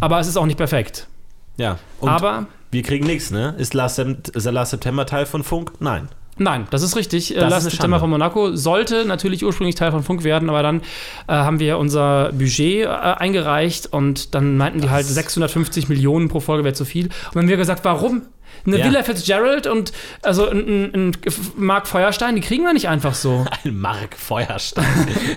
Aber 0.01 0.21
es 0.21 0.29
ist 0.29 0.37
auch 0.37 0.47
nicht 0.47 0.59
perfekt. 0.59 1.09
Ja. 1.57 1.79
Und 2.01 2.09
aber 2.09 2.47
wir 2.71 2.83
kriegen 2.83 3.07
nichts, 3.07 3.31
ne? 3.31 3.55
Ist 3.59 3.75
Last, 3.75 3.99
ist 3.99 4.45
der 4.45 4.53
Last 4.53 4.71
September 4.71 5.05
Teil 5.07 5.27
von 5.27 5.43
Funk? 5.43 5.73
Nein. 5.81 6.09
nein, 6.39 6.67
das 6.71 6.83
ist 6.83 6.97
richtig. 6.97 7.33
Äh, 7.33 7.41
Das 7.41 7.45
ist 7.45 7.51
Last 7.51 7.71
September 7.71 8.01
von 8.01 8.11
Monaco 8.11 8.57
sollte 8.57 9.05
natürlich 9.05 9.45
ursprünglich 9.45 9.75
Teil 9.75 9.91
von 9.93 10.03
Funk 10.03 10.25
werden, 10.25 10.49
aber 10.49 10.63
dann 10.63 10.81
äh, 11.29 11.33
haben 11.33 11.61
wir 11.61 11.79
unser 11.79 12.33
Budget 12.33 12.85
äh, 12.85 12.89
eingereicht 12.89 13.93
und 13.93 14.35
dann 14.35 14.57
meinten 14.57 14.81
die 14.81 14.89
halt 14.91 15.07
650 15.07 15.89
Millionen 15.89 16.29
pro 16.29 16.41
Folge 16.41 16.65
wäre 16.65 16.75
zu 16.75 16.85
viel. 16.87 17.07
Und 17.07 17.13
dann 17.35 17.43
haben 17.43 17.49
wir 17.49 17.57
gesagt, 17.59 17.85
warum? 17.85 18.23
Eine 18.67 18.79
Ja. 18.79 18.87
Villa 18.87 19.03
Fitzgerald 19.03 19.67
und 19.67 19.93
also 20.23 20.49
ein, 20.49 20.93
ein, 20.95 21.17
Mark 21.57 21.87
Feuerstein, 21.87 22.37
die 22.37 22.41
kriegen 22.41 22.65
wir 22.65 22.73
nicht 22.73 22.89
einfach 22.89 23.15
so. 23.15 23.45
Ein 23.65 23.79
Mark 23.79 24.17
Feuerstein. 24.17 24.85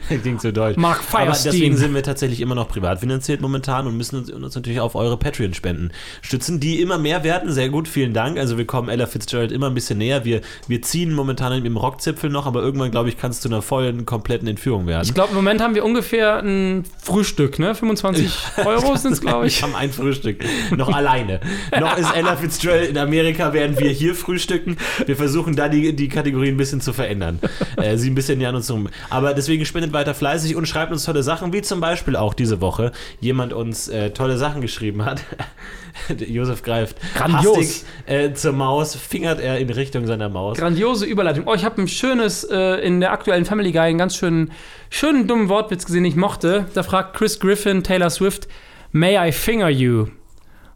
Klingt 0.22 0.42
so 0.42 0.52
deutsch. 0.52 0.78
Mark 0.78 1.00
Aber 1.00 1.26
Feuerstein. 1.26 1.52
deswegen 1.52 1.78
sind 1.78 1.94
wir 1.94 2.04
tatsächlich 2.04 2.42
immer 2.42 2.56
noch 2.56 2.68
privat 2.68 3.00
finanziert 3.00 3.42
momentan 3.42 3.88
und 3.88 3.98
müssen 3.98 4.18
uns, 4.18 4.32
uns 4.32 4.56
natürlich 4.56 4.80
auf 4.80 4.96
eure 4.96 5.18
Patreon-Spenden 5.18 5.92
stützen, 6.22 6.60
die 6.60 6.82
immer 6.82 6.98
mehr 6.98 7.24
werden. 7.24 7.52
Sehr 7.52 7.70
gut, 7.70 7.88
vielen 7.88 8.14
Dank. 8.14 8.38
Also 8.38 8.58
wir 8.58 8.66
kommen 8.66 8.90
Ella 8.90 9.08
Fitzgerald 9.08 9.52
immer 9.52 9.68
ein 9.68 9.74
bisschen 9.74 9.98
näher. 9.98 10.26
Wir, 10.26 10.42
wir 10.68 10.82
ziehen 10.82 11.14
momentan 11.14 11.66
im 11.66 11.78
Rockzipfel 11.78 12.30
noch, 12.30 12.46
aber 12.46 12.62
irgendwann, 12.62 12.92
glaube 12.92 13.10
ich, 13.10 13.18
kann 13.18 13.32
es 13.32 13.42
zu 13.42 13.50
einer 13.50 13.62
vollen, 13.62 14.06
kompletten 14.06 14.48
Entführung 14.48 14.88
werden. 14.88 15.06
Ich 15.06 15.14
glaube, 15.14 15.30
im 15.30 15.36
Moment 15.36 15.62
haben 15.62 15.76
wir 15.76 15.84
ungefähr 15.86 16.38
ein 16.42 16.84
Frühstück, 17.02 17.60
ne? 17.60 17.76
25 17.76 18.32
Euro 18.66 18.96
sind 18.96 19.14
es, 19.14 19.22
glaube 19.22 19.48
ich. 19.48 19.62
Wir 19.62 19.68
haben 19.68 19.76
ein 19.76 19.92
Frühstück. 19.92 20.44
Noch 20.76 20.94
alleine. 20.94 21.40
Noch 21.80 21.98
ist 21.98 22.16
Ella 22.16 22.36
Fitzgerald 22.36 22.90
in 22.90 22.98
Amerika, 23.06 23.54
während 23.54 23.80
wir 23.80 23.90
hier 23.90 24.16
frühstücken. 24.16 24.78
Wir 25.06 25.16
versuchen 25.16 25.56
da 25.56 25.70
die, 25.70 25.96
die 25.96 26.08
Kategorie 26.08 26.50
ein 26.50 26.58
bisschen 26.58 26.82
zu 26.82 26.94
verändern. 26.94 27.40
Äh, 27.78 27.98
sie 27.98 28.10
ein 28.10 28.16
bisschen 28.16 28.38
näher 28.38 28.50
an 28.50 28.56
uns 28.56 28.70
rum. 28.72 28.90
Aber 29.10 29.34
deswegen 29.34 29.66
spendet 29.66 29.94
weiter 29.94 30.14
fleißig 30.14 30.56
und 30.56 30.68
schreibt 30.68 30.92
uns 30.92 31.06
tolle 31.06 31.24
Sachen, 31.24 31.54
wie 31.54 31.62
zum 31.62 31.80
Beispiel 31.80 32.16
auch 32.16 32.34
diese 32.34 32.62
Woche 32.62 32.92
jemand 33.20 33.54
uns 33.54 33.88
äh, 33.88 34.12
tolle 34.12 34.38
Sachen 34.38 34.62
geschrieben 34.62 35.06
hat. 35.06 35.24
Josef 36.28 36.64
greift 36.64 36.98
Grandios. 37.16 37.58
hastig 37.58 37.84
äh, 38.06 38.34
zur 38.34 38.54
Maus, 38.54 38.96
fingert 38.96 39.40
er 39.40 39.60
in 39.60 39.70
Richtung 39.70 40.06
seiner 40.08 40.30
Maus. 40.30 40.58
Grandiose 40.58 41.06
Überleitung. 41.06 41.46
Oh, 41.48 41.54
ich 41.54 41.64
habe 41.64 41.82
ein 41.82 41.88
schönes, 41.88 42.44
äh, 42.44 42.86
in 42.86 43.00
der 43.00 43.12
aktuellen 43.12 43.46
Family 43.46 43.72
Guy, 43.72 43.82
einen 43.82 43.98
ganz 43.98 44.16
schönen, 44.16 44.52
schönen 44.90 45.28
dummen 45.28 45.50
Wortwitz 45.50 45.86
gesehen, 45.86 46.04
den 46.04 46.12
ich 46.12 46.18
mochte. 46.18 46.66
Da 46.74 46.84
fragt 46.84 47.16
Chris 47.16 47.40
Griffin 47.40 47.84
Taylor 47.84 48.10
Swift, 48.10 48.48
May 48.92 49.18
I 49.18 49.32
finger 49.32 49.70
you? 49.70 50.08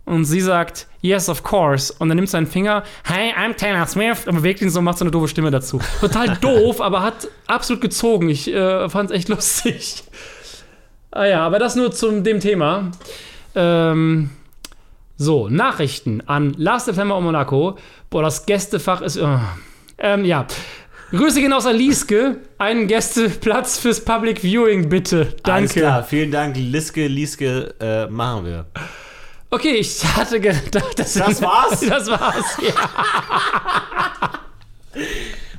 Und 0.10 0.25
sie 0.25 0.42
sagt, 0.42 0.88
yes, 1.01 1.30
of 1.30 1.44
course. 1.44 1.94
Und 2.00 2.10
dann 2.10 2.16
nimmt 2.16 2.30
seinen 2.30 2.48
Finger, 2.48 2.84
hey, 3.04 3.32
I'm 3.32 3.56
Taylor 3.56 3.86
Swift, 3.86 4.28
und 4.28 4.38
bewegt 4.38 4.60
ihn 4.60 4.72
so 4.72 4.80
und 4.80 4.86
macht 4.86 4.98
so 4.98 5.06
eine 5.06 5.12
doofe 5.12 5.28
Stimme 5.28 5.51
dazu. 5.51 5.80
Total 6.01 6.36
doof, 6.42 6.82
aber 6.82 7.04
hat 7.04 7.28
absolut 7.46 7.80
gezogen. 7.80 8.28
Ich 8.28 8.51
äh, 8.51 8.89
fand 8.89 9.12
es 9.12 9.16
echt 9.16 9.30
lustig. 9.30 10.04
Ah 11.12 11.25
ja, 11.25 11.46
aber 11.46 11.60
das 11.60 11.75
nur 11.75 11.92
zu 11.92 12.22
dem 12.22 12.39
Thema. 12.39 12.89
Ähm, 13.54 14.32
so, 15.16 15.48
Nachrichten 15.48 16.24
an 16.25 16.56
Last 16.58 16.88
September 16.88 17.16
und 17.16 17.25
Monaco. 17.25 17.78
Boah, 18.10 18.24
das 18.24 18.48
Gästefach 18.48 19.01
ist. 19.01 19.20
Oh. 19.20 19.39
Ähm, 20.00 20.25
ja. 20.25 20.48
Grüße 21.12 21.39
gehen 21.39 21.54
aus 21.54 21.68
Aliske. 21.68 22.38
Einen 22.58 22.88
Gästeplatz 22.88 23.78
fürs 23.78 24.04
Public 24.04 24.42
Viewing, 24.42 24.89
bitte. 24.89 25.36
Alles 25.44 25.74
Danke. 25.74 25.80
klar, 25.82 26.04
vielen 26.04 26.32
Dank, 26.32 26.56
Liske, 26.58 27.06
Lieske, 27.06 27.75
äh, 27.80 28.08
machen 28.08 28.46
wir. 28.46 28.66
Okay, 29.51 29.77
ich 29.77 30.03
hatte 30.06 30.39
gedacht, 30.39 30.98
das, 30.98 31.13
Das 31.13 31.41
war's? 31.41 31.79
Das 31.89 32.08
war's. 32.08 32.58
Ja. 32.62 32.74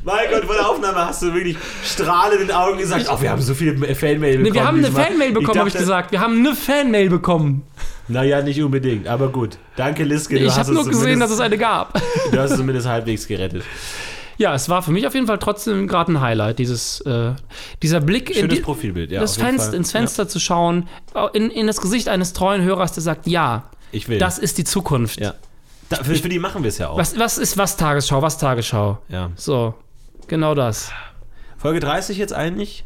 Mein 0.02 0.30
Gott, 0.30 0.44
vor 0.44 0.54
der 0.54 0.68
Aufnahme 0.68 1.06
hast 1.06 1.22
du 1.22 1.34
wirklich 1.34 1.56
strahlend 1.84 2.40
in 2.40 2.46
den 2.48 2.56
Augen 2.56 2.78
gesagt, 2.78 3.06
oh, 3.10 3.20
wir 3.20 3.30
haben 3.30 3.42
so 3.42 3.52
viele 3.52 3.74
Fanmail 3.94 4.38
bekommen. 4.38 4.42
Nee, 4.42 4.54
wir 4.54 4.66
haben 4.66 4.78
eine. 4.78 4.90
Fanmail 4.90 5.32
bekommen, 5.32 5.58
habe 5.58 5.68
ich 5.68 5.74
gesagt. 5.74 6.12
Wir 6.12 6.20
haben 6.20 6.38
eine 6.38 6.54
Fanmail 6.54 7.10
bekommen. 7.10 7.62
Naja, 8.08 8.42
nicht 8.42 8.62
unbedingt, 8.62 9.06
aber 9.06 9.28
gut. 9.28 9.58
Danke, 9.76 10.04
Liske. 10.04 10.38
du 10.38 10.44
Ich 10.44 10.56
habe 10.56 10.72
nur 10.72 10.86
gesehen, 10.86 11.20
dass 11.20 11.30
es 11.30 11.40
eine 11.40 11.58
gab. 11.58 12.00
Du 12.32 12.38
hast 12.38 12.52
es 12.52 12.56
zumindest 12.56 12.86
halbwegs 12.86 13.26
gerettet. 13.26 13.64
Ja, 14.38 14.54
es 14.54 14.68
war 14.68 14.82
für 14.82 14.90
mich 14.90 15.06
auf 15.06 15.14
jeden 15.14 15.26
Fall 15.26 15.38
trotzdem 15.38 15.86
gerade 15.86 16.12
ein 16.12 16.20
Highlight, 16.20 16.58
dieses, 16.58 17.02
äh, 17.02 17.32
dieser 17.82 18.00
Blick 18.00 18.34
in 18.34 18.48
die, 18.48 18.60
Profilbild, 18.60 19.10
ja. 19.10 19.20
das 19.20 19.36
Fenster, 19.36 19.74
ins 19.74 19.92
Fenster 19.92 20.28
zu 20.28 20.40
schauen, 20.40 20.88
in, 21.34 21.50
in 21.50 21.66
das 21.66 21.80
Gesicht 21.80 22.08
eines 22.08 22.32
treuen 22.32 22.62
Hörers, 22.62 22.92
der 22.92 23.02
sagt, 23.02 23.26
ja, 23.26 23.40
Ja, 23.52 23.70
ich 23.92 24.08
will. 24.08 24.18
das 24.18 24.38
ist 24.38 24.58
die 24.58 24.64
Zukunft. 24.64 25.20
ja. 25.20 25.34
Da, 25.88 25.96
für, 26.04 26.14
für 26.14 26.28
die 26.28 26.38
machen 26.38 26.62
wir 26.62 26.68
es 26.68 26.78
ja 26.78 26.88
auch. 26.88 26.96
Was, 26.96 27.18
was 27.18 27.36
ist 27.36 27.58
was 27.58 27.76
Tagesschau, 27.76 28.22
was 28.22 28.38
Tagesschau? 28.38 28.98
Ja. 29.08 29.30
So, 29.34 29.74
genau 30.28 30.54
das. 30.54 30.92
Folge 31.58 31.80
30 31.80 32.16
jetzt 32.16 32.32
eigentlich? 32.32 32.84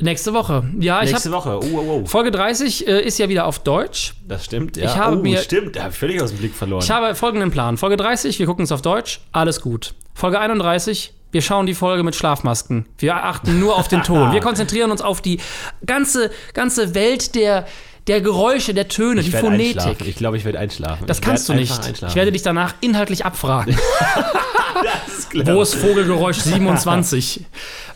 Nächste 0.00 0.32
Woche. 0.32 0.64
Ja, 0.78 1.02
ich 1.02 1.10
Nächste 1.10 1.30
habe 1.30 1.44
Woche. 1.44 1.60
Oh, 1.62 1.78
oh, 1.78 2.00
oh. 2.02 2.06
Folge 2.06 2.30
30 2.30 2.86
äh, 2.86 3.00
ist 3.02 3.18
ja 3.18 3.28
wieder 3.28 3.46
auf 3.46 3.58
Deutsch. 3.58 4.14
Das 4.26 4.44
stimmt. 4.44 4.76
Ja. 4.76 4.84
Ich 4.84 4.96
habe 4.96 5.18
oh, 5.18 5.20
mir- 5.20 5.38
stimmt. 5.38 5.76
Da 5.76 5.84
hab 5.84 5.92
ich 5.92 5.98
völlig 5.98 6.22
aus 6.22 6.30
dem 6.30 6.38
Blick 6.38 6.54
verloren. 6.54 6.82
Ich 6.82 6.90
habe 6.90 7.14
folgenden 7.14 7.50
Plan. 7.50 7.76
Folge 7.76 7.96
30, 7.96 8.38
wir 8.38 8.46
gucken 8.46 8.64
es 8.64 8.72
auf 8.72 8.80
Deutsch, 8.80 9.20
alles 9.32 9.60
gut. 9.60 9.94
Folge 10.14 10.38
31, 10.38 11.12
wir 11.30 11.42
schauen 11.42 11.66
die 11.66 11.74
Folge 11.74 12.02
mit 12.02 12.14
Schlafmasken. 12.14 12.86
Wir 12.98 13.16
achten 13.16 13.60
nur 13.60 13.76
auf 13.76 13.88
den 13.88 14.02
Ton. 14.02 14.32
Wir 14.32 14.40
konzentrieren 14.40 14.90
uns 14.90 15.02
auf 15.02 15.20
die 15.20 15.40
ganze, 15.84 16.30
ganze 16.54 16.94
Welt 16.94 17.34
der, 17.34 17.66
der 18.08 18.20
Geräusche, 18.22 18.74
der 18.74 18.88
Töne, 18.88 19.20
die 19.20 19.28
ich 19.28 19.32
werde 19.32 19.48
Phonetik. 19.48 20.06
Ich 20.06 20.16
glaube, 20.16 20.36
ich 20.36 20.44
werde 20.44 20.58
einschlafen. 20.58 21.06
Das 21.06 21.18
ich 21.18 21.24
kannst 21.24 21.48
du 21.48 21.54
nicht. 21.54 21.72
Ich 22.06 22.14
werde 22.14 22.32
dich 22.32 22.42
danach 22.42 22.74
inhaltlich 22.80 23.24
abfragen. 23.24 23.76
das 25.06 25.18
ist 25.18 25.30
klar. 25.30 25.54
Wo 25.54 25.62
ist 25.62 25.74
Vogelgeräusch 25.74 26.38
27? 26.40 27.44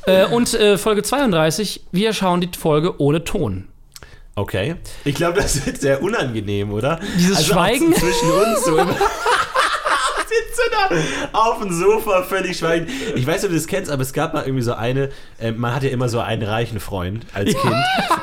äh, 0.06 0.26
und 0.26 0.52
äh, 0.54 0.76
Folge 0.78 1.02
32, 1.02 1.84
wir 1.92 2.12
schauen 2.12 2.40
die 2.40 2.50
Folge 2.56 3.00
ohne 3.00 3.24
Ton. 3.24 3.68
Okay. 4.34 4.76
Ich 5.04 5.14
glaube, 5.14 5.40
das 5.40 5.66
wird 5.66 5.80
sehr 5.80 6.02
unangenehm, 6.02 6.72
oder? 6.72 7.00
Dieses 7.18 7.38
also 7.38 7.52
Schweigen? 7.54 7.94
Zwischen 7.94 8.30
uns 8.30 8.64
so 8.64 8.76
immer. 8.76 8.96
Sitze 10.32 10.62
da 10.70 11.38
auf 11.38 11.60
dem 11.60 11.72
Sofa 11.72 12.22
völlig 12.22 12.58
schweigend. 12.58 12.90
Ich 13.14 13.26
weiß 13.26 13.36
nicht, 13.36 13.44
ob 13.44 13.50
du 13.50 13.56
das 13.56 13.66
kennst, 13.66 13.90
aber 13.90 14.02
es 14.02 14.12
gab 14.12 14.34
mal 14.34 14.44
irgendwie 14.44 14.62
so 14.62 14.74
eine, 14.74 15.10
äh, 15.38 15.52
man 15.52 15.74
hat 15.74 15.82
ja 15.82 15.90
immer 15.90 16.08
so 16.08 16.20
einen 16.20 16.42
reichen 16.42 16.80
Freund 16.80 17.26
als 17.34 17.50
Kind. 17.50 17.74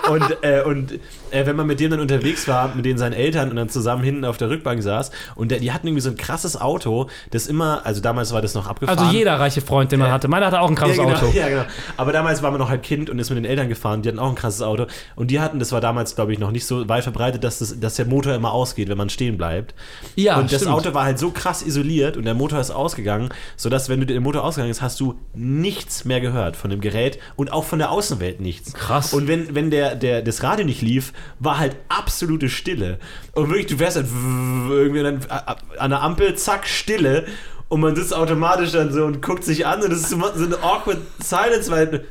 Und, 0.10 0.38
äh, 0.44 0.64
und 0.64 1.00
äh, 1.32 1.46
wenn 1.46 1.56
man 1.56 1.68
mit 1.68 1.80
dem 1.80 1.92
dann 1.92 2.00
unterwegs 2.00 2.48
war, 2.48 2.76
mit 2.76 2.86
denen 2.86 2.98
seinen 2.98 3.14
Eltern 3.14 3.50
und 3.50 3.56
dann 3.56 3.70
zusammen 3.70 4.04
hinten 4.04 4.26
auf 4.26 4.38
der 4.38 4.50
Rückbank 4.50 4.82
saß 4.82 5.12
und 5.36 5.52
der, 5.52 5.60
die 5.60 5.72
hatten 5.72 5.88
irgendwie 5.88 6.02
so 6.02 6.10
ein 6.10 6.18
krasses 6.18 6.60
Auto, 6.60 7.10
das 7.32 7.48
immer, 7.48 7.86
also 7.86 8.02
damals 8.02 8.34
war 8.34 8.42
das 8.42 8.54
noch 8.54 8.68
abgefahren. 8.68 9.00
Also 9.00 9.12
jeder 9.12 9.40
reiche 9.40 9.62
Freund, 9.62 9.92
den 9.92 10.00
man 10.00 10.12
hatte. 10.12 10.28
Meiner 10.28 10.48
hatte 10.48 10.62
auch 10.62 10.70
ein 10.70 10.76
krasses 10.76 10.98
ja, 10.98 11.04
genau, 11.06 11.18
Auto. 11.18 11.32
Ja, 11.34 11.50
genau. 11.50 11.64
Aber 11.98 12.12
damals 12.12 12.42
war 12.42 12.52
man 12.52 12.60
noch 12.60 12.70
halt 12.70 12.84
Kind 12.84 13.10
und 13.10 13.20
ist 13.20 13.30
mit 13.30 13.38
den 13.38 13.46
Eltern 13.46 13.70
gefahren. 13.70 14.02
Die 14.02 14.10
hatten 14.10 14.20
auch 14.20 14.30
ein 14.30 14.36
krasses 14.36 14.62
Auto. 14.62 14.88
Und 15.16 15.32
die 15.32 15.40
hatten, 15.40 15.60
das 15.60 15.72
war 15.72 15.82
damals, 15.82 16.16
glaube 16.16 16.34
ich, 16.34 16.40
noch 16.40 16.52
nicht 16.52 16.66
so 16.66 16.88
weit 16.88 17.04
verbreitet, 17.04 17.44
dass, 17.44 17.60
das, 17.60 17.80
dass 17.80 17.96
der 17.96 18.06
Motor 18.06 18.34
immer 18.34 18.52
ausgeht, 18.52 18.90
wenn 18.90 18.98
man 18.98 19.10
stehen 19.10 19.38
bleibt. 19.38 19.74
Ja, 20.16 20.38
und 20.38 20.52
das 20.52 20.62
stimmt. 20.62 20.76
Auto 20.76 20.94
war 20.94 21.06
halt 21.06 21.20
so 21.20 21.32
krass 21.32 21.62
isoliert 21.66 22.18
und 22.18 22.26
der 22.26 22.34
Motor 22.34 22.60
ist 22.60 22.72
ausgegangen, 22.72 23.30
sodass, 23.56 23.90
wenn 23.90 24.00
du 24.00 24.06
der 24.06 24.20
Motor 24.22 24.44
ausgegangen 24.44 24.72
ist, 24.72 24.82
hast 24.82 25.00
du 25.00 25.16
nichts 25.34 26.06
mehr 26.06 26.22
gehört 26.22 26.56
von 26.56 26.70
dem 26.70 26.82
Gerät 26.82 27.20
und 27.36 27.52
auch 27.52 27.64
von 27.64 27.80
der 27.80 27.92
Außenwelt 27.92 28.40
nichts. 28.42 28.74
Krass. 28.74 29.14
Und 29.14 29.28
wenn, 29.28 29.56
wenn 29.56 29.70
der, 29.72 29.96
der, 29.96 30.22
das 30.22 30.44
Radio 30.44 30.66
nicht 30.66 30.82
lief, 30.82 31.14
war 31.40 31.58
halt 31.58 31.76
absolute 31.90 32.50
Stille. 32.50 33.00
Und 33.34 33.50
wirklich, 33.50 33.68
du 33.68 33.78
fährst 33.78 33.98
halt 33.98 34.08
irgendwie 34.70 35.04
dann 35.04 35.20
an 35.78 35.90
der 35.90 36.02
Ampel, 36.02 36.36
zack, 36.36 36.68
Stille. 36.68 37.26
Und 37.68 37.82
man 37.82 37.96
sitzt 37.96 38.14
automatisch 38.14 38.72
dann 38.72 38.92
so 38.92 39.06
und 39.06 39.22
guckt 39.22 39.44
sich 39.44 39.68
an 39.68 39.82
und 39.84 39.92
das 39.92 40.00
ist 40.00 40.10
so 40.10 40.18
so 40.18 40.46
eine 40.46 40.58
awkward 40.64 40.98
silence, 41.20 41.70
weil 41.70 42.06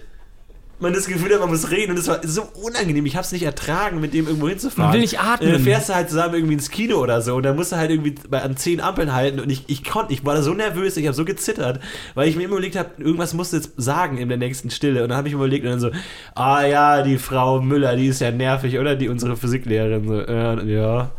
man 0.80 0.92
das 0.92 1.06
Gefühl 1.06 1.32
hat, 1.32 1.40
man 1.40 1.48
muss 1.48 1.70
reden 1.70 1.92
und 1.92 1.98
es 1.98 2.06
war 2.06 2.20
so 2.24 2.48
unangenehm. 2.62 3.04
Ich 3.06 3.16
habe 3.16 3.24
es 3.24 3.32
nicht 3.32 3.42
ertragen, 3.42 4.00
mit 4.00 4.14
dem 4.14 4.26
irgendwo 4.26 4.48
hinzufahren. 4.48 4.90
Man 4.90 4.92
will 4.94 5.00
nicht 5.00 5.20
atmen. 5.20 5.48
Und 5.48 5.54
dann 5.54 5.64
fährst 5.64 5.88
du 5.88 5.94
halt 5.94 6.08
zusammen 6.08 6.34
irgendwie 6.34 6.54
ins 6.54 6.70
Kino 6.70 6.98
oder 6.98 7.20
so 7.20 7.34
und 7.36 7.42
dann 7.42 7.56
musst 7.56 7.72
du 7.72 7.76
halt 7.76 7.90
irgendwie 7.90 8.14
bei, 8.28 8.42
an 8.42 8.56
zehn 8.56 8.80
Ampeln 8.80 9.12
halten 9.12 9.40
und 9.40 9.50
ich, 9.50 9.64
ich 9.66 9.84
konnte, 9.84 10.12
ich 10.12 10.24
war 10.24 10.34
da 10.34 10.42
so 10.42 10.54
nervös, 10.54 10.96
ich 10.96 11.06
habe 11.06 11.14
so 11.14 11.24
gezittert, 11.24 11.80
weil 12.14 12.28
ich 12.28 12.36
mir 12.36 12.44
immer 12.44 12.54
überlegt 12.54 12.76
habe, 12.76 12.90
irgendwas 12.98 13.34
musst 13.34 13.52
du 13.52 13.56
jetzt 13.56 13.72
sagen 13.76 14.18
in 14.18 14.28
der 14.28 14.38
nächsten 14.38 14.70
Stille 14.70 15.02
und 15.02 15.08
dann 15.08 15.18
habe 15.18 15.28
ich 15.28 15.34
mir 15.34 15.40
überlegt 15.40 15.64
und 15.64 15.70
dann 15.70 15.80
so, 15.80 15.90
ah 16.34 16.64
ja, 16.64 17.02
die 17.02 17.18
Frau 17.18 17.60
Müller, 17.60 17.96
die 17.96 18.06
ist 18.06 18.20
ja 18.20 18.30
nervig, 18.30 18.78
oder? 18.78 18.94
Die 18.94 19.08
unsere 19.08 19.36
Physiklehrerin, 19.36 20.06
so, 20.06 20.20
äh, 20.20 20.64
ja. 20.64 21.10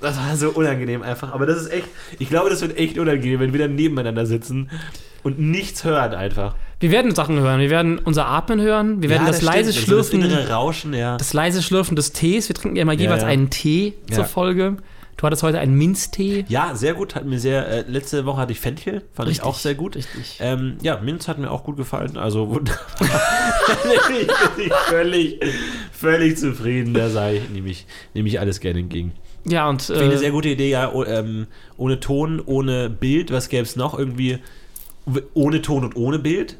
Das 0.00 0.16
war 0.16 0.34
so 0.36 0.50
unangenehm 0.50 1.02
einfach, 1.02 1.34
aber 1.34 1.46
das 1.46 1.60
ist 1.60 1.72
echt, 1.72 1.88
ich 2.18 2.28
glaube, 2.28 2.48
das 2.48 2.62
wird 2.62 2.78
echt 2.78 2.98
unangenehm, 2.98 3.40
wenn 3.40 3.52
wir 3.52 3.60
dann 3.60 3.74
nebeneinander 3.74 4.24
sitzen 4.24 4.70
und 5.22 5.38
nichts 5.38 5.84
hören 5.84 6.14
einfach. 6.14 6.54
Wir 6.80 6.90
werden 6.90 7.14
Sachen 7.14 7.38
hören. 7.38 7.60
Wir 7.60 7.68
werden 7.70 7.98
unser 7.98 8.26
Atmen 8.26 8.60
hören. 8.60 9.02
Wir 9.02 9.10
werden 9.10 9.26
Ja, 9.26 9.32
das, 9.32 9.42
leise 9.42 9.72
stimmt. 9.72 9.86
Schlürfen, 9.86 10.20
Das 10.22 10.30
innere 10.30 10.50
Rauschen, 10.50 10.94
ja. 10.94 11.16
das 11.18 11.34
leise 11.34 11.62
Schlürfen 11.62 11.94
des 11.94 12.12
Tees. 12.12 12.48
Wir 12.48 12.54
trinken 12.56 12.76
ja 12.76 12.82
immer 12.82 12.94
jeweils 12.94 13.22
ja. 13.22 13.28
einen 13.28 13.50
Tee 13.50 13.94
zur 14.08 14.20
Ja. 14.20 14.24
Folge. 14.24 14.76
Du 15.20 15.26
hattest 15.26 15.42
heute 15.42 15.58
einen 15.58 15.74
Minztee. 15.74 16.46
Ja, 16.48 16.74
sehr 16.74 16.94
gut, 16.94 17.14
hat 17.14 17.26
mir 17.26 17.38
sehr, 17.38 17.68
äh, 17.68 17.84
letzte 17.86 18.24
Woche 18.24 18.40
hatte 18.40 18.52
ich 18.52 18.60
Fenchel, 18.60 19.02
fand 19.12 19.28
ich 19.28 19.42
auch 19.42 19.54
sehr 19.56 19.74
gut. 19.74 19.94
Richtig. 19.96 20.38
Ähm, 20.40 20.78
ja, 20.80 20.98
Minz 20.98 21.28
hat 21.28 21.36
mir 21.36 21.50
auch 21.50 21.62
gut 21.62 21.76
gefallen, 21.76 22.16
also 22.16 22.48
wunderbar. 22.48 22.80
ich 23.84 24.56
bin 24.56 24.72
völlig, 24.86 25.38
völlig 25.92 26.38
zufrieden, 26.38 26.94
da 26.94 27.10
sage 27.10 27.36
ich, 27.36 27.50
nehme 27.50 27.68
ich, 27.68 27.86
nehme 28.14 28.28
ich 28.28 28.40
alles 28.40 28.60
gerne 28.60 28.78
entgegen. 28.78 29.12
Ja, 29.46 29.68
und 29.68 29.82
Finde 29.82 30.00
ich 30.00 30.06
eine 30.06 30.14
äh, 30.14 30.18
sehr 30.18 30.30
gute 30.30 30.48
Idee, 30.48 30.70
ja, 30.70 30.90
oh, 30.90 31.04
ähm, 31.04 31.46
ohne 31.76 32.00
Ton, 32.00 32.40
ohne 32.44 32.88
Bild, 32.88 33.30
was 33.30 33.50
gäbe 33.50 33.64
es 33.64 33.76
noch? 33.76 33.98
Irgendwie 33.98 34.38
ohne 35.34 35.62
Ton 35.62 35.84
und 35.84 35.96
ohne 35.96 36.18
Bild? 36.18 36.56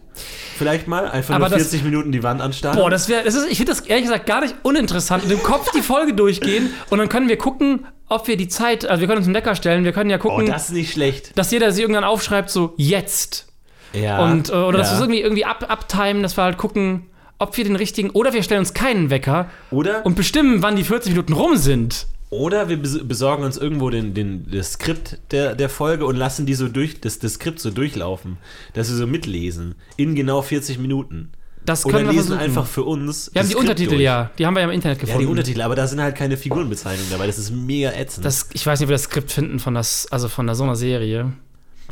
Vielleicht 0.56 0.86
mal, 0.88 1.08
einfach 1.08 1.34
Aber 1.34 1.48
nur 1.48 1.58
das- 1.58 1.68
40 1.68 1.84
Minuten 1.84 2.12
die 2.12 2.22
Wand 2.22 2.40
anstarren. 2.40 2.78
boah, 2.78 2.90
das 2.90 3.08
wäre, 3.08 3.24
das 3.24 3.34
ist, 3.34 3.50
ich 3.50 3.56
finde 3.56 3.72
das 3.72 3.80
ehrlich 3.80 4.04
gesagt 4.04 4.26
gar 4.26 4.40
nicht 4.42 4.54
uninteressant. 4.62 5.22
Mit 5.26 5.32
dem 5.32 5.42
Kopf 5.42 5.70
die 5.72 5.82
Folge 5.82 6.14
durchgehen 6.14 6.70
und 6.90 6.98
dann 6.98 7.08
können 7.08 7.28
wir 7.28 7.38
gucken, 7.38 7.86
ob 8.08 8.28
wir 8.28 8.36
die 8.36 8.48
Zeit, 8.48 8.84
also 8.86 9.00
wir 9.00 9.06
können 9.06 9.18
uns 9.18 9.26
einen 9.26 9.34
Wecker 9.36 9.54
stellen, 9.54 9.84
wir 9.84 9.92
können 9.92 10.10
ja 10.10 10.16
oh, 10.18 10.28
gucken, 10.28 10.46
das 10.46 10.64
ist 10.64 10.72
nicht 10.72 10.92
schlecht. 10.92 11.38
dass 11.38 11.50
jeder 11.50 11.72
sie 11.72 11.80
irgendwann 11.82 12.04
aufschreibt, 12.04 12.50
so 12.50 12.74
jetzt. 12.76 13.46
Ja. 13.92 14.24
Und, 14.24 14.50
äh, 14.50 14.52
oder 14.52 14.78
dass 14.78 14.88
wir 14.88 14.94
es 14.94 14.98
ja. 14.98 15.04
irgendwie, 15.04 15.20
irgendwie 15.20 15.44
ab, 15.44 15.64
abtimen, 15.68 16.22
dass 16.22 16.36
wir 16.36 16.44
halt 16.44 16.58
gucken, 16.58 17.06
ob 17.38 17.56
wir 17.56 17.64
den 17.64 17.76
richtigen, 17.76 18.10
oder 18.10 18.32
wir 18.32 18.42
stellen 18.42 18.60
uns 18.60 18.74
keinen 18.74 19.10
Wecker 19.10 19.48
Oder? 19.70 20.04
und 20.04 20.14
bestimmen, 20.14 20.62
wann 20.62 20.76
die 20.76 20.84
40 20.84 21.12
Minuten 21.12 21.32
rum 21.32 21.56
sind. 21.56 22.06
Oder 22.30 22.68
wir 22.68 22.78
bes- 22.78 23.02
besorgen 23.04 23.42
uns 23.42 23.56
irgendwo 23.56 23.90
den, 23.90 24.14
den, 24.14 24.46
das 24.50 24.72
Skript 24.74 25.18
der, 25.32 25.54
der 25.56 25.68
Folge 25.68 26.06
und 26.06 26.16
lassen 26.16 26.46
die 26.46 26.54
so 26.54 26.68
durch, 26.68 27.00
das, 27.00 27.18
das 27.18 27.34
Skript 27.34 27.58
so 27.58 27.70
durchlaufen, 27.70 28.38
dass 28.72 28.86
sie 28.88 28.96
so 28.96 29.06
mitlesen. 29.06 29.74
In 29.96 30.14
genau 30.14 30.40
40 30.40 30.78
Minuten. 30.78 31.30
Das 31.66 31.84
Oder 31.84 31.96
können 31.98 32.06
wir 32.08 32.12
lesen 32.14 32.28
versuchen. 32.28 32.44
einfach 32.44 32.66
für 32.66 32.84
uns. 32.84 33.30
wir 33.34 33.40
haben 33.40 33.46
die 33.48 33.52
Skript 33.52 33.60
Untertitel 33.68 33.90
durch. 33.90 34.02
ja, 34.02 34.30
die 34.38 34.46
haben 34.46 34.54
wir 34.54 34.60
ja 34.60 34.66
im 34.68 34.72
Internet 34.72 34.98
Ja, 34.98 35.00
gefunden. 35.02 35.20
die 35.26 35.30
Untertitel, 35.30 35.60
aber 35.60 35.74
da 35.74 35.86
sind 35.86 36.00
halt 36.00 36.14
keine 36.16 36.36
Figurenbezeichnungen 36.36 37.10
dabei. 37.10 37.26
Das 37.26 37.38
ist 37.38 37.50
mega 37.50 37.90
ätzend. 37.92 38.24
das, 38.24 38.48
ich 38.52 38.64
weiß 38.64 38.78
nicht, 38.80 38.86
ob 38.86 38.90
wir 38.90 38.94
das 38.94 39.02
Skript 39.04 39.30
finden 39.32 39.58
von, 39.58 39.74
das, 39.74 40.06
also 40.10 40.28
von 40.28 40.46
der, 40.46 40.54
so 40.54 40.62
einer 40.64 40.76
Serie. 40.76 41.32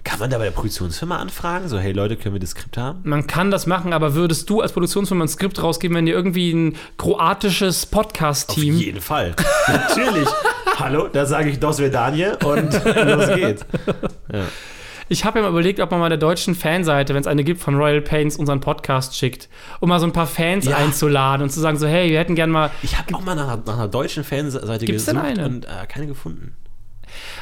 Kann 0.09 0.21
man 0.21 0.31
da 0.31 0.38
bei 0.38 0.44
der 0.44 0.53
Produktionsfirma 0.53 1.18
anfragen? 1.18 1.68
So, 1.68 1.79
hey 1.79 1.92
Leute, 1.92 2.16
können 2.16 2.35
wir 2.35 2.40
das 2.40 2.51
Skript 2.51 2.79
haben? 2.79 3.01
Man 3.05 3.27
kann 3.27 3.51
das 3.51 3.66
machen, 3.66 3.92
aber 3.92 4.14
würdest 4.14 4.49
du 4.49 4.62
als 4.62 4.73
Produktionsfirma 4.73 5.25
ein 5.25 5.29
Skript 5.29 5.62
rausgeben, 5.62 5.94
wenn 5.97 6.07
dir 6.07 6.14
irgendwie 6.14 6.51
ein 6.53 6.77
kroatisches 6.97 7.85
Auf 7.85 7.90
Podcast-Team. 7.90 8.75
jeden 8.79 9.01
Fall. 9.03 9.35
Natürlich. 9.68 10.27
Hallo, 10.77 11.09
da 11.09 11.27
sage 11.27 11.51
ich 11.51 11.59
Dos 11.61 11.79
Vedanje 11.79 12.38
und 12.42 12.73
los 12.85 13.27
geht's. 13.35 13.66
Ich 15.11 15.25
habe 15.27 15.38
ja 15.40 15.42
mal 15.44 15.51
überlegt, 15.51 15.79
ob 15.81 15.90
man 15.90 16.01
mal 16.01 16.09
der 16.09 16.16
deutschen 16.18 16.55
Fanseite, 16.55 17.12
wenn 17.12 17.21
es 17.21 17.27
eine 17.27 17.44
gibt 17.44 17.61
von 17.61 17.75
Royal 17.77 18.01
Pains, 18.01 18.37
unseren 18.37 18.61
Podcast 18.61 19.14
schickt, 19.14 19.49
um 19.81 19.90
mal 19.90 20.01
so 20.01 20.07
ein 20.07 20.12
paar 20.12 20.27
Fans 20.27 20.64
Ja. 20.64 20.77
einzuladen 20.79 21.42
und 21.42 21.51
zu 21.51 21.61
sagen, 21.61 21.77
so, 21.79 21.87
hey, 21.87 22.09
wir 22.11 22.18
hätten 22.18 22.35
gern 22.35 22.51
mal. 22.51 22.71
Ich 22.83 22.97
habe 22.97 23.14
auch 23.14 23.23
mal 23.23 23.35
nach, 23.35 23.59
nach 23.66 23.75
einer 23.75 23.88
deutschen 23.88 24.25
Fanseite 24.25 24.87
Gibt's 24.87 25.05
denn 25.05 25.16
gesucht 25.16 25.38
eine? 25.38 25.47
und 25.47 25.64
äh, 25.66 25.87
keine 25.87 26.07
gefunden. 26.07 26.55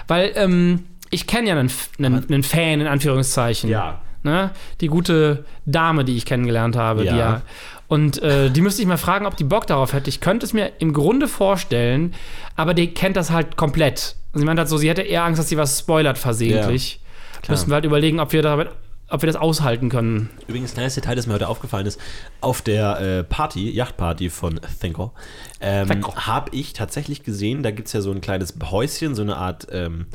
Weil, 0.08 0.32
ähm, 0.36 0.84
ich 1.10 1.26
kenne 1.26 1.48
ja 1.48 1.58
einen, 1.58 1.70
einen, 1.98 2.24
einen 2.28 2.42
Fan, 2.42 2.80
in 2.80 2.86
Anführungszeichen. 2.86 3.70
Ja. 3.70 4.00
Ne? 4.22 4.50
Die 4.80 4.88
gute 4.88 5.44
Dame, 5.66 6.04
die 6.04 6.16
ich 6.16 6.26
kennengelernt 6.26 6.76
habe. 6.76 7.04
Ja. 7.04 7.12
Die 7.12 7.18
ja 7.18 7.42
und 7.88 8.20
äh, 8.22 8.50
die 8.50 8.60
müsste 8.60 8.82
ich 8.82 8.88
mal 8.88 8.96
fragen, 8.96 9.26
ob 9.26 9.36
die 9.36 9.44
Bock 9.44 9.66
darauf 9.66 9.92
hätte. 9.92 10.08
Ich 10.08 10.20
könnte 10.20 10.44
es 10.44 10.52
mir 10.52 10.72
im 10.78 10.92
Grunde 10.92 11.28
vorstellen, 11.28 12.14
aber 12.56 12.74
die 12.74 12.92
kennt 12.92 13.16
das 13.16 13.30
halt 13.30 13.56
komplett. 13.56 14.16
Sie 14.34 14.44
meint 14.44 14.58
halt 14.58 14.68
so, 14.68 14.76
sie 14.76 14.88
hätte 14.88 15.02
eher 15.02 15.24
Angst, 15.24 15.38
dass 15.38 15.48
sie 15.48 15.56
was 15.56 15.78
spoilert 15.78 16.18
versehentlich. 16.18 17.00
Müssen 17.48 17.68
wir 17.68 17.74
halt 17.74 17.84
überlegen, 17.84 18.18
ob 18.18 18.32
wir, 18.32 18.42
damit, 18.42 18.70
ob 19.08 19.22
wir 19.22 19.28
das 19.28 19.36
aushalten 19.36 19.88
können. 19.88 20.30
Übrigens, 20.48 20.74
kleines 20.74 20.96
Detail, 20.96 21.14
das 21.14 21.28
mir 21.28 21.34
heute 21.34 21.48
aufgefallen 21.48 21.86
ist, 21.86 22.00
auf 22.40 22.60
der 22.60 23.00
äh, 23.00 23.24
Party, 23.24 23.70
Yachtparty 23.70 24.30
von 24.30 24.60
Thinko, 24.80 25.12
ähm, 25.60 25.88
habe 26.16 26.50
ich 26.56 26.72
tatsächlich 26.72 27.22
gesehen, 27.22 27.62
da 27.62 27.70
gibt 27.70 27.86
es 27.86 27.92
ja 27.92 28.00
so 28.00 28.10
ein 28.10 28.20
kleines 28.20 28.54
Häuschen, 28.68 29.14
so 29.14 29.22
eine 29.22 29.36
Art, 29.36 29.68
ähm, 29.70 30.06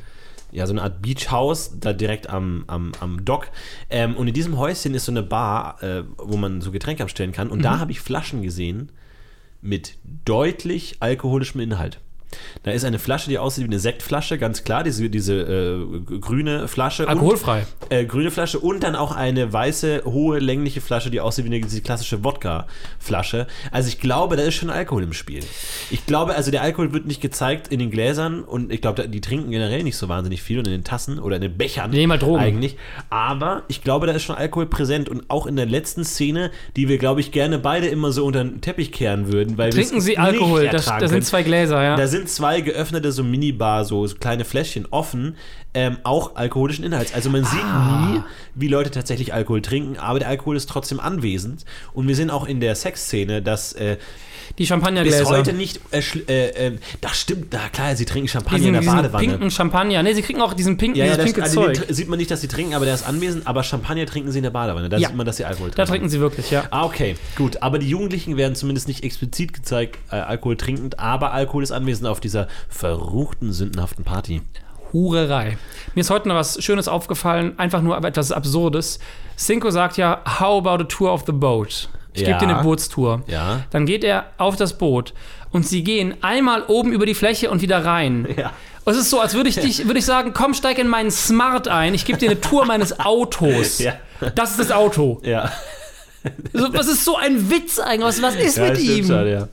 ja, 0.51 0.65
so 0.67 0.73
eine 0.73 0.81
Art 0.81 1.01
Beachhaus, 1.01 1.79
da 1.79 1.93
direkt 1.93 2.29
am, 2.29 2.63
am, 2.67 2.91
am 2.99 3.23
Dock. 3.25 3.47
Ähm, 3.89 4.15
und 4.15 4.27
in 4.27 4.33
diesem 4.33 4.57
Häuschen 4.57 4.93
ist 4.93 5.05
so 5.05 5.11
eine 5.11 5.23
Bar, 5.23 5.81
äh, 5.83 6.03
wo 6.17 6.37
man 6.37 6.61
so 6.61 6.71
Getränke 6.71 7.03
abstellen 7.03 7.31
kann. 7.31 7.49
Und 7.49 7.59
Mhm. 7.59 7.63
da 7.63 7.79
habe 7.79 7.91
ich 7.91 7.99
Flaschen 8.01 8.41
gesehen 8.41 8.91
mit 9.61 9.97
deutlich 10.25 10.97
alkoholischem 10.99 11.61
Inhalt. 11.61 11.99
Da 12.63 12.71
ist 12.71 12.85
eine 12.85 12.99
Flasche, 12.99 13.29
die 13.29 13.37
aussieht 13.39 13.63
wie 13.65 13.69
eine 13.69 13.79
Sektflasche, 13.79 14.37
ganz 14.37 14.63
klar, 14.63 14.83
diese, 14.83 15.09
diese 15.09 15.33
äh, 15.41 16.17
grüne 16.19 16.67
Flasche. 16.67 17.03
und- 17.03 17.09
Alkoholfrei. 17.09 17.65
äh, 17.89 18.05
grüne 18.05 18.31
Flasche 18.31 18.59
und 18.59 18.83
dann 18.83 18.95
auch 18.95 19.15
eine 19.15 19.51
weiße, 19.51 20.03
hohe, 20.05 20.39
längliche 20.39 20.81
Flasche, 20.81 21.09
die 21.11 21.19
aussieht 21.21 21.45
wie 21.45 21.49
eine 21.49 21.61
diese 21.61 21.81
klassische 21.81 22.23
Wodka-Flasche. 22.23 23.47
Also 23.71 23.87
ich 23.89 23.99
glaube, 23.99 24.35
da 24.35 24.43
ist 24.43 24.55
schon 24.55 24.69
Alkohol 24.69 25.03
im 25.03 25.13
Spiel. 25.13 25.41
Ich 25.89 26.05
glaube, 26.05 26.35
also 26.35 26.51
der 26.51 26.61
Alkohol 26.61 26.93
wird 26.93 27.05
nicht 27.05 27.21
gezeigt 27.21 27.67
in 27.69 27.79
den 27.79 27.91
Gläsern 27.91 28.43
und 28.43 28.71
ich 28.71 28.81
glaube, 28.81 29.01
da- 29.01 29.07
die 29.07 29.21
trinken 29.21 29.51
generell 29.51 29.83
nicht 29.83 29.97
so 29.97 30.09
wahnsinnig 30.09 30.41
viel 30.41 30.59
und 30.59 30.67
in 30.67 30.73
den 30.73 30.83
Tassen 30.83 31.19
oder 31.19 31.35
in 31.37 31.41
den 31.41 31.57
Bechern. 31.57 31.91
Die 31.91 31.97
nehmen 31.97 32.11
halt 32.11 32.21
Drogen. 32.21 32.39
Eigentlich. 32.41 32.77
Aber 33.09 33.63
ich 33.67 33.83
glaube, 33.83 34.07
da 34.07 34.13
ist 34.13 34.23
schon 34.23 34.35
Alkohol 34.35 34.65
präsent 34.67 35.09
und 35.09 35.23
auch 35.29 35.47
in 35.47 35.55
der 35.55 35.65
letzten 35.65 36.03
Szene, 36.05 36.51
die 36.75 36.87
wir, 36.87 36.97
glaube 36.97 37.19
ich, 37.21 37.31
gerne 37.31 37.59
beide 37.59 37.87
immer 37.87 38.11
so 38.11 38.25
unter 38.25 38.43
den 38.43 38.61
Teppich 38.61 38.91
kehren 38.91 39.31
würden, 39.31 39.57
weil 39.57 39.73
wir 39.73 39.81
Trinken 39.83 40.01
Sie 40.01 40.17
Alkohol? 40.17 40.67
Das, 40.71 40.85
das 40.85 41.09
sind 41.11 41.25
zwei 41.25 41.43
Gläser, 41.43 41.81
ja. 41.83 41.95
Da 41.95 42.07
sind 42.07 42.20
sind 42.21 42.29
zwei 42.29 42.61
geöffnete 42.61 43.11
so 43.11 43.23
Minibar, 43.23 43.83
so, 43.85 44.05
so 44.05 44.15
kleine 44.15 44.45
Fläschchen 44.45 44.87
offen, 44.91 45.35
ähm, 45.73 45.97
auch 46.03 46.35
alkoholischen 46.35 46.85
Inhalts. 46.85 47.13
Also 47.13 47.29
man 47.29 47.43
sieht 47.45 47.63
Ah. 47.63 48.11
nie, 48.13 48.21
wie 48.55 48.67
Leute 48.67 48.91
tatsächlich 48.91 49.33
Alkohol 49.33 49.61
trinken, 49.61 49.97
aber 49.97 50.19
der 50.19 50.27
Alkohol 50.27 50.55
ist 50.55 50.69
trotzdem 50.69 50.99
anwesend. 50.99 51.65
Und 51.93 52.07
wir 52.07 52.15
sehen 52.15 52.29
auch 52.29 52.45
in 52.45 52.59
der 52.59 52.75
Sexszene, 52.75 53.41
dass 53.41 53.73
äh, 53.73 53.97
Die 54.57 54.63
bis 54.63 54.67
Champagnergläser. 54.67 55.25
heute 55.25 55.53
nicht, 55.53 55.79
äh, 55.91 55.99
äh, 56.27 56.67
äh, 56.67 56.77
das 56.99 57.19
stimmt, 57.21 57.47
na 57.51 57.69
klar, 57.69 57.95
sie 57.95 58.05
trinken 58.05 58.27
Champagner 58.27 58.57
diesen, 58.59 58.75
in 58.75 58.81
der 58.85 58.91
Badewanne. 58.91 59.27
pinken 59.27 59.51
Champagner. 59.51 60.03
Ne, 60.03 60.13
sie 60.13 60.21
kriegen 60.21 60.41
auch 60.41 60.53
diesen 60.53 60.77
pinken, 60.77 60.97
Ja, 60.99 61.05
ja, 61.05 61.15
das, 61.15 61.25
pinke 61.25 61.43
also 61.43 61.63
Zeug. 61.65 61.85
sieht 61.89 62.09
man 62.09 62.19
nicht, 62.19 62.29
dass 62.31 62.41
sie 62.41 62.47
trinken, 62.47 62.73
aber 62.73 62.85
der 62.85 62.93
ist 62.95 63.07
anwesend, 63.07 63.47
aber 63.47 63.63
Champagner 63.63 64.05
trinken 64.05 64.31
sie 64.31 64.39
in 64.39 64.43
der 64.43 64.49
Badewanne. 64.51 64.89
Da 64.89 64.97
Ja. 64.97 65.07
sieht 65.09 65.17
man, 65.17 65.25
dass 65.25 65.37
sie 65.37 65.45
Alkohol 65.45 65.69
trinken. 65.69 65.77
Da 65.77 65.85
trinken 65.85 66.09
sie 66.09 66.19
wirklich, 66.19 66.51
ja. 66.51 66.65
Ah, 66.71 66.85
okay, 66.85 67.15
gut. 67.37 67.61
Aber 67.61 67.79
die 67.79 67.89
Jugendlichen 67.89 68.37
werden 68.37 68.55
zumindest 68.55 68.87
nicht 68.87 69.03
explizit 69.03 69.53
gezeigt, 69.53 69.97
äh, 70.11 70.15
Alkohol 70.17 70.57
trinkend, 70.57 70.99
aber 70.99 71.31
Alkohol 71.31 71.63
ist 71.63 71.71
anwesend 71.71 72.07
auf 72.07 72.19
dieser 72.19 72.47
verruchten, 72.69 73.53
sündenhaften 73.53 74.03
Party. 74.03 74.41
Hurerei. 74.93 75.57
Mir 75.95 76.01
ist 76.01 76.09
heute 76.09 76.27
noch 76.27 76.35
was 76.35 76.61
Schönes 76.61 76.87
aufgefallen, 76.89 77.53
einfach 77.57 77.81
nur 77.81 77.95
aber 77.95 78.09
etwas 78.09 78.31
Absurdes. 78.33 78.99
Cinco 79.37 79.69
sagt 79.69 79.95
ja, 79.97 80.21
how 80.39 80.57
about 80.65 80.83
a 80.83 80.87
tour 80.87 81.13
of 81.13 81.23
the 81.25 81.31
boat? 81.31 81.87
Ich 82.13 82.21
Ja. 82.21 82.27
gebe 82.37 82.39
dir 82.45 82.53
eine 82.55 82.63
Bootstour. 82.63 83.23
Ja. 83.27 83.61
Dann 83.71 83.85
geht 83.85 84.03
er 84.03 84.25
auf 84.37 84.55
das 84.55 84.77
Boot 84.77 85.13
und 85.51 85.67
sie 85.67 85.83
gehen 85.83 86.15
einmal 86.21 86.63
oben 86.67 86.91
über 86.91 87.05
die 87.05 87.13
Fläche 87.15 87.49
und 87.51 87.61
wieder 87.61 87.83
rein. 87.85 88.27
Ja. 88.37 88.51
Und 88.83 88.93
es 88.93 88.99
ist 88.99 89.09
so, 89.11 89.19
als 89.19 89.35
würde 89.35 89.47
ich 89.47 89.55
dich, 89.55 89.85
würde 89.85 89.99
ich 89.99 90.05
sagen, 90.05 90.33
komm, 90.33 90.55
steig 90.55 90.79
in 90.79 90.87
meinen 90.87 91.11
Smart 91.11 91.67
ein, 91.67 91.93
ich 91.93 92.03
gebe 92.03 92.17
dir 92.17 92.31
eine 92.31 92.41
Tour 92.41 92.65
meines 92.65 92.99
Autos. 92.99 93.79
Ja. 93.79 93.93
Das 94.35 94.51
ist 94.51 94.59
das 94.59 94.71
Auto. 94.71 95.19
Ja. 95.23 95.51
So, 96.53 96.71
was 96.73 96.87
ist 96.87 97.03
so 97.05 97.15
ein 97.17 97.49
Witz 97.49 97.79
eigentlich? 97.79 98.07
Was, 98.07 98.21
was 98.21 98.35
ist 98.35 98.57
ja 98.57 98.69
mit 98.69 98.79
ihm? 98.79 99.05
schon, 99.07 99.27
ja. 99.27 99.47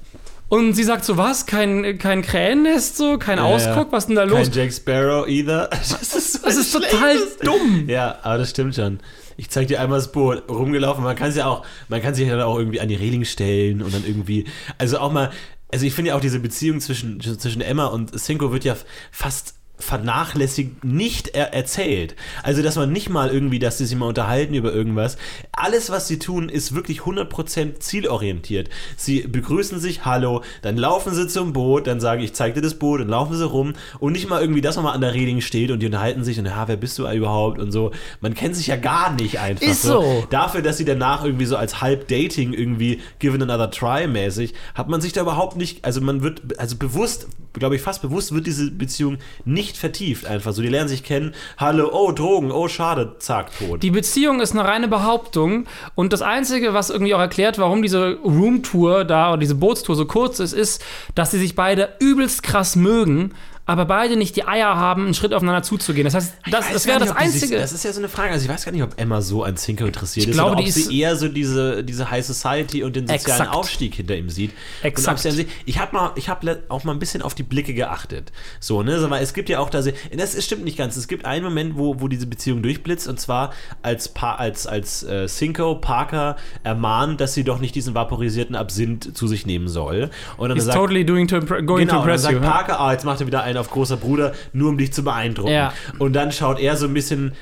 Und 0.51 0.73
sie 0.75 0.85
sagt 0.85 1.05
so, 1.05 1.17
was? 1.19 1.45
Kein, 1.47 1.99
kein 1.99 2.23
Krähennest 2.23 2.97
so? 2.97 3.19
Kein 3.19 3.37
Ja, 3.39 3.45
Ausguck? 3.45 3.89
Was 3.93 4.05
ist 4.05 4.09
denn 4.09 4.17
da 4.17 4.25
los? 4.25 4.51
Kein 4.51 4.53
Jack 4.53 4.73
Sparrow 4.73 5.27
either. 5.27 5.69
Das 5.91 5.93
ist, 6.15 6.33
so 6.35 6.39
Das 6.45 6.57
ist 6.57 6.73
total 6.73 7.17
dumm. 7.43 7.85
Ja, 7.89 8.17
aber 8.23 8.39
das 8.39 8.51
stimmt 8.51 8.75
schon. 8.75 9.01
Ich 9.39 9.51
zeig 9.51 9.69
dir 9.69 9.81
einmal 9.81 9.99
das 9.99 10.13
Boot 10.13 10.43
rumgelaufen. 10.51 11.05
Man 11.05 11.17
kann 11.17 11.31
es 11.31 11.37
ja 11.37 11.47
auch, 11.47 11.65
man 11.89 12.03
kann 12.03 12.13
sich 12.13 12.29
dann 12.29 12.41
auch 12.43 12.59
irgendwie 12.59 12.81
an 12.81 12.89
die 12.89 12.97
Reling 12.97 13.25
stellen 13.25 13.81
und 13.83 13.95
dann 13.95 14.05
irgendwie, 14.05 14.45
also 14.79 14.99
auch 14.99 15.13
mal, 15.13 15.31
also 15.73 15.87
ich 15.87 15.95
finde 15.95 16.11
ja 16.11 16.17
auch 16.17 16.21
diese 16.21 16.41
Beziehung 16.41 16.81
zwischen, 16.81 17.21
zwischen 17.21 17.63
Emma 17.63 17.87
und 17.87 18.19
Cinco 18.19 18.53
wird 18.53 18.65
ja 18.65 18.77
fast 19.13 19.58
vernachlässigt, 19.79 20.85
nicht 20.85 21.29
er 21.29 21.55
erzählt. 21.55 22.17
Also, 22.43 22.63
dass 22.63 22.77
man 22.77 22.93
nicht 22.93 23.09
mal 23.09 23.31
irgendwie, 23.31 23.59
dass 23.59 23.79
sie 23.79 23.87
sich 23.87 23.97
mal 23.97 24.07
unterhalten 24.07 24.55
über 24.55 24.73
irgendwas. 24.73 25.17
Alles, 25.53 25.91
was 25.91 26.09
sie 26.09 26.19
tun, 26.19 26.49
ist 26.49 26.75
wirklich 26.75 27.01
100% 27.01 27.79
zielorientiert. 27.79 28.69
Sie 28.97 29.21
begrüßen 29.21 29.79
sich, 29.79 30.05
hallo, 30.05 30.43
dann 30.63 30.77
laufen 30.77 31.15
sie 31.15 31.29
zum 31.29 31.53
Boot, 31.53 31.87
dann 31.87 32.01
sagen, 32.01 32.23
ich 32.23 32.33
zeig 32.33 32.55
dir 32.55 32.61
das 32.61 32.79
Boot, 32.79 33.01
dann 33.01 33.09
laufen 33.09 33.37
sie 33.37 33.47
rum 33.47 33.75
und 34.01 34.13
nicht 34.13 34.29
mal 34.29 34.41
irgendwie, 34.41 34.61
dass 34.61 34.77
man 34.77 34.85
mal 34.85 34.93
an 34.93 35.01
der 35.01 35.15
Reling 35.15 35.41
steht 35.41 35.71
und 35.71 35.81
die 35.81 35.87
unterhalten 35.87 36.25
sich 36.25 36.39
und 36.39 36.47
ja, 36.47 36.67
wer 36.67 36.77
bist 36.77 36.99
du 36.99 37.09
überhaupt 37.09 37.59
und 37.59 37.71
so. 37.71 37.93
Man 38.21 38.35
kennt 38.35 38.57
sich 38.57 38.67
ja 38.67 38.77
gar 38.77 39.15
nicht 39.15 39.39
einfach. 39.39 39.67
Ist 39.67 39.83
so. 39.83 40.27
Dafür, 40.31 40.63
dass 40.63 40.77
sie 40.77 40.85
danach 40.85 41.25
irgendwie 41.25 41.47
so 41.47 41.57
als 41.57 41.81
Halb-Dating 41.81 42.53
irgendwie 42.53 43.01
given 43.19 43.43
another 43.43 43.71
try 43.71 44.07
mäßig, 44.07 44.55
hat 44.75 44.89
man 44.89 45.01
sich 45.01 45.13
da 45.13 45.23
überhaupt 45.23 45.57
nicht, 45.57 45.85
also 45.85 46.01
man 46.01 46.23
wird, 46.23 46.59
also 46.59 46.77
bewusst, 46.77 47.29
glaube 47.53 47.77
ich, 47.77 47.83
fast 47.83 48.03
bewusst 48.03 48.33
wird 48.33 48.47
diese 48.47 48.71
Beziehung 48.71 49.19
nicht 49.45 49.68
vertieft 49.77 50.27
einfach 50.27 50.53
so. 50.53 50.63
Die 50.63 50.69
lernen 50.69 50.89
sich 50.89 51.03
kennen, 51.03 51.35
hallo, 51.57 51.91
oh, 51.93 52.13
Drogen, 52.13 52.51
oh, 52.51 52.69
schade, 52.69 53.17
zack, 53.19 53.51
tot. 53.59 53.83
Die 53.83 53.91
Beziehung 53.91 54.41
ist 54.41 54.53
eine 54.53 54.65
reine 54.65 54.89
Behauptung 54.89 55.67
und 55.95 56.13
das 56.13 56.23
Einzige, 56.23 56.75
was 56.75 56.91
irgendwie 56.91 57.15
auch 57.15 57.21
erklärt, 57.21 57.59
warum 57.59 57.83
diese 57.83 58.19
Roomtour 58.25 59.05
da 59.05 59.31
oder 59.31 59.39
diese 59.39 59.55
Bootstour 59.55 59.97
so 59.97 60.07
kurz 60.07 60.39
ist, 60.41 60.53
ist, 60.53 60.85
dass 61.15 61.31
sie 61.31 61.39
sich 61.39 61.55
beide 61.55 61.91
übelst 61.99 62.43
krass 62.43 62.77
mögen, 62.77 63.35
aber 63.69 63.85
beide 63.85 64.17
nicht 64.17 64.35
die 64.35 64.45
Eier 64.49 64.75
haben, 64.77 65.05
einen 65.05 65.15
Schritt 65.15 65.33
aufeinander 65.35 65.63
zuzugehen. 65.63 66.05
Das 66.07 66.15
heißt, 66.15 66.33
das, 66.51 66.73
das 66.73 66.87
wäre 66.87 66.99
das 66.99 67.11
die 67.15 67.15
sich- 67.29 67.35
Einzige. 67.43 67.59
das 67.59 67.73
ist 67.73 67.85
ja 67.85 67.93
so 67.93 68.01
eine 68.01 68.09
Frage. 68.09 68.33
Also 68.33 68.45
ich 68.47 68.51
weiß 68.51 68.65
gar 68.65 68.73
nicht, 68.73 68.83
ob 68.83 68.99
Emma 68.99 69.21
so 69.21 69.45
an 69.45 69.57
Cinco 69.57 69.85
interessiert 69.85 70.25
Ich 70.25 70.31
ist 70.31 70.35
glaube, 70.37 70.53
oder 70.53 70.59
ob 70.61 70.65
die 70.65 70.71
ist- 70.71 70.89
sie 70.89 70.99
eher 71.01 71.15
so 71.17 71.29
diese, 71.29 71.85
diese 71.85 72.11
High 72.11 72.25
Society 72.27 72.83
und 72.83 72.97
den 72.97 73.07
sozialen 73.07 73.21
Exakt. 73.43 73.55
Aufstieg 73.55 73.95
hinter 73.95 74.17
ihm 74.17 74.31
sieht. 74.31 74.53
Exakt. 74.83 75.07
Und 75.09 75.13
ob 75.13 75.19
sie 75.21 75.29
an 75.29 75.35
sich, 75.37 75.47
ich 75.67 75.79
habe 75.79 75.95
mal, 75.95 76.13
ich 76.17 76.29
habe 76.29 76.63
auch 76.71 76.83
mal 76.85 76.93
ein 76.93 76.99
bisschen 76.99 77.21
auf 77.23 77.35
die 77.35 77.43
Blicke 77.43 77.75
geachtet. 77.75 78.33
So, 78.59 78.83
ne, 78.83 79.09
weil 79.11 79.23
es 79.23 79.35
gibt 79.35 79.49
ja 79.51 79.61
auch 79.61 79.71
da, 79.71 79.83
das 79.83 80.45
stimmt 80.45 80.65
nicht 80.65 80.79
ganz. 80.79 80.97
Es 80.97 81.07
gibt 81.07 81.27
einen 81.27 81.45
Moment, 81.45 81.77
wo, 81.77 82.01
wo 82.01 82.09
diese 82.09 82.27
Beziehung 82.27 82.63
durchblitzt 82.63 83.07
und 83.07 83.21
zwar 83.21 83.53
als 83.83 84.09
pa 84.09 84.35
als 84.37 84.67
als 84.67 85.03
äh, 85.03 85.27
Cinco 85.29 85.75
Parker 85.75 86.37
ermahnt, 86.65 87.21
dass 87.21 87.35
sie 87.35 87.45
doch 87.45 87.59
nicht 87.61 87.75
diesen 87.75 87.95
vaporisierten 87.95 88.57
Absinth 88.57 89.15
zu 89.15 89.27
sich 89.27 89.45
nehmen 89.45 89.69
soll. 89.69 90.09
Und 90.39 90.49
dann 90.49 90.57
He's 90.57 90.65
sagt, 90.65 90.79
totally 90.79 91.05
doing 91.05 91.29
to 91.29 91.41
going 91.41 91.67
Genau, 91.67 91.67
to 91.67 91.81
und 91.83 91.89
dann 91.91 91.99
impress 92.01 92.23
sagt 92.23 92.35
you. 92.35 92.41
Parker, 92.41 92.81
ah, 92.81 92.93
jetzt 92.93 93.05
macht 93.05 93.21
er 93.21 93.27
wieder 93.27 93.43
einen 93.43 93.58
auf 93.61 93.71
großer 93.71 93.97
Bruder, 93.97 94.33
nur 94.53 94.71
um 94.71 94.79
dich 94.79 94.93
zu 94.93 95.03
beeindrucken. 95.05 95.53
Ja. 95.53 95.73
Und 95.99 96.13
dann 96.15 96.33
schaut 96.33 96.59
er 96.61 96.77
so 96.77 96.87
ein 96.87 96.95
bisschen, 96.95 97.33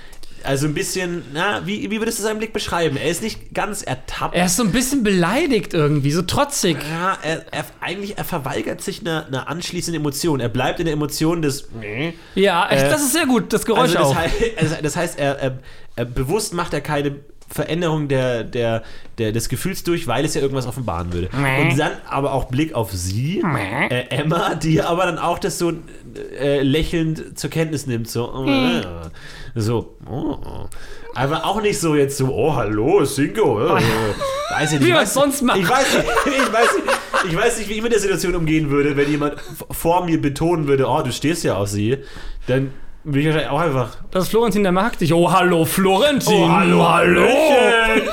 also 0.43 0.67
ein 0.67 0.75
bisschen, 0.75 1.23
na, 1.33 1.67
wie, 1.67 1.91
wie 1.91 2.01
würdest 2.01 2.19
du 2.19 2.23
seinen 2.23 2.39
Blick 2.39 2.53
beschreiben? 2.53 2.97
Er 2.97 3.09
ist 3.11 3.23
nicht 3.23 3.53
ganz 3.53 3.83
ertappt. 3.83 4.35
Er 4.37 4.47
ist 4.47 4.57
so 4.57 4.63
ein 4.63 4.71
bisschen 4.71 5.03
beleidigt 5.03 5.75
irgendwie, 5.75 6.13
so 6.13 6.23
trotzig. 6.23 6.77
ja, 6.89 7.19
er, 7.23 7.45
er, 7.53 7.65
eigentlich, 7.81 8.17
er 8.17 8.25
verweigert 8.25 8.81
sich 8.81 9.01
einer, 9.01 9.27
einer 9.27 9.49
anschließenden 9.49 10.01
Emotion. 10.01 10.39
Er 10.39 10.49
bleibt 10.49 10.79
in 10.79 10.87
der 10.87 10.93
Emotion 10.95 11.43
des. 11.43 11.69
Ja, 12.37 12.69
echt, 12.69 12.85
Äh, 12.85 12.91
das 12.91 13.03
ist 13.03 13.13
sehr 13.13 13.27
gut, 13.27 13.53
das 13.53 13.65
Geräusch 13.67 13.97
Also 13.97 13.99
das, 13.99 14.07
auch. 14.09 14.15
heißt, 14.17 14.35
also 14.59 14.75
das 14.83 14.97
heißt, 14.97 15.19
er, 15.19 15.39
er, 15.41 15.59
er 15.97 16.05
bewusst 16.05 16.55
macht 16.55 16.73
er 16.75 16.81
keine 16.81 17.17
Veränderung 17.57 18.07
der, 18.07 18.45
der, 18.45 18.85
der, 19.19 19.33
des 19.33 19.49
Gefühls 19.49 19.83
durch, 19.83 20.07
weil 20.07 20.25
es 20.25 20.35
ja 20.35 20.41
irgendwas 20.41 20.67
offenbaren 20.67 21.13
würde. 21.13 21.29
Und 21.33 21.77
dann 21.79 21.93
aber 22.09 22.33
auch 22.33 22.45
Blick 22.45 22.75
auf 22.75 22.93
sie, 22.93 23.43
äh, 23.91 24.09
Emma, 24.11 24.55
die 24.55 24.81
aber 24.81 25.07
dann 25.07 25.19
auch 25.19 25.39
das 25.39 25.59
so 25.59 25.73
äh, 26.39 26.63
lächelnd 26.63 27.39
zur 27.39 27.51
Kenntnis 27.51 27.87
nimmt. 27.87 28.09
So, 28.09 28.47
äh, 28.47 28.83
so 29.55 29.97
oh. 30.09 30.37
aber 31.15 31.45
auch 31.45 31.61
nicht 31.61 31.81
so 31.81 31.95
jetzt 31.95 32.19
so, 32.19 32.29
oh, 32.29 32.55
hallo, 32.55 33.05
Cinco. 33.05 33.61
Äh, 33.61 33.81
weiß 34.51 34.73
ich 34.73 34.81
nicht. 34.81 34.89
Wie 34.89 34.93
man 34.93 35.03
weiß, 35.03 35.15
sonst 35.15 35.43
macht. 35.43 35.59
Ich 35.59 35.69
weiß, 35.69 35.97
nicht, 35.97 36.07
ich, 36.27 36.53
weiß 36.53 36.75
nicht, 36.75 37.31
ich 37.31 37.37
weiß 37.37 37.59
nicht, 37.59 37.69
wie 37.69 37.75
ich 37.75 37.83
mit 37.83 37.93
der 37.93 38.01
Situation 38.01 38.35
umgehen 38.35 38.71
würde, 38.71 38.97
wenn 38.97 39.11
jemand 39.11 39.37
vor 39.71 40.05
mir 40.05 40.21
betonen 40.21 40.69
würde, 40.69 40.87
oh, 40.87 41.03
du 41.03 41.13
stehst 41.13 41.45
ja 41.45 41.57
auf 41.57 41.69
sie. 41.69 41.99
Dann 42.47 42.71
würde 43.07 43.21
ich 43.21 43.27
wahrscheinlich 43.27 43.51
auch 43.51 43.61
einfach 43.61 43.97
Das 44.11 44.25
ist 44.25 44.31
Florentin, 44.31 44.65
der 44.65 44.73
mag 44.73 44.99
dich. 44.99 45.15
Oh, 45.15 45.31
hallo, 45.31 45.65
Florentin. 45.65 46.43
Oh, 46.43 46.49
hallo, 46.51 46.89
Hallöchen. 46.89 48.09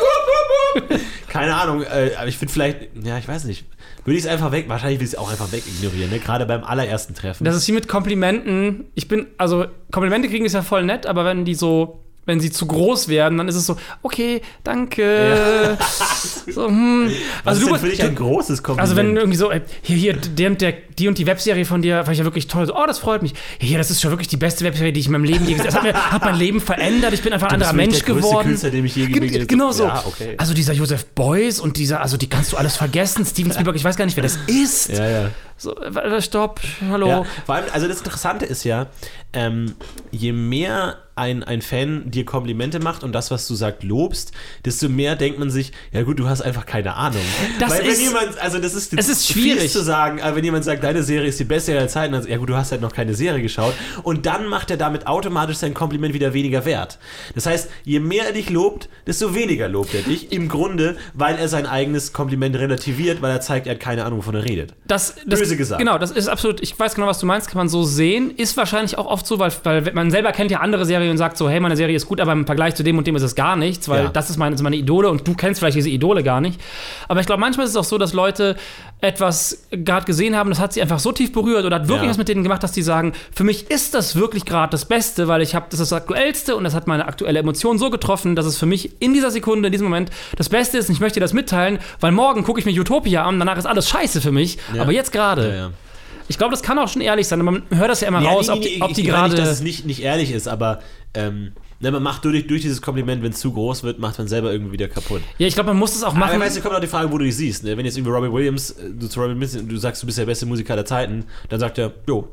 Keine 1.28 1.56
Ahnung, 1.56 1.82
äh, 1.82 2.12
aber 2.16 2.28
ich 2.28 2.38
finde 2.38 2.54
vielleicht, 2.54 2.90
ja, 3.04 3.18
ich 3.18 3.28
weiß 3.28 3.46
nicht. 3.46 3.66
Würde 4.06 4.18
ich 4.18 4.26
es 4.26 4.30
einfach 4.30 4.52
weg, 4.52 4.66
wahrscheinlich 4.68 5.00
will 5.00 5.08
ich 5.08 5.14
es 5.14 5.18
auch 5.18 5.32
einfach 5.32 5.52
weg 5.52 5.64
ignorieren, 5.66 6.12
ne? 6.12 6.20
gerade 6.20 6.46
beim 6.46 6.64
allerersten 6.64 7.16
Treffen. 7.16 7.44
Das 7.44 7.56
ist 7.56 7.68
wie 7.68 7.72
mit 7.72 7.88
Komplimenten. 7.88 8.86
Ich 8.96 9.08
bin, 9.08 9.28
also 9.38 9.66
Komplimente 9.92 10.30
kriegen 10.30 10.46
ist 10.46 10.54
ja 10.54 10.62
voll 10.62 10.84
nett, 10.84 11.08
aber 11.08 11.26
wenn 11.26 11.46
die 11.46 11.56
so, 11.56 12.04
wenn 12.26 12.40
sie 12.40 12.52
zu 12.52 12.66
groß 12.66 13.08
werden, 13.10 13.38
dann 13.38 13.48
ist 13.48 13.56
es 13.56 13.66
so, 13.66 13.76
okay, 14.02 14.42
danke. 14.64 15.78
So, 16.48 16.68
hm. 16.68 17.10
Also 17.44 17.62
ist 17.62 17.68
du, 17.68 17.72
denn 17.74 17.82
für 17.82 17.90
dich 17.90 18.04
ein 18.04 18.16
großes 18.16 18.64
Kompliment? 18.64 18.82
also 18.82 18.96
wenn 18.96 19.16
irgendwie 19.18 19.38
so, 19.38 19.52
ey, 19.52 19.62
hier, 19.82 19.98
hier, 19.98 20.14
der, 20.16 20.52
der, 20.52 20.74
die 20.98 21.08
und 21.08 21.18
die 21.18 21.26
Webserie 21.26 21.66
von 21.66 21.82
dir 21.82 21.98
fand 22.04 22.14
ich 22.14 22.20
ja 22.20 22.24
wirklich 22.26 22.48
toll. 22.48 22.66
So, 22.66 22.76
oh, 22.76 22.86
das 22.88 23.00
freut 23.00 23.22
mich. 23.22 23.34
Hier, 23.60 23.78
das 23.78 23.92
ist 23.92 24.02
schon 24.02 24.12
wirklich 24.12 24.28
die 24.28 24.38
beste 24.38 24.64
Webserie, 24.64 24.94
die 24.94 25.00
ich 25.00 25.08
in 25.08 25.12
meinem 25.12 25.24
Leben 25.26 25.46
je 25.46 25.54
gesehen 25.56 25.74
habe. 25.74 25.92
Das 25.92 25.96
hat, 26.02 26.12
hat 26.14 26.26
mein 26.26 26.36
Leben 26.38 26.62
verändert. 26.62 27.14
Ich 27.14 27.22
bin 27.22 27.34
einfach 27.34 27.48
ein 27.48 27.56
anderer 27.56 27.74
Mensch 27.74 27.98
der 28.04 28.14
größte 28.14 28.28
geworden. 28.30 28.48
Künstler, 28.50 28.70
dem 28.72 28.86
ich 28.86 28.96
je 28.96 29.06
Gen- 29.06 29.14
begegnet 29.14 29.40
bin. 29.48 29.48
Genau 29.60 29.72
so. 29.72 29.84
Ja, 29.86 30.04
okay. 30.06 30.36
Also 30.38 30.54
dieser 30.54 30.74
Joseph 30.74 31.06
Beuys 31.08 31.60
und 31.60 31.78
dieser, 31.78 32.02
also 32.02 32.18
die 32.18 32.28
kannst 32.30 32.54
du 32.54 32.58
alles 32.58 32.76
vergessen. 32.78 33.26
Steven 33.26 33.52
Spielberg, 33.54 33.76
ich 33.76 33.84
weiß 33.84 33.96
gar 33.98 34.06
nicht, 34.06 34.16
wer 34.16 34.24
das 34.24 34.38
ist. 34.48 34.90
ja, 34.90 35.10
ja. 35.10 35.30
So, 35.64 35.74
äh, 35.78 36.22
stopp, 36.22 36.60
hallo. 36.90 37.08
Ja, 37.08 37.24
vor 37.46 37.56
allem, 37.56 37.66
also 37.72 37.88
das 37.88 38.00
Interessante 38.00 38.46
ist 38.46 38.66
ja, 38.66 38.88
ähm, 39.32 39.76
je 40.12 40.34
mehr 40.34 40.98
ein, 41.16 41.44
ein 41.44 41.62
Fan 41.62 42.10
dir 42.10 42.26
Komplimente 42.26 42.80
macht 42.80 43.04
und 43.04 43.12
das, 43.14 43.30
was 43.30 43.48
du 43.48 43.54
sagst, 43.54 43.84
lobst, 43.84 44.32
desto 44.66 44.90
mehr 44.90 45.16
denkt 45.16 45.38
man 45.38 45.52
sich, 45.52 45.72
ja 45.92 46.02
gut, 46.02 46.18
du 46.20 46.28
hast 46.28 46.42
einfach 46.42 46.66
keine 46.66 46.96
Ahnung. 46.96 47.22
Das 47.60 47.70
Weil 47.72 47.82
wenn 47.84 47.92
ist- 47.92 48.02
jemand, 48.02 48.38
also 48.42 48.58
das 48.58 48.74
ist, 48.74 48.94
es 48.98 49.08
ist 49.10 49.28
schwierig. 49.30 49.72
zu 49.72 49.84
sagen, 49.84 50.22
aber 50.22 50.36
wenn 50.36 50.44
jemand 50.44 50.66
sagt, 50.66 50.84
deine 50.84 51.04
Serie 51.04 51.28
ist 51.30 51.40
die 51.40 51.44
beste 51.44 51.72
aller 51.78 51.88
Zeiten, 51.88 52.14
dann, 52.14 52.28
ja 52.28 52.38
gut, 52.38 52.50
du 52.50 52.56
hast 52.58 52.72
halt 52.72 52.82
noch 52.82 52.92
keine 52.94 53.14
Serie 53.14 53.42
geschaut 53.44 53.74
und 54.02 54.26
dann 54.26 54.48
macht 54.48 54.72
er 54.72 54.78
damit 54.78 55.06
automatisch 55.06 55.58
sein 55.58 55.76
Kompliment 55.76 56.16
wieder 56.16 56.34
weniger 56.34 56.66
wert. 56.66 56.98
Das 57.36 57.46
heißt, 57.46 57.70
je 57.84 58.00
mehr 58.00 58.26
er 58.26 58.34
dich 58.34 58.50
lobt, 58.50 58.90
desto 59.06 59.36
weniger 59.36 59.70
lobt 59.70 59.94
er 59.94 60.02
dich, 60.02 60.32
im 60.32 60.50
Grunde, 60.50 60.98
weil 61.14 61.36
er 61.38 61.48
sein 61.48 61.68
eigenes 61.68 62.12
Kompliment 62.12 62.56
relativiert, 62.56 63.22
weil 63.22 63.32
er 63.32 63.42
zeigt, 63.42 63.68
er 63.68 63.74
hat 63.76 63.80
keine 63.80 64.04
Ahnung, 64.06 64.18
wovon 64.20 64.34
er 64.36 64.46
redet. 64.46 64.74
Das, 64.88 65.16
das, 65.28 65.40
Böse 65.54 65.58
gesagt. 65.58 65.80
Genau, 65.80 65.98
das 65.98 66.12
ist 66.12 66.28
absolut, 66.28 66.62
ich 66.62 66.78
weiß 66.78 66.96
genau, 66.96 67.08
was 67.08 67.20
du 67.20 67.26
meinst, 67.26 67.48
kann 67.50 67.58
man 67.58 67.70
so 67.70 67.84
sehen. 67.84 68.32
Ist 68.38 68.58
wahrscheinlich 68.58 68.98
auch 68.98 69.06
oft 69.06 69.26
so, 69.26 69.40
weil, 69.40 69.52
weil 69.64 69.92
man 69.94 70.12
selber 70.12 70.32
kennt 70.32 70.52
ja 70.52 70.60
andere 70.60 70.86
Serien 70.86 71.12
und 71.12 71.18
sagt 71.18 71.38
so, 71.38 71.50
hey, 71.50 71.60
meine 71.60 71.76
Serie 71.78 71.96
ist 71.96 72.08
gut, 72.08 72.20
aber 72.20 72.32
im 72.34 72.46
Vergleich 72.46 72.76
zu 72.76 72.84
dem 72.84 72.98
und 72.98 73.08
dem 73.08 73.16
ist 73.16 73.24
es 73.24 73.36
gar 73.36 73.56
nichts, 73.56 73.88
weil 73.90 74.06
Ja. 74.06 74.10
das 74.10 74.30
ist 74.30 74.38
meine, 74.38 74.56
sind 74.58 74.64
meine 74.64 74.76
Idole 74.76 75.10
und 75.10 75.28
du 75.28 75.34
kennst 75.36 75.60
vielleicht 75.60 75.78
diese 75.78 75.90
Idole 75.90 76.24
gar 76.24 76.42
nicht. 76.42 76.60
Aber 77.08 77.20
ich 77.20 77.26
glaube, 77.26 77.40
manchmal 77.42 77.66
ist 77.66 77.72
es 77.72 77.78
auch 77.78 77.84
so, 77.84 77.98
dass 77.98 78.14
Leute 78.14 78.56
etwas 79.02 79.66
gerade 79.72 80.06
gesehen 80.06 80.36
haben, 80.36 80.50
das 80.50 80.60
hat 80.60 80.72
sie 80.74 80.82
einfach 80.82 81.00
so 81.00 81.12
tief 81.12 81.34
berührt 81.34 81.66
oder 81.66 81.76
hat 81.78 81.88
wirklich 81.88 82.04
Ja. 82.06 82.10
was 82.10 82.18
mit 82.18 82.30
denen 82.30 82.42
gemacht, 82.44 82.64
dass 82.64 82.72
die 82.72 82.82
sagen, 82.82 83.14
für 83.34 83.44
mich 83.44 83.70
ist 83.70 83.94
das 83.94 84.16
wirklich 84.16 84.46
gerade 84.46 84.72
das 84.72 84.86
Beste, 84.86 85.28
weil 85.28 85.42
ich 85.42 85.56
habe, 85.56 85.66
das 85.70 85.80
ist 85.82 85.92
das 85.92 85.98
Aktuellste 86.02 86.56
und 86.56 86.64
das 86.64 86.74
hat 86.74 86.88
meine 86.88 87.06
aktuelle 87.06 87.40
Emotion 87.40 87.78
so 87.78 87.90
getroffen, 87.90 88.36
dass 88.36 88.46
es 88.46 88.58
für 88.58 88.66
mich 88.66 89.02
in 89.02 89.14
dieser 89.14 89.30
Sekunde, 89.32 89.68
in 89.68 89.72
diesem 89.74 89.86
Moment 89.88 90.10
das 90.38 90.48
Beste 90.48 90.78
ist 90.78 90.88
und 90.88 90.96
ich 90.96 91.02
möchte 91.02 91.20
dir 91.20 91.24
das 91.26 91.34
mitteilen, 91.34 91.80
weil 92.00 92.12
morgen 92.14 92.44
gucke 92.44 92.60
ich 92.60 92.66
mir 92.66 92.80
Utopia 92.80 93.24
an, 93.26 93.40
danach 93.40 93.58
ist 93.58 93.66
alles 93.66 93.90
scheiße 93.90 94.22
für 94.22 94.32
mich, 94.32 94.58
Ja. 94.74 94.84
aber 94.84 94.94
jetzt 94.94 95.12
gerade. 95.12 95.33
Ja, 95.42 95.56
ja. 95.56 95.72
Ich 96.30 96.38
glaube, 96.38 96.52
das 96.52 96.62
kann 96.64 96.80
auch 96.80 96.88
schon 96.88 97.02
ehrlich 97.02 97.28
sein. 97.28 97.42
aber 97.42 97.52
Man 97.52 97.64
hört 97.72 97.90
das 97.90 98.02
ja 98.02 98.08
immer 98.08 98.22
Ja, 98.22 98.30
raus, 98.30 98.48
nee, 98.48 98.54
ob 98.54 98.60
nee, 98.60 98.66
die, 98.66 98.76
nee, 98.78 98.82
ob 98.82 98.90
ich 98.92 98.96
die 98.96 99.02
nicht, 99.04 99.14
dass 99.14 99.30
gerade. 99.36 99.42
es 99.50 99.62
nicht, 99.62 99.86
nicht 99.86 100.02
ehrlich 100.02 100.32
ist, 100.32 100.48
aber 100.48 100.80
ähm, 101.14 101.52
ne, 101.82 101.92
man 101.92 102.02
macht 102.02 102.24
durch, 102.24 102.48
durch 102.48 102.62
dieses 102.62 102.82
Kompliment, 102.82 103.22
wenn 103.24 103.32
es 103.34 103.40
zu 103.40 103.52
groß 103.52 103.84
wird, 103.84 104.00
macht 104.00 104.18
man 104.18 104.28
selber 104.30 104.52
irgendwie 104.52 104.72
wieder 104.72 104.88
kaputt. 104.88 105.22
Ja, 105.38 105.48
ich 105.48 105.54
glaube, 105.54 105.68
man 105.72 105.78
muss 105.78 105.96
es 105.96 106.04
auch 106.04 106.12
Aber 106.12 106.20
machen. 106.20 106.40
weißt 106.40 106.56
du, 106.58 106.62
kommt 106.62 106.76
auch 106.76 106.80
die 106.80 106.88
Frage, 106.88 107.12
wo 107.12 107.18
du 107.18 107.26
dich 107.26 107.36
siehst. 107.36 107.64
Ne? 107.66 107.76
Wenn 107.76 107.86
jetzt 107.86 107.98
irgendwie 107.98 108.14
Robbie 108.14 108.32
Williams, 108.32 108.72
äh, 108.72 108.90
du 108.98 109.08
zu 109.08 109.20
Robbie 109.20 109.34
Williams, 109.36 109.68
du 109.68 109.78
sagst, 109.78 110.02
du 110.02 110.06
bist 110.06 110.18
der 110.18 110.26
beste 110.26 110.46
Musiker 110.46 110.76
der 110.76 110.86
Zeiten, 110.86 111.26
dann 111.50 111.60
sagt 111.60 111.78
er, 111.78 111.92
jo, 112.08 112.30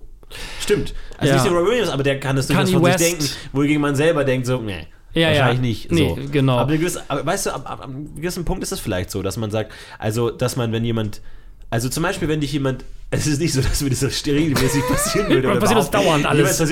stimmt. 0.60 0.94
Also 1.18 1.30
Ja. 1.34 1.34
nicht 1.42 1.50
der 1.50 1.58
Robbie 1.58 1.70
Williams, 1.72 1.90
aber 1.90 2.02
der 2.04 2.20
kann 2.20 2.36
das 2.36 2.46
durchaus 2.46 2.70
von 2.70 2.84
sich 2.84 2.94
West. 2.94 3.04
denken, 3.04 3.24
wohingegen 3.52 3.82
man 3.82 3.96
selber 3.96 4.22
denkt, 4.24 4.46
so, 4.46 4.58
nee. 4.60 4.86
Ja, 5.12 5.28
wahrscheinlich 5.30 5.56
ja. 5.56 5.60
nicht. 5.62 5.92
Nee, 5.92 6.22
so. 6.26 6.30
genau. 6.30 6.58
Aber, 6.58 6.68
eine 6.68 6.78
gewisse, 6.78 7.02
aber 7.08 7.26
weißt 7.26 7.46
du, 7.46 7.50
ab, 7.50 7.62
ab, 7.68 7.80
ab 7.80 7.84
einem 7.88 8.14
gewissen 8.14 8.44
Punkt 8.44 8.62
ist 8.62 8.70
es 8.70 8.78
vielleicht 8.78 9.10
so, 9.10 9.22
dass 9.22 9.36
man 9.36 9.50
sagt, 9.50 9.72
also, 9.98 10.30
dass 10.30 10.54
man, 10.54 10.70
wenn 10.70 10.84
jemand, 10.84 11.20
also 11.70 11.88
zum 11.88 12.02
Beispiel, 12.02 12.28
wenn 12.28 12.40
dich 12.40 12.52
jemand, 12.52 12.84
es 13.10 13.26
ist 13.26 13.40
nicht 13.40 13.52
so, 13.52 13.60
dass 13.60 13.80
mir 13.80 13.90
das 13.90 14.02
regelmäßig 14.26 14.86
passieren 14.86 15.28
würde. 15.28 15.48
Oder 15.48 15.60
passiert 15.60 15.78
das 15.78 15.90
dauernd 15.90 16.26
alles. 16.26 16.62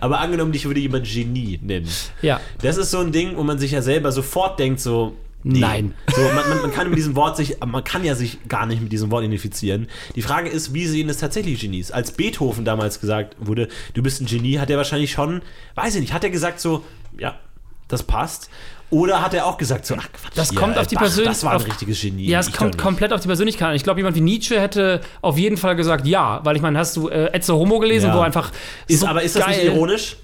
Aber 0.00 0.20
angenommen, 0.20 0.52
dich 0.52 0.66
würde 0.66 0.80
jemand 0.80 1.06
Genie 1.06 1.58
nennen. 1.62 1.88
ja. 2.22 2.40
Das 2.60 2.76
ist 2.76 2.90
so 2.90 2.98
ein 2.98 3.12
Ding, 3.12 3.36
wo 3.36 3.42
man 3.42 3.58
sich 3.58 3.72
ja 3.72 3.82
selber 3.82 4.12
sofort 4.12 4.58
denkt, 4.58 4.80
so. 4.80 5.16
Nee. 5.44 5.60
Nein. 5.60 5.94
So, 6.12 6.20
man, 6.20 6.48
man, 6.48 6.62
man 6.62 6.72
kann 6.72 6.88
mit 6.88 6.98
diesem 6.98 7.14
Wort 7.14 7.36
sich, 7.36 7.60
man 7.64 7.84
kann 7.84 8.04
ja 8.04 8.16
sich 8.16 8.38
gar 8.48 8.66
nicht 8.66 8.82
mit 8.82 8.90
diesem 8.90 9.12
Wort 9.12 9.22
identifizieren. 9.22 9.86
Die 10.16 10.22
Frage 10.22 10.48
ist, 10.48 10.74
wie 10.74 10.84
sehen 10.84 11.08
es 11.08 11.18
tatsächlich 11.18 11.60
Genies? 11.60 11.92
Als 11.92 12.10
Beethoven 12.10 12.64
damals 12.64 13.00
gesagt 13.00 13.36
wurde, 13.38 13.68
du 13.94 14.02
bist 14.02 14.20
ein 14.20 14.26
Genie, 14.26 14.58
hat 14.58 14.68
er 14.68 14.76
wahrscheinlich 14.76 15.12
schon, 15.12 15.42
weiß 15.76 15.94
ich 15.94 16.00
nicht, 16.00 16.12
hat 16.12 16.24
er 16.24 16.30
gesagt 16.30 16.58
so, 16.58 16.84
ja, 17.18 17.38
das 17.86 18.02
passt. 18.02 18.50
Oder 18.90 19.20
hat 19.22 19.34
er 19.34 19.44
auch 19.46 19.58
gesagt 19.58 19.84
so, 19.84 19.94
ach 19.98 20.08
Quatsch, 20.12 20.32
Das 20.34 20.48
hier, 20.50 20.58
kommt 20.60 20.78
auf 20.78 20.86
die 20.86 20.94
Bach, 20.94 21.02
Persön- 21.02 21.24
Das 21.26 21.44
war 21.44 21.50
ein 21.52 21.56
auf- 21.56 21.66
richtiges 21.66 22.00
Genie. 22.00 22.26
Ja, 22.26 22.40
es 22.40 22.48
ich 22.48 22.54
kommt 22.54 22.78
komplett 22.78 23.12
auf 23.12 23.20
die 23.20 23.26
Persönlichkeit 23.28 23.68
an. 23.68 23.74
Ich 23.74 23.82
glaube, 23.84 24.00
jemand 24.00 24.16
wie 24.16 24.22
Nietzsche 24.22 24.58
hätte 24.60 25.00
auf 25.20 25.36
jeden 25.36 25.56
Fall 25.58 25.76
gesagt, 25.76 26.06
ja, 26.06 26.40
weil 26.44 26.56
ich 26.56 26.62
meine, 26.62 26.78
hast 26.78 26.96
du 26.96 27.08
äh, 27.08 27.26
Etze 27.32 27.54
Homo 27.54 27.78
gelesen, 27.80 28.08
Ja. 28.08 28.16
wo 28.16 28.20
einfach 28.20 28.50
Ist, 28.86 29.00
so 29.00 29.06
aber 29.06 29.22
ist 29.22 29.36
das 29.36 29.44
geil, 29.44 29.56
nicht 29.56 29.64
ironisch? 29.74 30.16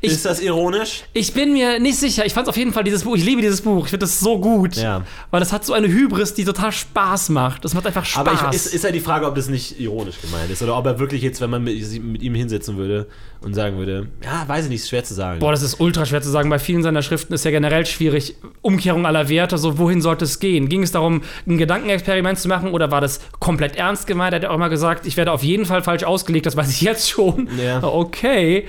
Ich- 0.00 0.12
ist 0.12 0.24
das 0.24 0.40
ironisch? 0.40 1.04
Ich 1.12 1.32
bin 1.32 1.52
mir 1.52 1.78
nicht 1.78 1.98
sicher. 1.98 2.24
Ich 2.26 2.34
fand 2.34 2.48
auf 2.48 2.56
jeden 2.56 2.72
Fall 2.72 2.84
dieses 2.84 3.04
Buch, 3.04 3.16
ich 3.16 3.24
liebe 3.24 3.40
dieses 3.42 3.60
Buch. 3.62 3.84
Ich 3.84 3.90
finde 3.90 4.04
das 4.06 4.20
so 4.20 4.38
gut. 4.38 4.76
Ja. 4.76 5.02
Weil 5.30 5.40
das 5.40 5.52
hat 5.52 5.64
so 5.64 5.72
eine 5.72 5.88
Hybris, 5.88 6.34
die 6.34 6.44
total 6.44 6.72
Spaß 6.72 7.28
macht. 7.30 7.64
Das 7.64 7.74
macht 7.74 7.86
einfach 7.86 8.04
Spaß. 8.04 8.26
Aber 8.26 8.48
ich, 8.50 8.56
ist, 8.56 8.66
ist 8.74 8.84
ja 8.84 8.90
die 8.90 9.00
Frage, 9.00 9.26
ob 9.26 9.34
das 9.34 9.48
nicht 9.48 9.80
ironisch 9.80 10.20
gemeint 10.20 10.50
ist 10.50 10.62
oder 10.62 10.76
ob 10.76 10.86
er 10.86 10.98
wirklich 10.98 11.22
jetzt, 11.22 11.40
wenn 11.40 11.50
man 11.50 11.64
mit, 11.64 11.76
mit 12.02 12.22
ihm 12.22 12.34
hinsetzen 12.34 12.76
würde 12.76 13.06
und 13.40 13.54
sagen 13.54 13.76
würde, 13.78 14.08
ja, 14.24 14.44
weiß 14.46 14.64
ich 14.64 14.70
nicht, 14.70 14.80
ist 14.82 14.88
schwer 14.88 15.04
zu 15.04 15.14
sagen. 15.14 15.38
Boah, 15.40 15.52
das 15.52 15.62
ist 15.62 15.80
ultra 15.80 16.06
schwer 16.06 16.22
zu 16.22 16.30
sagen. 16.30 16.48
Bei 16.50 16.58
vielen 16.58 16.82
seiner 16.82 17.02
Schriften 17.02 17.32
ist 17.34 17.44
ja 17.44 17.50
generell 17.50 17.84
schwierig. 17.86 18.36
Umkehrung 18.62 19.06
aller 19.06 19.28
Werte, 19.28 19.58
so 19.58 19.78
wohin 19.78 20.00
sollte 20.00 20.24
es 20.24 20.38
gehen? 20.40 20.68
Ging 20.68 20.82
es 20.82 20.92
darum, 20.92 21.22
ein 21.46 21.58
Gedankenexperiment 21.58 22.38
zu 22.38 22.48
machen 22.48 22.72
oder 22.72 22.90
war 22.90 23.00
das 23.00 23.20
komplett 23.40 23.76
ernst 23.76 24.06
gemeint? 24.06 24.32
Er 24.32 24.36
hat 24.36 24.42
ja 24.44 24.50
auch 24.50 24.58
mal 24.58 24.68
gesagt, 24.68 25.06
ich 25.06 25.16
werde 25.16 25.32
auf 25.32 25.42
jeden 25.42 25.66
Fall 25.66 25.82
falsch 25.82 26.04
ausgelegt, 26.04 26.46
das 26.46 26.56
weiß 26.56 26.70
ich 26.70 26.80
jetzt 26.80 27.10
schon. 27.10 27.48
Ja. 27.62 27.82
Okay. 27.82 28.66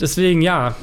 Deswegen, 0.00 0.42
ja, 0.42 0.76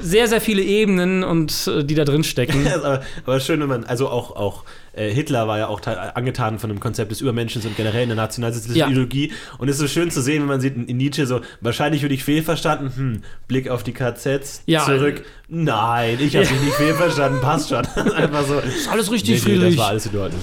sehr, 0.00 0.28
sehr 0.28 0.40
viele 0.40 0.62
Ebenen 0.62 1.24
und 1.24 1.66
äh, 1.66 1.84
die 1.84 1.94
da 1.94 2.04
drin 2.04 2.22
stecken. 2.24 2.66
Aber, 2.74 3.02
aber 3.26 3.40
schön, 3.40 3.60
wenn 3.60 3.68
man, 3.68 3.84
also 3.84 4.08
auch, 4.08 4.36
auch 4.36 4.64
äh, 4.92 5.10
Hitler 5.10 5.48
war 5.48 5.58
ja 5.58 5.66
auch 5.68 5.80
angetan 6.14 6.58
von 6.60 6.70
dem 6.70 6.78
Konzept 6.80 7.10
des 7.10 7.20
Übermenschens 7.20 7.66
und 7.66 7.76
generell 7.76 8.04
in 8.04 8.08
der 8.10 8.16
nationalsozialistischen 8.16 8.78
Ja. 8.78 8.86
Ideologie. 8.88 9.32
Und 9.58 9.68
es 9.68 9.74
ist 9.76 9.80
so 9.80 9.88
schön 9.88 10.10
zu 10.10 10.22
sehen, 10.22 10.42
wenn 10.42 10.48
man 10.48 10.60
sieht 10.60 10.76
in 10.76 10.96
Nietzsche 10.96 11.26
so, 11.26 11.40
wahrscheinlich 11.60 12.02
würde 12.02 12.14
ich 12.14 12.22
fehlverstanden, 12.24 12.92
hm, 12.96 13.22
Blick 13.48 13.68
auf 13.68 13.82
die 13.82 13.92
KZs, 13.92 14.62
Ja. 14.66 14.84
zurück, 14.84 15.24
nein, 15.48 16.18
ich 16.20 16.36
habe 16.36 16.46
dich 16.46 16.60
nicht 16.60 16.74
fehlverstanden, 16.74 17.40
passt 17.40 17.68
schon. 17.70 17.84
Einfach 18.14 18.46
so. 18.46 18.58
Ist 18.60 18.88
alles 18.88 19.10
richtig, 19.10 19.30
Nee, 19.44 19.50
nee, 19.52 19.56
Friedrich. 19.56 19.74
das 19.76 19.78
war 19.84 19.88
alles 19.90 20.06
in 20.06 20.16
Ordnung. 20.16 20.40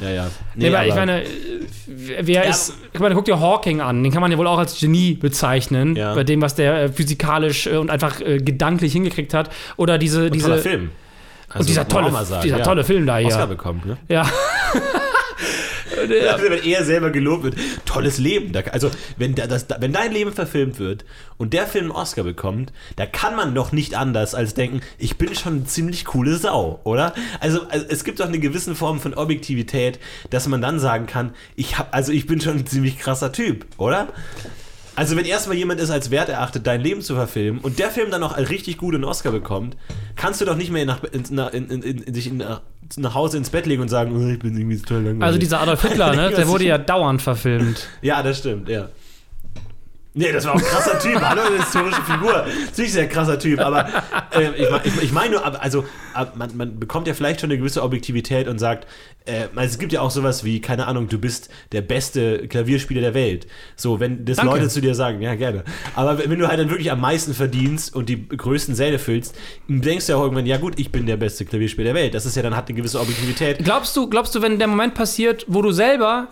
Ja, 0.00 0.10
ja. 0.10 0.30
Nee, 0.54 0.68
aber 0.68 0.86
ich 0.86 0.94
meine, 0.94 1.22
wer 1.86 2.44
Ja, 2.44 2.50
ist. 2.50 2.74
Ich 2.92 3.00
meine, 3.00 3.14
guck 3.14 3.24
dir 3.24 3.40
Hawking 3.40 3.80
an. 3.80 4.02
Den 4.02 4.12
kann 4.12 4.20
man 4.20 4.30
ja 4.30 4.38
wohl 4.38 4.46
auch 4.46 4.58
als 4.58 4.78
Genie 4.78 5.14
bezeichnen. 5.14 5.96
Ja. 5.96 6.14
Bei 6.14 6.24
dem, 6.24 6.40
was 6.40 6.54
der 6.54 6.82
äh, 6.82 6.88
physikalisch 6.88 7.66
äh, 7.66 7.76
und 7.76 7.90
einfach 7.90 8.20
äh, 8.20 8.38
gedanklich 8.38 8.92
hingekriegt 8.92 9.34
hat. 9.34 9.50
Oder 9.76 9.98
diese. 9.98 10.26
und 10.26 10.34
diese 10.34 10.58
Film. 10.58 10.90
Also, 11.48 11.60
und 11.60 11.68
dieser 11.68 11.82
man 11.82 11.88
tolle, 11.88 12.40
dieser 12.42 12.58
ja. 12.58 12.64
tolle 12.64 12.84
Film 12.84 13.06
da 13.06 13.18
Oscar 13.18 13.38
hier. 13.38 13.46
bekommt, 13.46 13.86
ne? 13.86 13.96
Ja. 14.08 14.26
Also, 16.28 16.50
wenn 16.50 16.62
er 16.64 16.84
selber 16.84 17.10
gelobt 17.10 17.44
wird, 17.44 17.56
tolles 17.84 18.18
Leben. 18.18 18.52
Also, 18.72 18.90
wenn, 19.16 19.34
da- 19.34 19.46
das, 19.46 19.66
wenn 19.80 19.92
dein 19.92 20.12
Leben 20.12 20.32
verfilmt 20.32 20.78
wird 20.78 21.04
und 21.36 21.52
der 21.52 21.66
Film 21.66 21.86
einen 21.86 21.92
Oscar 21.92 22.24
bekommt, 22.24 22.72
da 22.96 23.06
kann 23.06 23.36
man 23.36 23.54
doch 23.54 23.72
nicht 23.72 23.94
anders 23.94 24.34
als 24.34 24.54
denken, 24.54 24.80
ich 24.98 25.16
bin 25.18 25.34
schon 25.34 25.54
eine 25.54 25.64
ziemlich 25.64 26.04
coole 26.04 26.36
Sau, 26.36 26.80
oder? 26.84 27.14
Also, 27.40 27.62
also 27.68 27.86
es 27.88 28.04
gibt 28.04 28.20
doch 28.20 28.26
eine 28.26 28.38
gewisse 28.38 28.74
Form 28.74 29.00
von 29.00 29.14
Objektivität, 29.14 29.98
dass 30.30 30.46
man 30.48 30.60
dann 30.60 30.78
sagen 30.80 31.06
kann, 31.06 31.34
ich 31.56 31.78
hab, 31.78 31.94
also 31.94 32.12
ich 32.12 32.26
bin 32.26 32.40
schon 32.40 32.58
ein 32.58 32.66
ziemlich 32.66 32.98
krasser 32.98 33.32
Typ, 33.32 33.66
oder? 33.78 34.08
Also 34.96 35.16
wenn 35.16 35.26
erstmal 35.26 35.56
jemand 35.56 35.80
es 35.80 35.90
als 35.90 36.10
wert 36.10 36.28
erachtet, 36.28 36.66
dein 36.66 36.80
Leben 36.80 37.02
zu 37.02 37.14
verfilmen 37.14 37.60
und 37.60 37.78
der 37.78 37.90
Film 37.90 38.10
dann 38.10 38.20
noch 38.20 38.36
richtig 38.36 38.78
gut 38.78 38.96
einen 38.96 39.04
Oscar 39.04 39.30
bekommt, 39.30 39.76
kannst 40.16 40.40
du 40.40 40.44
doch 40.44 40.56
nicht 40.56 40.72
mehr 40.72 40.84
nach, 40.86 41.04
in, 41.04 41.24
in, 41.70 41.82
in, 41.82 42.02
in, 42.02 42.14
sich 42.14 42.26
in, 42.26 42.42
nach 42.96 43.14
Hause 43.14 43.36
ins 43.36 43.50
Bett 43.50 43.66
legen 43.66 43.82
und 43.82 43.88
sagen, 43.88 44.16
oh, 44.16 44.28
ich 44.28 44.38
bin 44.38 44.56
irgendwie 44.56 44.78
total 44.78 45.02
langweilig. 45.04 45.22
Also 45.22 45.38
dieser 45.38 45.60
Adolf 45.60 45.82
Hitler, 45.82 46.14
ne? 46.14 46.30
Der 46.36 46.48
wurde 46.48 46.64
ja 46.64 46.78
dauernd 46.78 47.20
verfilmt. 47.22 47.86
Ja, 48.02 48.22
das 48.22 48.38
stimmt, 48.38 48.68
ja. 48.68 48.88
Nee, 50.18 50.32
das 50.32 50.44
war 50.46 50.54
auch 50.54 50.58
ein 50.58 50.64
krasser 50.64 50.98
Typ. 50.98 51.20
Hallo, 51.20 51.42
eine 51.42 51.58
historische 51.58 52.02
Figur. 52.02 52.44
Natürlich 52.66 52.92
sehr 52.92 53.08
krasser 53.08 53.38
Typ, 53.38 53.60
aber 53.60 53.88
äh, 54.32 54.50
ich, 54.56 54.68
ich, 54.92 55.02
ich 55.04 55.12
meine 55.12 55.36
nur, 55.36 55.62
also 55.62 55.84
man, 56.34 56.56
man 56.56 56.80
bekommt 56.80 57.06
ja 57.06 57.14
vielleicht 57.14 57.40
schon 57.40 57.50
eine 57.50 57.58
gewisse 57.58 57.84
Objektivität 57.84 58.48
und 58.48 58.58
sagt, 58.58 58.88
äh, 59.26 59.42
also 59.54 59.70
es 59.70 59.78
gibt 59.78 59.92
ja 59.92 60.00
auch 60.00 60.10
sowas 60.10 60.42
wie, 60.42 60.60
keine 60.60 60.88
Ahnung, 60.88 61.08
du 61.08 61.18
bist 61.18 61.50
der 61.70 61.82
beste 61.82 62.48
Klavierspieler 62.48 63.00
der 63.00 63.14
Welt. 63.14 63.46
So, 63.76 64.00
wenn 64.00 64.24
das 64.24 64.38
Danke. 64.38 64.56
Leute 64.56 64.68
zu 64.68 64.80
dir 64.80 64.96
sagen, 64.96 65.22
ja, 65.22 65.36
gerne. 65.36 65.62
Aber 65.94 66.18
wenn 66.18 66.30
wenn 66.30 66.40
du 66.40 66.48
halt 66.48 66.58
dann 66.58 66.70
wirklich 66.70 66.90
am 66.90 67.00
meisten 67.00 67.32
verdienst 67.32 67.94
und 67.94 68.08
die 68.08 68.28
größten 68.28 68.74
Säle 68.74 68.98
füllst, 68.98 69.36
denkst 69.68 70.06
du 70.06 70.12
ja 70.12 70.18
auch 70.18 70.22
irgendwann, 70.22 70.46
ja 70.46 70.56
gut, 70.56 70.80
ich 70.80 70.90
bin 70.90 71.06
der 71.06 71.16
beste 71.16 71.44
Klavierspieler 71.44 71.92
der 71.92 71.94
Welt. 71.94 72.14
Das 72.14 72.26
ist 72.26 72.34
ja 72.34 72.42
dann 72.42 72.56
hat 72.56 72.68
eine 72.68 72.76
gewisse 72.76 72.98
Objektivität. 72.98 73.58
Glaubst 73.64 73.96
du, 73.96 74.08
glaubst 74.10 74.34
du, 74.34 74.42
wenn 74.42 74.58
der 74.58 74.66
Moment 74.66 74.94
passiert, 74.94 75.44
wo 75.46 75.62
du 75.62 75.70
selber 75.70 76.28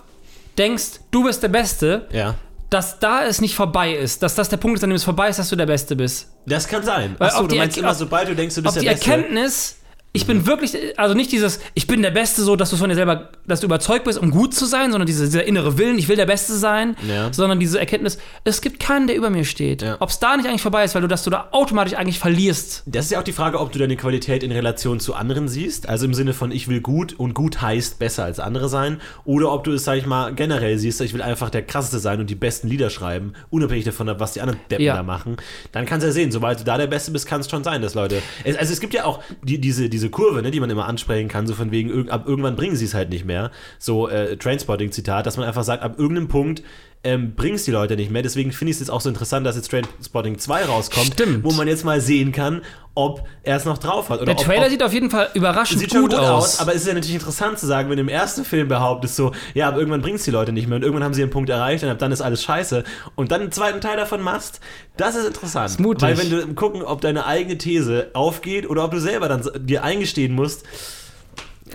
denkst, 0.58 1.00
du 1.10 1.24
bist 1.24 1.42
der 1.42 1.48
Beste, 1.48 2.08
Ja. 2.10 2.34
Dass 2.70 2.98
da 2.98 3.24
es 3.24 3.40
nicht 3.40 3.54
vorbei 3.54 3.92
ist, 3.92 4.22
dass 4.22 4.34
das 4.34 4.48
der 4.48 4.56
Punkt 4.56 4.76
ist, 4.78 4.84
an 4.84 4.90
dem 4.90 4.96
es 4.96 5.04
vorbei 5.04 5.28
ist, 5.28 5.38
dass 5.38 5.48
du 5.48 5.56
der 5.56 5.66
Beste 5.66 5.94
bist? 5.96 6.28
Das 6.46 6.66
kann 6.66 6.82
sein. 6.82 7.14
Weil 7.18 7.28
Achso, 7.28 7.40
auf 7.42 7.46
du 7.48 7.54
die 7.54 7.58
meinst 7.58 7.76
Er- 7.76 7.82
immer, 7.82 7.92
auf- 7.92 7.98
sobald 7.98 8.28
du 8.28 8.34
denkst, 8.34 8.54
du 8.56 8.62
bist 8.62 8.76
die 8.76 8.80
der 8.84 8.92
Beste. 8.92 9.10
Erkenntnis, 9.10 9.76
ich 10.16 10.26
bin 10.26 10.46
wirklich, 10.46 10.98
also 10.98 11.14
nicht 11.14 11.30
dieses, 11.32 11.60
ich 11.74 11.86
bin 11.86 12.02
der 12.02 12.10
Beste, 12.10 12.42
so 12.42 12.56
dass 12.56 12.70
du 12.70 12.76
von 12.76 12.88
dir 12.88 12.96
selber, 12.96 13.30
dass 13.46 13.60
du 13.60 13.66
überzeugt 13.66 14.04
bist, 14.04 14.18
um 14.18 14.30
gut 14.30 14.54
zu 14.54 14.66
sein, 14.66 14.90
sondern 14.90 15.06
diese, 15.06 15.24
dieser 15.26 15.44
innere 15.44 15.78
Willen, 15.78 15.98
ich 15.98 16.08
will 16.08 16.16
der 16.16 16.26
Beste 16.26 16.54
sein, 16.54 16.96
Ja. 17.08 17.32
sondern 17.32 17.60
diese 17.60 17.78
Erkenntnis, 17.78 18.18
es 18.44 18.60
gibt 18.60 18.80
keinen, 18.80 19.06
der 19.06 19.16
über 19.16 19.30
mir 19.30 19.44
steht. 19.44 19.82
Ja. 19.82 19.96
Ob 20.00 20.08
es 20.08 20.18
da 20.18 20.36
nicht 20.36 20.48
eigentlich 20.48 20.62
vorbei 20.62 20.84
ist, 20.84 20.94
weil 20.94 21.02
du, 21.02 21.08
dass 21.08 21.22
du 21.22 21.30
da 21.30 21.48
automatisch 21.52 21.94
eigentlich 21.94 22.18
verlierst. 22.18 22.82
Das 22.86 23.04
ist 23.04 23.10
ja 23.12 23.18
auch 23.20 23.24
die 23.24 23.32
Frage, 23.32 23.60
ob 23.60 23.72
du 23.72 23.78
deine 23.78 23.96
Qualität 23.96 24.42
in 24.42 24.50
Relation 24.52 24.98
zu 25.00 25.14
anderen 25.14 25.48
siehst. 25.48 25.88
Also 25.88 26.06
im 26.06 26.14
Sinne 26.14 26.32
von, 26.32 26.50
ich 26.50 26.68
will 26.68 26.80
gut 26.80 27.14
und 27.18 27.34
gut 27.34 27.60
heißt 27.60 27.98
besser 27.98 28.24
als 28.24 28.40
andere 28.40 28.68
sein. 28.68 29.00
Oder 29.24 29.52
ob 29.52 29.64
du 29.64 29.72
es, 29.72 29.84
sag 29.84 29.98
ich 29.98 30.06
mal, 30.06 30.34
generell 30.34 30.78
siehst, 30.78 31.00
ich 31.02 31.12
will 31.14 31.22
einfach 31.22 31.50
der 31.50 31.62
krasseste 31.62 31.98
sein 31.98 32.20
und 32.20 32.30
die 32.30 32.34
besten 32.34 32.68
Lieder 32.68 32.90
schreiben, 32.90 33.34
unabhängig 33.50 33.84
davon, 33.84 34.10
was 34.18 34.32
die 34.32 34.40
anderen 34.40 34.60
Deppen 34.70 34.84
Ja. 34.84 34.96
da 34.96 35.02
machen. 35.02 35.36
Dann 35.72 35.84
kannst 35.86 36.02
du 36.04 36.08
ja 36.08 36.12
sehen, 36.12 36.32
sobald 36.32 36.60
du 36.60 36.64
da 36.64 36.78
der 36.78 36.86
Beste 36.86 37.10
bist, 37.10 37.26
kann 37.26 37.40
es 37.40 37.50
schon 37.50 37.62
sein, 37.64 37.82
dass 37.82 37.94
Leute. 37.94 38.22
Es, 38.44 38.56
also 38.56 38.72
es 38.72 38.80
gibt 38.80 38.94
ja 38.94 39.04
auch 39.04 39.20
die, 39.42 39.60
diese, 39.60 39.88
diese 39.88 40.05
Kurve, 40.10 40.42
ne, 40.42 40.50
die 40.50 40.60
man 40.60 40.70
immer 40.70 40.86
ansprechen 40.86 41.28
kann, 41.28 41.46
so 41.46 41.54
von 41.54 41.70
wegen, 41.70 42.08
ab 42.10 42.24
irgendwann 42.26 42.56
bringen 42.56 42.76
sie 42.76 42.84
es 42.84 42.94
halt 42.94 43.10
nicht 43.10 43.24
mehr. 43.24 43.50
So 43.78 44.08
äh, 44.08 44.36
Trainspotting-Zitat, 44.36 45.26
dass 45.26 45.36
man 45.36 45.46
einfach 45.46 45.64
sagt, 45.64 45.82
ab 45.82 45.98
irgendeinem 45.98 46.28
Punkt 46.28 46.62
ähm, 47.04 47.34
es 47.54 47.64
die 47.64 47.70
Leute 47.70 47.96
nicht 47.96 48.10
mehr. 48.10 48.22
Deswegen 48.22 48.52
finde 48.52 48.70
ich 48.70 48.76
es 48.76 48.80
jetzt 48.80 48.90
auch 48.90 49.00
so 49.00 49.08
interessant, 49.08 49.46
dass 49.46 49.56
jetzt 49.56 49.70
Trainspotting 49.70 50.38
2 50.38 50.64
rauskommt, 50.64 51.12
Stimmt. 51.12 51.44
wo 51.44 51.52
man 51.52 51.68
jetzt 51.68 51.84
mal 51.84 52.00
sehen 52.00 52.32
kann, 52.32 52.62
ob 52.96 53.28
er 53.42 53.56
es 53.56 53.64
noch 53.66 53.76
drauf 53.78 54.08
hat. 54.08 54.20
Oder 54.20 54.26
Der 54.26 54.36
ob, 54.36 54.44
Trailer 54.44 54.64
ob, 54.64 54.70
sieht 54.70 54.82
auf 54.82 54.92
jeden 54.92 55.10
Fall 55.10 55.28
überraschend 55.34 55.78
sieht 55.80 55.92
schon 55.92 56.00
gut, 56.02 56.14
aus. 56.14 56.58
aber 56.58 56.74
es 56.74 56.80
ist 56.80 56.88
ja 56.88 56.94
natürlich 56.94 57.14
interessant 57.14 57.58
zu 57.58 57.66
sagen, 57.66 57.90
wenn 57.90 57.98
du 57.98 58.02
im 58.02 58.08
ersten 58.08 58.42
Film 58.44 58.68
behauptest, 58.68 59.16
so, 59.16 59.32
ja, 59.52 59.68
aber 59.68 59.78
irgendwann 59.78 60.00
bringt 60.00 60.18
es 60.18 60.24
die 60.24 60.30
Leute 60.30 60.50
nicht 60.50 60.66
mehr 60.66 60.76
und 60.76 60.82
irgendwann 60.82 61.04
haben 61.04 61.12
sie 61.12 61.22
einen 61.22 61.30
Punkt 61.30 61.50
erreicht 61.50 61.84
und 61.84 61.90
ab 61.90 61.98
dann 61.98 62.10
ist 62.10 62.22
alles 62.22 62.42
scheiße 62.42 62.84
und 63.14 63.30
dann 63.30 63.42
einen 63.42 63.52
zweiten 63.52 63.82
Teil 63.82 63.98
davon 63.98 64.22
machst, 64.22 64.60
das 64.96 65.14
ist 65.14 65.26
interessant. 65.26 65.70
ist 65.70 65.78
mutig. 65.78 66.08
Weil 66.08 66.18
wenn 66.18 66.30
du 66.30 66.54
gucken, 66.54 66.82
ob 66.82 67.02
deine 67.02 67.26
eigene 67.26 67.58
These 67.58 68.10
aufgeht 68.14 68.68
oder 68.68 68.82
ob 68.84 68.92
du 68.92 68.98
selber 68.98 69.28
dann 69.28 69.46
dir 69.60 69.84
eingestehen 69.84 70.34
musst, 70.34 70.64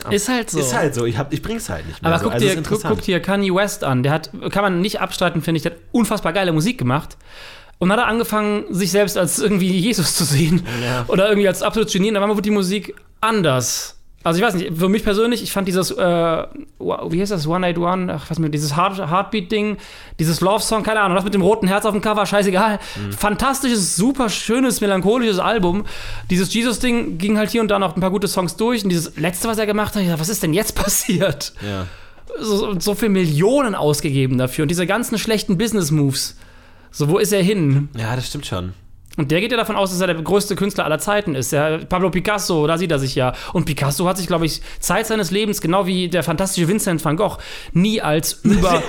ist 0.09 0.27
halt 0.27 0.49
so. 0.49 0.59
ist 0.59 0.73
halt 0.75 0.95
so, 0.95 1.05
ich, 1.05 1.17
hab, 1.17 1.31
ich 1.31 1.41
bring's 1.43 1.69
halt 1.69 1.85
nicht 1.85 2.01
mehr. 2.01 2.11
Aber 2.11 2.19
so. 2.19 2.25
guck, 2.25 2.33
Also 2.33 2.47
dir, 2.47 2.63
guck, 2.63 2.81
guck 2.81 3.01
dir 3.01 3.19
Kanye 3.19 3.53
West 3.53 3.83
an. 3.83 4.01
Der 4.03 4.11
hat, 4.11 4.31
kann 4.49 4.63
man 4.63 4.81
nicht 4.81 5.01
abstreiten, 5.01 5.41
finde 5.41 5.57
ich, 5.57 5.63
der 5.63 5.73
hat 5.73 5.79
unfassbar 5.91 6.33
geile 6.33 6.51
Musik 6.51 6.77
gemacht. 6.77 7.17
Und 7.81 7.89
dann 7.89 7.97
hat 7.97 8.05
er 8.05 8.09
angefangen, 8.09 8.65
sich 8.69 8.91
selbst 8.91 9.17
als 9.17 9.39
irgendwie 9.39 9.71
Jesus 9.71 10.15
zu 10.15 10.23
sehen. 10.23 10.61
Ja. 10.83 11.03
Oder 11.07 11.29
irgendwie 11.29 11.47
als 11.47 11.63
absolutes 11.63 11.91
Genie. 11.91 12.09
Und 12.09 12.13
dann 12.13 12.29
wurde 12.29 12.43
die 12.43 12.51
Musik 12.51 12.93
anders. 13.21 13.97
Also 14.23 14.39
ich 14.39 14.45
weiß 14.45 14.53
nicht, 14.53 14.77
für 14.77 14.87
mich 14.87 15.03
persönlich, 15.03 15.41
ich 15.41 15.51
fand 15.51 15.67
dieses, 15.67 15.89
äh, 15.89 15.95
wie 16.77 17.19
heißt 17.19 17.31
das, 17.31 17.47
One 17.47 17.61
Night 17.61 17.79
One, 17.79 18.13
ach, 18.13 18.29
was 18.29 18.37
mir, 18.37 18.51
dieses 18.51 18.77
Heart, 18.77 18.99
Heartbeat-Ding, 18.99 19.77
dieses 20.19 20.41
Love-Song, 20.41 20.83
keine 20.83 20.99
Ahnung, 20.99 21.15
das 21.15 21.23
mit 21.23 21.33
dem 21.33 21.41
roten 21.41 21.67
Herz 21.67 21.83
auf 21.87 21.93
dem 21.93 22.01
Cover, 22.01 22.23
scheißegal. 22.23 22.77
Mhm. 22.97 23.13
Fantastisches, 23.13 23.95
super 23.95 24.29
schönes, 24.29 24.79
melancholisches 24.79 25.39
Album. 25.39 25.85
Dieses 26.29 26.53
Jesus-Ding 26.53 27.17
ging 27.17 27.39
halt 27.39 27.49
hier 27.49 27.61
und 27.61 27.69
da 27.69 27.79
noch 27.79 27.95
ein 27.95 28.01
paar 28.01 28.11
gute 28.11 28.27
Songs 28.27 28.57
durch. 28.57 28.83
Und 28.83 28.91
dieses 28.91 29.17
letzte, 29.17 29.47
was 29.47 29.57
er 29.57 29.65
gemacht 29.65 29.95
hat, 29.95 30.03
ich 30.03 30.07
dachte, 30.07 30.21
was 30.21 30.29
ist 30.29 30.43
denn 30.43 30.53
jetzt 30.53 30.75
passiert? 30.75 31.53
Ja. 31.67 31.87
so, 32.39 32.79
so 32.79 32.93
viel 32.93 33.09
Millionen 33.09 33.73
ausgegeben 33.73 34.37
dafür 34.37 34.65
und 34.65 34.69
diese 34.69 34.85
ganzen 34.85 35.17
schlechten 35.17 35.57
Business-Moves. 35.57 36.35
So, 36.91 37.07
wo 37.09 37.17
ist 37.17 37.31
er 37.31 37.41
hin? 37.41 37.89
Ja, 37.97 38.15
das 38.15 38.27
stimmt 38.27 38.45
schon. 38.45 38.73
Und 39.17 39.29
der 39.29 39.41
geht 39.41 39.51
ja 39.51 39.57
davon 39.57 39.75
aus, 39.75 39.91
dass 39.91 39.99
er 39.99 40.07
der 40.07 40.15
größte 40.15 40.55
Künstler 40.55 40.85
aller 40.85 40.99
Zeiten 40.99 41.35
ist. 41.35 41.51
Der 41.51 41.79
Pablo 41.79 42.09
Picasso, 42.09 42.65
da 42.65 42.77
sieht 42.77 42.91
er 42.91 42.99
sich 42.99 43.13
ja. 43.15 43.33
Und 43.51 43.65
Picasso 43.65 44.07
hat 44.07 44.17
sich, 44.17 44.27
glaube 44.27 44.45
ich, 44.45 44.61
Zeit 44.79 45.05
seines 45.07 45.31
Lebens, 45.31 45.59
genau 45.59 45.85
wie 45.85 46.07
der 46.07 46.23
fantastische 46.23 46.67
Vincent 46.67 47.03
van 47.03 47.17
Gogh, 47.17 47.37
nie 47.73 48.01
als 48.01 48.33
über. 48.43 48.81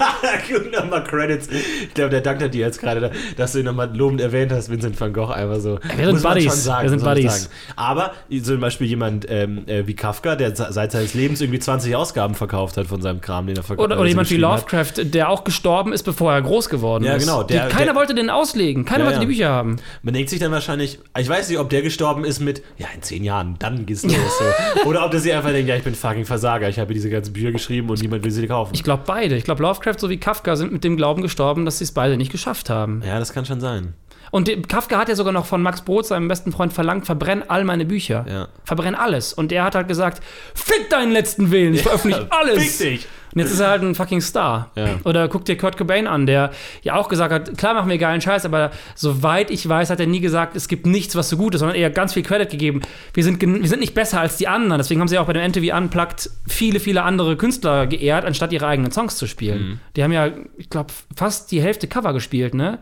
nochmal 0.73 1.05
Credits. 1.05 1.49
Ich 1.51 1.95
glaube, 1.95 2.11
der 2.11 2.21
dankt 2.21 2.43
dir 2.55 2.61
jetzt 2.61 2.81
gerade, 2.81 3.11
dass 3.37 3.53
du 3.53 3.59
ihn 3.61 3.65
nochmal 3.65 3.91
lobend 3.97 4.21
erwähnt 4.21 4.53
hast, 4.53 4.71
Vincent 4.71 5.01
van 5.01 5.13
Gogh, 5.13 5.31
einfach 5.33 5.61
so. 5.61 5.79
wir 5.83 6.05
sind 6.05 6.13
Muss 6.15 6.23
man 6.23 6.35
Buddies. 6.35 6.53
schon 6.53 6.61
sagen, 6.61 6.83
Wir 6.85 6.91
sind 6.91 7.05
Buddies. 7.05 7.43
sagen. 7.43 7.55
Aber 7.77 8.13
zum 8.43 8.61
Beispiel 8.61 8.87
jemand 8.87 9.27
ähm, 9.29 9.67
äh, 9.67 9.87
wie 9.87 9.95
Kafka, 9.95 10.37
der 10.37 10.55
se- 10.55 10.69
seit 10.71 10.93
seines 10.93 11.15
Lebens 11.15 11.41
irgendwie 11.41 11.59
20 11.59 11.95
Ausgaben 11.97 12.35
verkauft 12.35 12.77
hat 12.77 12.87
von 12.87 13.03
seinem 13.03 13.21
Kram, 13.21 13.47
den 13.47 13.57
er 13.57 13.63
verkauft 13.63 13.85
Oder, 13.87 13.99
oder 13.99 14.09
jemand 14.09 14.31
wie 14.31 14.37
Lovecraft, 14.37 14.93
der 15.03 15.29
auch 15.29 15.45
gestorben 15.45 15.93
ist, 15.93 16.05
bevor 16.05 16.33
er 16.33 16.43
groß 16.43 16.69
geworden 16.69 17.05
Ja, 17.05 17.15
ist. 17.15 17.25
genau, 17.25 17.43
der- 17.43 17.69
keiner 17.69 17.87
der- 17.87 17.95
wollte 17.97 18.15
den 18.15 18.31
auslegen. 18.31 18.85
Keiner 18.85 19.01
Ja, 19.01 19.05
wollte 19.07 19.17
ja. 19.17 19.21
die 19.21 19.27
Bücher 19.27 19.49
haben. 19.51 19.77
Man 20.13 20.19
denkt 20.19 20.29
sich 20.29 20.41
dann 20.41 20.53
wahrscheinlich, 20.53 20.99
ich 21.19 21.27
weiß 21.27 21.49
nicht, 21.49 21.59
ob 21.59 21.71
der 21.71 21.81
gestorben 21.81 22.27
ist 22.27 22.39
mit, 22.39 22.63
ja, 22.77 22.87
in 22.95 23.01
zehn 23.01 23.25
Jahren, 23.25 23.57
dann 23.59 23.87
geht's 23.87 24.03
los. 24.03 24.15
So. 24.15 24.83
Oder 24.91 25.07
ob 25.07 25.11
der 25.11 25.21
sich 25.21 25.33
einfach 25.33 25.53
denkt, 25.53 25.71
ja, 25.71 25.77
ich 25.77 25.85
bin 25.85 25.95
fucking 25.95 26.27
Versager, 26.27 26.69
ich 26.69 26.79
habe 26.79 26.93
diese 26.93 27.09
ganzen 27.09 27.33
Bücher 27.33 27.51
geschrieben 27.51 27.89
und 27.89 27.99
niemand 28.03 28.23
will 28.23 28.31
sie 28.31 28.47
kaufen. 28.47 28.75
Ich 28.75 28.83
glaube 28.83 29.05
beide. 29.07 29.37
Ich 29.37 29.45
glaube, 29.45 29.63
Lovecraft 29.63 29.99
sowie 29.99 30.19
Kafka 30.19 30.55
sind 30.57 30.71
mit 30.71 30.85
dem 30.85 30.99
Glauben 30.99 31.23
gestorben, 31.23 31.65
dass 31.65 31.79
sie 31.79 31.85
es 31.85 31.93
beide 31.93 32.19
nicht 32.19 32.31
geschafft 32.31 32.69
haben. 32.69 33.03
ja, 33.07 33.19
das 33.19 33.33
kann 33.33 33.47
schon 33.47 33.61
sein. 33.63 33.95
Und 34.33 34.67
Kafka 34.67 34.97
hat 34.97 35.11
ja 35.11 35.15
sogar 35.15 35.35
noch 35.35 35.45
von 35.45 35.61
Max 35.61 35.83
Brod, 35.83 36.07
seinem 36.07 36.27
besten 36.27 36.53
Freund, 36.53 36.73
verlangt, 36.73 37.05
verbrenn 37.05 37.45
all 37.47 37.65
meine 37.65 37.85
Bücher. 37.85 38.25
Ja. 38.27 38.49
Verbrenn 38.65 38.95
alles. 38.95 39.35
Und 39.35 39.51
der 39.51 39.63
hat 39.63 39.75
halt 39.75 39.89
gesagt, 39.89 40.23
fick 40.55 40.89
deinen 40.89 41.13
letzten 41.13 41.51
Willen, 41.51 41.75
ich 41.75 41.83
veröffentliche 41.83 42.27
alles. 42.31 42.79
Fick 42.79 42.79
dich! 42.79 43.09
Und 43.35 43.41
jetzt 43.41 43.53
ist 43.53 43.61
er 43.61 43.69
halt 43.69 43.83
ein 43.83 43.95
fucking 43.95 44.23
Star. 44.23 44.71
Ja. 44.75 45.01
Oder 45.05 45.29
guck 45.29 45.45
dir 45.45 45.59
Kurt 45.59 45.77
Cobain 45.77 46.07
an, 46.07 46.25
der 46.27 46.51
ja 46.83 46.95
auch 46.95 47.09
gesagt 47.09 47.33
hat, 47.33 47.59
klar 47.59 47.75
machen 47.75 47.91
wir 47.91 47.99
geilen 47.99 48.23
Scheiß, 48.23 48.47
aber 48.47 48.71
soweit 48.95 49.51
ich 49.51 49.69
weiß, 49.69 49.91
hat 49.91 50.01
er 50.01 50.07
nie 50.07 50.21
gesagt, 50.21 50.57
es 50.57 50.67
gibt 50.67 50.87
nichts, 50.87 51.15
was 51.15 51.29
so 51.29 51.37
gut 51.37 51.55
ist, 51.55 51.61
sondern 51.61 51.77
eher 51.77 51.91
ganz 51.91 52.15
viel 52.15 52.23
Credit 52.23 52.49
gegeben. 52.49 52.81
Wir 53.13 53.25
sind, 53.25 53.41
wir 53.41 53.69
sind 53.69 53.81
nicht 53.81 53.95
besser 53.95 54.21
als 54.21 54.39
die 54.39 54.49
anderen. 54.49 54.79
Deswegen 54.79 55.01
haben 55.01 55.09
sie 55.09 55.19
auch 55.19 55.27
bei 55.27 55.35
dem 55.35 55.47
MTV 55.47 55.77
Unplugged 55.77 56.31
viele, 56.49 56.81
viele 56.81 57.03
andere 57.03 57.37
Künstler 57.37 57.87
geehrt, 57.87 58.25
anstatt 58.25 58.53
ihre 58.53 58.67
eigenen 58.67 58.93
Songs 58.93 59.17
zu 59.17 59.27
spielen. 59.27 59.63
Mhm. 59.63 59.81
Die 59.97 60.05
haben 60.05 60.13
ja, 60.13 60.31
ich 60.57 60.71
glaube, 60.71 60.93
fast 61.15 61.51
die 61.53 61.61
Hälfte 61.61 61.87
Cover 61.87 62.15
gespielt, 62.15 62.55
ne? 62.55 62.79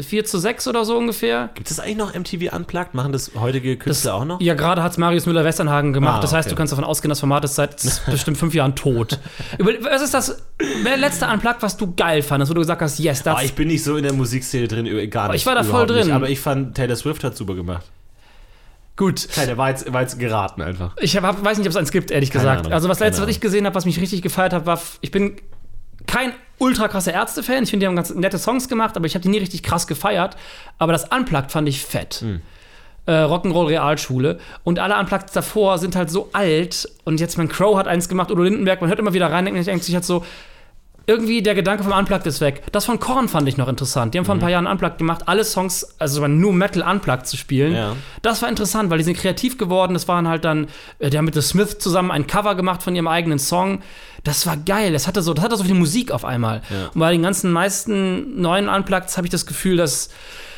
4 0.00 0.24
zu 0.24 0.38
6 0.38 0.66
oder 0.68 0.84
so 0.84 0.96
ungefähr. 0.96 1.50
Gibt 1.54 1.70
es 1.70 1.78
eigentlich 1.78 1.96
noch 1.96 2.14
MTV 2.14 2.54
Unplugged? 2.56 2.94
Machen 2.94 3.12
das 3.12 3.32
heutige 3.34 3.76
Künstler 3.76 4.14
auch 4.14 4.24
noch? 4.24 4.40
Ja, 4.40 4.54
gerade 4.54 4.82
hat 4.82 4.92
es 4.92 4.98
Marius 4.98 5.26
Müller-Westernhagen 5.26 5.92
gemacht. 5.92 6.18
Ah, 6.18 6.20
Das 6.22 6.32
heißt, 6.32 6.46
okay. 6.46 6.54
du 6.54 6.56
kannst 6.58 6.72
davon 6.72 6.84
ausgehen, 6.84 7.10
das 7.10 7.20
Format 7.20 7.44
ist 7.44 7.54
seit 7.56 7.76
bestimmt 8.10 8.38
fünf 8.38 8.54
Jahren 8.54 8.74
tot. 8.74 9.18
Über, 9.58 9.72
was 9.82 10.02
ist 10.02 10.14
das 10.14 10.42
letzte 10.96 11.26
Unplugged, 11.26 11.62
was 11.62 11.76
du 11.76 11.94
geil 11.94 12.22
fandest, 12.22 12.50
wo 12.50 12.54
du 12.54 12.60
gesagt 12.62 12.80
hast, 12.82 12.98
yes, 12.98 13.22
das 13.22 13.36
Ah, 13.38 13.42
ich 13.42 13.54
bin 13.54 13.68
nicht 13.68 13.84
so 13.84 13.96
in 13.96 14.04
der 14.04 14.12
Musikszene 14.14 14.68
drin, 14.68 14.86
äh, 14.86 15.06
gar 15.08 15.28
nicht. 15.28 15.36
ich 15.42 15.46
war 15.46 15.54
da 15.54 15.62
voll 15.64 15.86
drin. 15.86 16.06
Nicht. 16.06 16.14
Aber 16.14 16.28
ich 16.30 16.40
fand, 16.40 16.74
Taylor 16.76 16.96
Swift 16.96 17.22
hat 17.24 17.36
super 17.36 17.54
gemacht. 17.54 17.84
gut. 18.96 19.26
Nein, 19.36 19.46
der 19.48 19.58
war 19.58 19.68
jetzt, 19.70 19.92
war 19.92 20.00
jetzt 20.00 20.18
geraten 20.18 20.62
einfach. 20.62 20.96
Ich 21.00 21.16
hab, 21.16 21.44
weiß 21.44 21.58
nicht, 21.58 21.66
ob 21.66 21.72
es 21.72 21.76
eins 21.76 21.90
gibt, 21.92 22.10
ehrlich 22.10 22.30
Keine 22.30 22.42
gesagt. 22.44 22.60
Ahnung. 22.60 22.72
Also 22.72 22.88
das 22.88 22.98
Keine 22.98 23.10
letzte, 23.10 23.22
was 23.22 23.28
ich 23.30 23.40
gesehen 23.40 23.66
habe, 23.66 23.74
was 23.74 23.84
mich 23.84 24.00
richtig 24.00 24.22
gefeiert 24.22 24.52
hat, 24.52 24.66
war, 24.66 24.80
ich 25.00 25.10
bin 25.10 25.36
kein 26.06 26.32
ultra 26.58 26.88
krasser 26.88 27.12
Ärzte-Fan. 27.12 27.64
Ich 27.64 27.70
finde, 27.70 27.84
die 27.84 27.88
haben 27.88 27.96
ganz 27.96 28.14
nette 28.14 28.38
Songs 28.38 28.68
gemacht, 28.68 28.96
aber 28.96 29.06
ich 29.06 29.14
habe 29.14 29.22
die 29.22 29.28
nie 29.28 29.38
richtig 29.38 29.62
krass 29.62 29.86
gefeiert. 29.86 30.36
Aber 30.78 30.92
das 30.92 31.08
Unplugged 31.10 31.50
fand 31.50 31.68
ich 31.68 31.84
fett. 31.84 32.14
Hm. 32.14 32.40
Äh, 33.06 33.12
Rock'n'Roll 33.12 33.68
Realschule. 33.68 34.38
Und 34.62 34.78
alle 34.78 34.98
Unplugged 34.98 35.34
davor 35.34 35.78
sind 35.78 35.96
halt 35.96 36.10
so 36.10 36.30
alt. 36.32 36.88
Und 37.04 37.20
jetzt, 37.20 37.36
mein 37.36 37.48
Crow 37.48 37.76
hat 37.76 37.88
eins 37.88 38.08
gemacht, 38.08 38.30
Udo 38.30 38.42
Lindenberg, 38.42 38.80
man 38.80 38.88
hört 38.88 38.98
immer 38.98 39.12
wieder 39.12 39.30
rein, 39.30 39.44
denke 39.44 39.62
sich 39.62 39.94
halt 39.94 40.04
so, 40.04 40.24
irgendwie 41.06 41.42
der 41.42 41.54
Gedanke 41.54 41.84
vom 41.84 41.92
Unplugged 41.92 42.26
ist 42.26 42.40
weg. 42.40 42.62
Das 42.72 42.84
von 42.86 42.98
Korn 42.98 43.28
fand 43.28 43.46
ich 43.48 43.56
noch 43.56 43.68
interessant. 43.68 44.14
Die 44.14 44.18
haben 44.18 44.24
vor 44.24 44.34
ein 44.34 44.38
Mhm. 44.38 44.42
paar 44.42 44.50
Jahren 44.50 44.66
Unplugged 44.66 44.98
gemacht, 44.98 45.22
alle 45.26 45.44
Songs, 45.44 45.86
also 45.98 46.14
sogar 46.16 46.28
nur 46.28 46.52
Metal 46.52 46.82
Unplugged 46.82 47.26
zu 47.26 47.36
spielen. 47.36 47.74
Ja. 47.74 47.96
Das 48.22 48.40
war 48.42 48.48
interessant, 48.48 48.90
weil 48.90 48.98
die 48.98 49.04
sind 49.04 49.16
kreativ 49.16 49.58
geworden. 49.58 49.92
Das 49.94 50.08
waren 50.08 50.26
halt 50.28 50.44
dann, 50.44 50.68
äh, 50.98 51.10
die 51.10 51.18
haben 51.18 51.26
mit 51.26 51.34
The 51.34 51.42
Smith 51.42 51.78
zusammen 51.78 52.10
ein 52.10 52.26
Cover 52.26 52.54
gemacht 52.54 52.82
von 52.82 52.94
ihrem 52.94 53.08
eigenen 53.08 53.38
Song. 53.38 53.80
Das 54.22 54.46
war 54.46 54.56
geil. 54.56 54.92
Das 54.92 55.06
hatte 55.06 55.20
so, 55.20 55.34
das 55.34 55.44
hatte 55.44 55.56
so 55.56 55.64
viel 55.64 55.74
Musik 55.74 56.10
auf 56.10 56.24
einmal. 56.24 56.62
Ja. 56.70 56.86
Und 56.94 57.00
bei 57.00 57.12
den 57.12 57.22
ganzen 57.22 57.52
meisten 57.52 58.40
neuen 58.40 58.68
Unpluggeds 58.70 59.16
habe 59.18 59.26
ich 59.26 59.30
das 59.30 59.44
Gefühl, 59.44 59.76
dass 59.76 60.08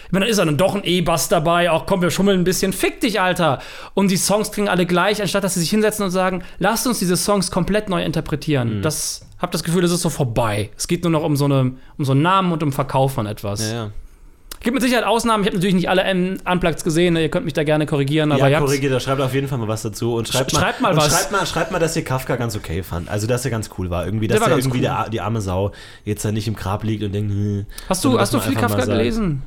ich 0.07 0.13
meine, 0.13 0.25
dann 0.25 0.31
ist 0.31 0.39
dann 0.39 0.57
doch 0.57 0.75
ein 0.75 0.85
E-Bass 0.85 1.29
dabei, 1.29 1.71
auch 1.71 1.87
komm, 1.87 2.01
wir 2.03 2.11
schummeln 2.11 2.41
ein 2.41 2.45
bisschen, 2.45 2.73
fick 2.73 3.01
dich, 3.01 3.21
Alter. 3.21 3.59
Und 3.95 4.11
die 4.11 4.17
Songs 4.17 4.51
klingen 4.53 4.69
alle 4.69 4.87
gleich, 4.87 5.21
anstatt 5.21 5.45
dass 5.45 5.55
sie 5.55 5.61
sich 5.61 5.71
hinsetzen 5.71 6.05
und 6.05 6.11
sagen, 6.11 6.43
lasst 6.59 6.87
uns 6.87 6.99
diese 6.99 7.17
Songs 7.17 7.51
komplett 7.51 7.89
neu 7.89 8.01
Mhm. 8.01 8.07
interpretieren. 8.07 8.83
Das 8.83 9.27
hab 9.39 9.51
das 9.53 9.63
Gefühl, 9.65 9.83
das 9.83 9.91
ist 9.91 10.03
so 10.03 10.09
vorbei. 10.11 10.71
Es 10.77 10.89
geht 10.89 11.03
nur 11.03 11.11
noch 11.13 11.23
um 11.25 11.37
so, 11.37 11.45
eine, 11.45 11.73
um 11.99 12.05
so 12.05 12.13
einen 12.13 12.23
Namen 12.23 12.53
und 12.53 12.63
um 12.63 12.73
Verkauf 12.73 13.13
von 13.13 13.27
etwas. 13.27 13.61
Ja, 13.69 13.75
ja. 13.75 13.91
Gibt 14.61 14.73
mit 14.75 14.83
Sicherheit 14.83 15.05
Ausnahmen. 15.05 15.43
Ich 15.45 15.49
habe 15.49 15.57
natürlich 15.59 15.75
nicht 15.77 15.89
alle 15.91 16.03
M 16.03 16.39
Unpluggeds 16.51 16.83
gesehen. 16.83 17.15
ne? 17.15 17.23
Ihr 17.23 17.29
könnt 17.29 17.45
mich 17.45 17.53
da 17.55 17.63
gerne 17.63 17.85
korrigieren, 17.87 18.33
aber 18.33 18.49
ja, 18.49 18.59
korrigiert, 18.59 18.93
da 18.93 18.99
schreibt 18.99 19.21
auf 19.21 19.35
jeden 19.35 19.47
Fall 19.49 19.59
mal 19.59 19.69
was 19.69 19.83
dazu 19.83 20.15
und 20.15 20.27
schreibt, 20.27 20.51
Sch- 20.53 20.59
schreibt 20.59 20.81
mal 20.81 20.93
und 20.93 20.97
was. 20.97 21.09
Schreibt 21.13 21.31
mal, 21.33 21.47
schreibt 21.47 21.71
mal, 21.73 21.79
dass 21.79 21.95
ihr 21.95 22.03
Kafka 22.03 22.37
ganz 22.37 22.57
okay 22.57 22.83
fand. 22.83 23.09
Also, 23.09 23.27
dass 23.27 23.45
er 23.45 23.51
ganz 23.51 23.69
cool 23.79 23.91
war. 23.91 24.07
Irgendwie, 24.07 24.27
dass 24.27 24.39
Der 24.39 24.47
er 24.49 24.51
ganz 24.55 24.65
irgendwie 24.65 24.79
cool. 24.79 24.83
der, 25.05 25.09
die 25.11 25.21
arme 25.21 25.41
Sau 25.43 25.73
jetzt 26.05 26.25
da 26.25 26.33
nicht 26.33 26.49
im 26.49 26.57
Grab 26.57 26.83
liegt 26.85 27.05
und 27.05 27.13
denkt, 27.13 27.31
hm, 27.31 27.67
Hast 27.89 28.05
du, 28.05 28.13
dass 28.13 28.23
hast 28.23 28.35
du 28.35 28.41
viel 28.41 28.55
Kafka 28.55 28.87
gelesen? 28.87 29.43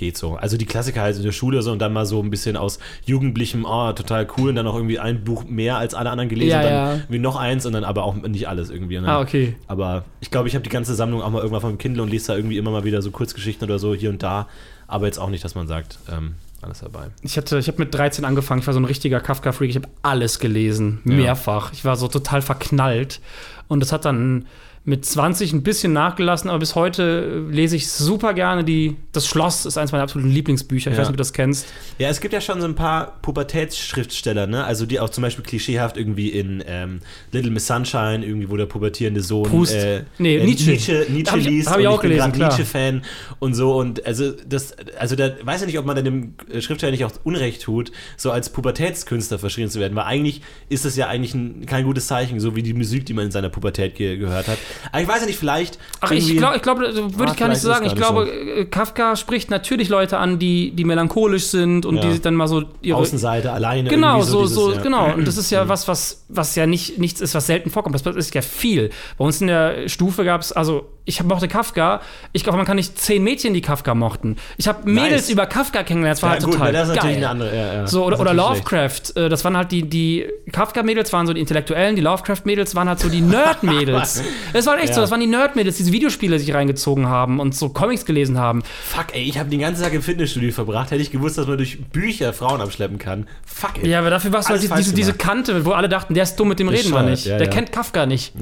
Geht 0.00 0.16
so. 0.16 0.36
Also 0.36 0.56
die 0.56 0.64
Klassiker 0.64 1.02
halt 1.02 1.18
in 1.18 1.24
der 1.24 1.32
Schule 1.32 1.60
so 1.60 1.72
und 1.72 1.78
dann 1.78 1.92
mal 1.92 2.06
so 2.06 2.22
ein 2.22 2.30
bisschen 2.30 2.56
aus 2.56 2.78
jugendlichem, 3.04 3.66
oh, 3.66 3.92
total 3.92 4.26
cool 4.38 4.48
und 4.48 4.54
dann 4.54 4.66
auch 4.66 4.74
irgendwie 4.74 4.98
ein 4.98 5.24
Buch 5.24 5.44
mehr 5.44 5.76
als 5.76 5.92
alle 5.92 6.08
anderen 6.08 6.30
gelesen, 6.30 6.52
Ja, 6.52 6.62
dann 6.62 6.72
ja. 6.72 6.94
irgendwie 6.94 7.18
noch 7.18 7.36
eins 7.36 7.66
und 7.66 7.74
dann 7.74 7.84
aber 7.84 8.04
auch 8.04 8.14
nicht 8.14 8.48
alles 8.48 8.70
irgendwie. 8.70 8.98
Ne? 8.98 9.06
Ah, 9.06 9.20
okay. 9.20 9.56
Aber 9.66 10.06
ich 10.22 10.30
glaube, 10.30 10.48
ich 10.48 10.54
habe 10.54 10.62
die 10.62 10.70
ganze 10.70 10.94
Sammlung 10.94 11.20
auch 11.20 11.28
mal 11.28 11.40
irgendwann 11.40 11.60
vom 11.60 11.76
Kindle 11.76 12.02
und 12.02 12.08
lese 12.08 12.28
da 12.28 12.36
irgendwie 12.36 12.56
immer 12.56 12.70
mal 12.70 12.84
wieder 12.84 13.02
so 13.02 13.10
Kurzgeschichten 13.10 13.68
oder 13.68 13.78
so 13.78 13.94
hier 13.94 14.08
und 14.08 14.22
da. 14.22 14.48
Aber 14.86 15.04
jetzt 15.04 15.18
auch 15.18 15.28
nicht, 15.28 15.44
dass 15.44 15.54
man 15.54 15.68
sagt, 15.68 15.98
ähm, 16.10 16.36
alles 16.62 16.80
dabei. 16.80 17.08
Ich, 17.20 17.36
hatte, 17.36 17.58
ich 17.58 17.68
habe 17.68 17.76
mit 17.76 17.94
13 17.94 18.24
angefangen. 18.24 18.62
Ich 18.62 18.66
war 18.66 18.72
so 18.72 18.80
ein 18.80 18.86
richtiger 18.86 19.20
Kafka-Freak. 19.20 19.68
Ich 19.68 19.76
habe 19.76 19.88
alles 20.00 20.38
gelesen. 20.38 21.00
Ja. 21.04 21.12
Mehrfach. 21.12 21.74
Ich 21.74 21.84
war 21.84 21.96
so 21.96 22.08
total 22.08 22.40
verknallt. 22.40 23.20
Und 23.68 23.80
das 23.80 23.92
hat 23.92 24.06
dann 24.06 24.46
mit 24.84 25.04
20 25.04 25.52
ein 25.52 25.62
bisschen 25.62 25.92
nachgelassen, 25.92 26.48
aber 26.48 26.58
bis 26.60 26.74
heute 26.74 27.44
äh, 27.48 27.52
lese 27.54 27.76
ich 27.76 27.88
super 27.90 28.32
gerne 28.32 28.64
die. 28.64 28.96
Das 29.12 29.26
Schloss 29.26 29.66
ist 29.66 29.76
eines 29.76 29.92
meiner 29.92 30.04
absoluten 30.04 30.30
Lieblingsbücher. 30.30 30.90
Ich 30.90 30.96
Ja. 30.96 31.02
weiß 31.02 31.08
nicht, 31.08 31.12
ob 31.12 31.16
du 31.16 31.20
das 31.20 31.32
kennst. 31.34 31.66
Ja, 31.98 32.08
es 32.08 32.20
gibt 32.20 32.32
ja 32.32 32.40
schon 32.40 32.60
so 32.60 32.66
ein 32.66 32.74
paar 32.74 33.18
Pubertätsschriftsteller, 33.20 34.46
ne? 34.46 34.64
Also 34.64 34.86
die 34.86 34.98
auch 34.98 35.10
zum 35.10 35.22
Beispiel 35.22 35.44
klischeehaft 35.44 35.96
irgendwie 35.96 36.28
in 36.30 36.64
ähm, 36.66 37.00
Little 37.30 37.50
Miss 37.50 37.66
Sunshine, 37.66 38.24
irgendwie, 38.24 38.48
wo 38.48 38.56
der 38.56 38.66
pubertierende 38.66 39.20
Sohn 39.22 39.48
Proust. 39.48 39.74
äh, 39.74 40.04
Nee, 40.18 40.36
äh, 40.38 40.44
Nietzsche. 40.44 40.70
Nietzsche, 40.70 41.06
Nietzsche 41.10 41.32
Hab 41.32 41.38
ich- 41.40 41.46
liest 41.46 41.70
hab 41.70 41.78
ich 41.78 41.86
und 41.86 41.92
auch 41.92 42.02
ich 42.02 42.10
gelesen. 42.10 42.32
Nietzsche-Fan 42.38 43.02
und 43.38 43.54
so 43.54 43.76
und 43.76 44.06
also 44.06 44.32
das, 44.48 44.74
also 44.98 45.14
da 45.14 45.30
weiß 45.42 45.60
ich 45.62 45.66
nicht, 45.66 45.78
ob 45.78 45.84
man 45.84 45.96
dann 45.96 46.04
dem 46.06 46.34
äh, 46.50 46.60
Schriftsteller 46.62 46.92
nicht 46.92 47.04
auch 47.04 47.12
Unrecht 47.24 47.62
tut, 47.62 47.92
so 48.16 48.30
als 48.30 48.48
Pubertätskünstler 48.50 49.38
verschrien 49.38 49.68
zu 49.68 49.78
werden, 49.78 49.94
weil 49.94 50.04
eigentlich 50.04 50.40
ist 50.70 50.84
das 50.86 50.96
ja 50.96 51.08
eigentlich 51.08 51.34
ein, 51.34 51.66
kein 51.66 51.84
gutes 51.84 52.06
Zeichen, 52.06 52.40
so 52.40 52.56
wie 52.56 52.62
die 52.62 52.72
Musik, 52.74 53.04
die 53.06 53.12
man 53.12 53.26
in 53.26 53.30
seiner 53.30 53.50
Pubertät 53.50 53.94
ge 53.94 54.16
gehört 54.16 54.48
hat. 54.48 54.58
Aber 54.92 55.02
ich 55.02 55.08
weiß 55.08 55.20
ja 55.20 55.26
nicht, 55.26 55.38
vielleicht 55.38 55.78
Ach, 56.00 56.10
ich 56.10 56.36
glaube, 56.36 56.56
ich 56.56 56.62
glaub, 56.62 56.78
würde 56.80 57.32
ich 57.32 57.36
gar 57.38 57.48
nicht 57.48 57.60
so 57.60 57.68
sagen. 57.68 57.86
Ich 57.86 57.94
glaube, 57.94 58.24
nicht 58.24 58.34
äh, 58.34 58.64
Kafka 58.66 59.16
spricht 59.16 59.50
natürlich 59.50 59.88
Leute 59.88 60.18
an, 60.18 60.38
die, 60.38 60.72
die 60.72 60.84
melancholisch 60.84 61.46
sind 61.46 61.86
und 61.86 61.96
Ja. 61.96 62.02
die 62.02 62.12
sich 62.12 62.20
dann 62.20 62.34
mal 62.34 62.48
so 62.48 62.64
ihre. 62.82 62.98
Außenseite 62.98 63.52
alleine 63.52 63.88
Genau, 63.88 64.18
irgendwie 64.18 64.30
so, 64.30 64.42
dieses, 64.42 64.54
so, 64.54 64.72
ja. 64.72 64.80
Genau. 64.80 65.14
Und 65.14 65.26
das 65.26 65.36
ist 65.36 65.50
ja 65.50 65.68
was, 65.68 65.88
was, 65.88 66.24
was 66.28 66.54
ja 66.56 66.66
nicht, 66.66 66.98
nichts 66.98 67.20
ist, 67.20 67.34
was 67.34 67.46
selten 67.46 67.70
vorkommt. 67.70 67.94
Das 67.94 68.16
ist 68.16 68.34
ja 68.34 68.42
viel. 68.42 68.90
Bei 69.18 69.24
uns 69.24 69.40
in 69.40 69.46
der 69.48 69.88
Stufe 69.88 70.24
gab 70.24 70.40
es, 70.40 70.52
also 70.52 70.86
ich 71.04 71.22
mochte 71.22 71.48
Kafka. 71.48 72.00
Ich 72.32 72.42
glaube, 72.44 72.56
man 72.56 72.66
kann 72.66 72.76
nicht 72.76 72.98
zehn 72.98 73.22
Mädchen, 73.24 73.54
die 73.54 73.60
Kafka 73.60 73.94
mochten. 73.94 74.36
Ich 74.58 74.68
habe 74.68 74.88
Mädels 74.88 75.22
Nice. 75.22 75.30
über 75.30 75.46
Kafka 75.46 75.82
kennengelernt. 75.82 76.18
Das 76.18 76.22
war 76.22 76.30
Ja, 76.30 76.34
halt 76.34 76.44
gut, 76.44 76.54
total 76.54 76.72
das 76.72 76.88
ist 76.88 76.94
natürlich 76.96 77.16
geil. 77.16 77.24
eine 77.24 77.28
andere. 77.30 77.56
Ja, 77.56 77.74
ja. 77.74 77.86
So, 77.86 78.04
oder, 78.04 78.20
oder 78.20 78.32
natürlich 78.34 78.62
schlecht. 78.68 78.70
Lovecraft, 79.16 79.16
äh, 79.26 79.28
das 79.28 79.44
waren 79.44 79.56
halt 79.56 79.72
die, 79.72 79.88
die 79.88 80.26
Kafka-Mädels 80.52 81.12
waren 81.12 81.26
so 81.26 81.32
die 81.32 81.40
Intellektuellen, 81.40 81.96
die 81.96 82.02
Lovecraft-Mädels 82.02 82.74
waren 82.74 82.88
halt 82.88 83.00
so 83.00 83.08
die 83.08 83.20
Nerd-Mädels. 83.20 84.22
das 84.52 84.66
war 84.66 84.78
echt 84.78 84.94
so, 84.94 85.00
das 85.00 85.10
waren 85.10 85.20
die 85.20 85.26
Nerd-Mädels, 85.26 85.76
die 85.76 85.82
diese 85.82 85.92
Videospiele 85.92 86.38
sich 86.38 86.52
reingezogen 86.54 87.08
haben 87.08 87.40
und 87.40 87.54
so 87.54 87.70
Comics 87.70 88.04
gelesen 88.04 88.38
haben. 88.38 88.62
Fuck, 88.84 89.06
ey, 89.14 89.22
ich 89.22 89.38
habe 89.38 89.48
den 89.50 89.60
ganzen 89.60 89.82
Tag 89.82 89.92
im 89.92 90.02
Fitnessstudio 90.02 90.52
verbracht. 90.52 90.90
Hätte 90.90 91.02
ich 91.02 91.10
gewusst, 91.10 91.38
dass 91.38 91.46
man 91.46 91.56
durch 91.56 91.80
Bücher 91.86 92.32
Frauen 92.32 92.60
abschleppen 92.60 92.98
kann. 92.98 93.26
Fuck, 93.44 93.82
ey. 93.82 93.88
Ja, 93.88 94.00
aber 94.00 94.10
dafür 94.10 94.32
war 94.32 94.40
es 94.40 94.48
halt 94.48 94.62
diese, 94.62 94.94
diese. 94.94 95.14
Kante, 95.14 95.64
wo 95.64 95.72
alle 95.72 95.88
dachten, 95.88 96.14
der 96.14 96.22
ist 96.22 96.36
dumm, 96.36 96.48
mit 96.48 96.58
dem 96.60 96.68
reden 96.68 96.84
Bescheuert, 96.90 97.10
nicht. 97.10 97.26
der 97.26 97.48
kennt 97.50 97.72
Kafka 97.72 98.06
nicht. 98.06 98.32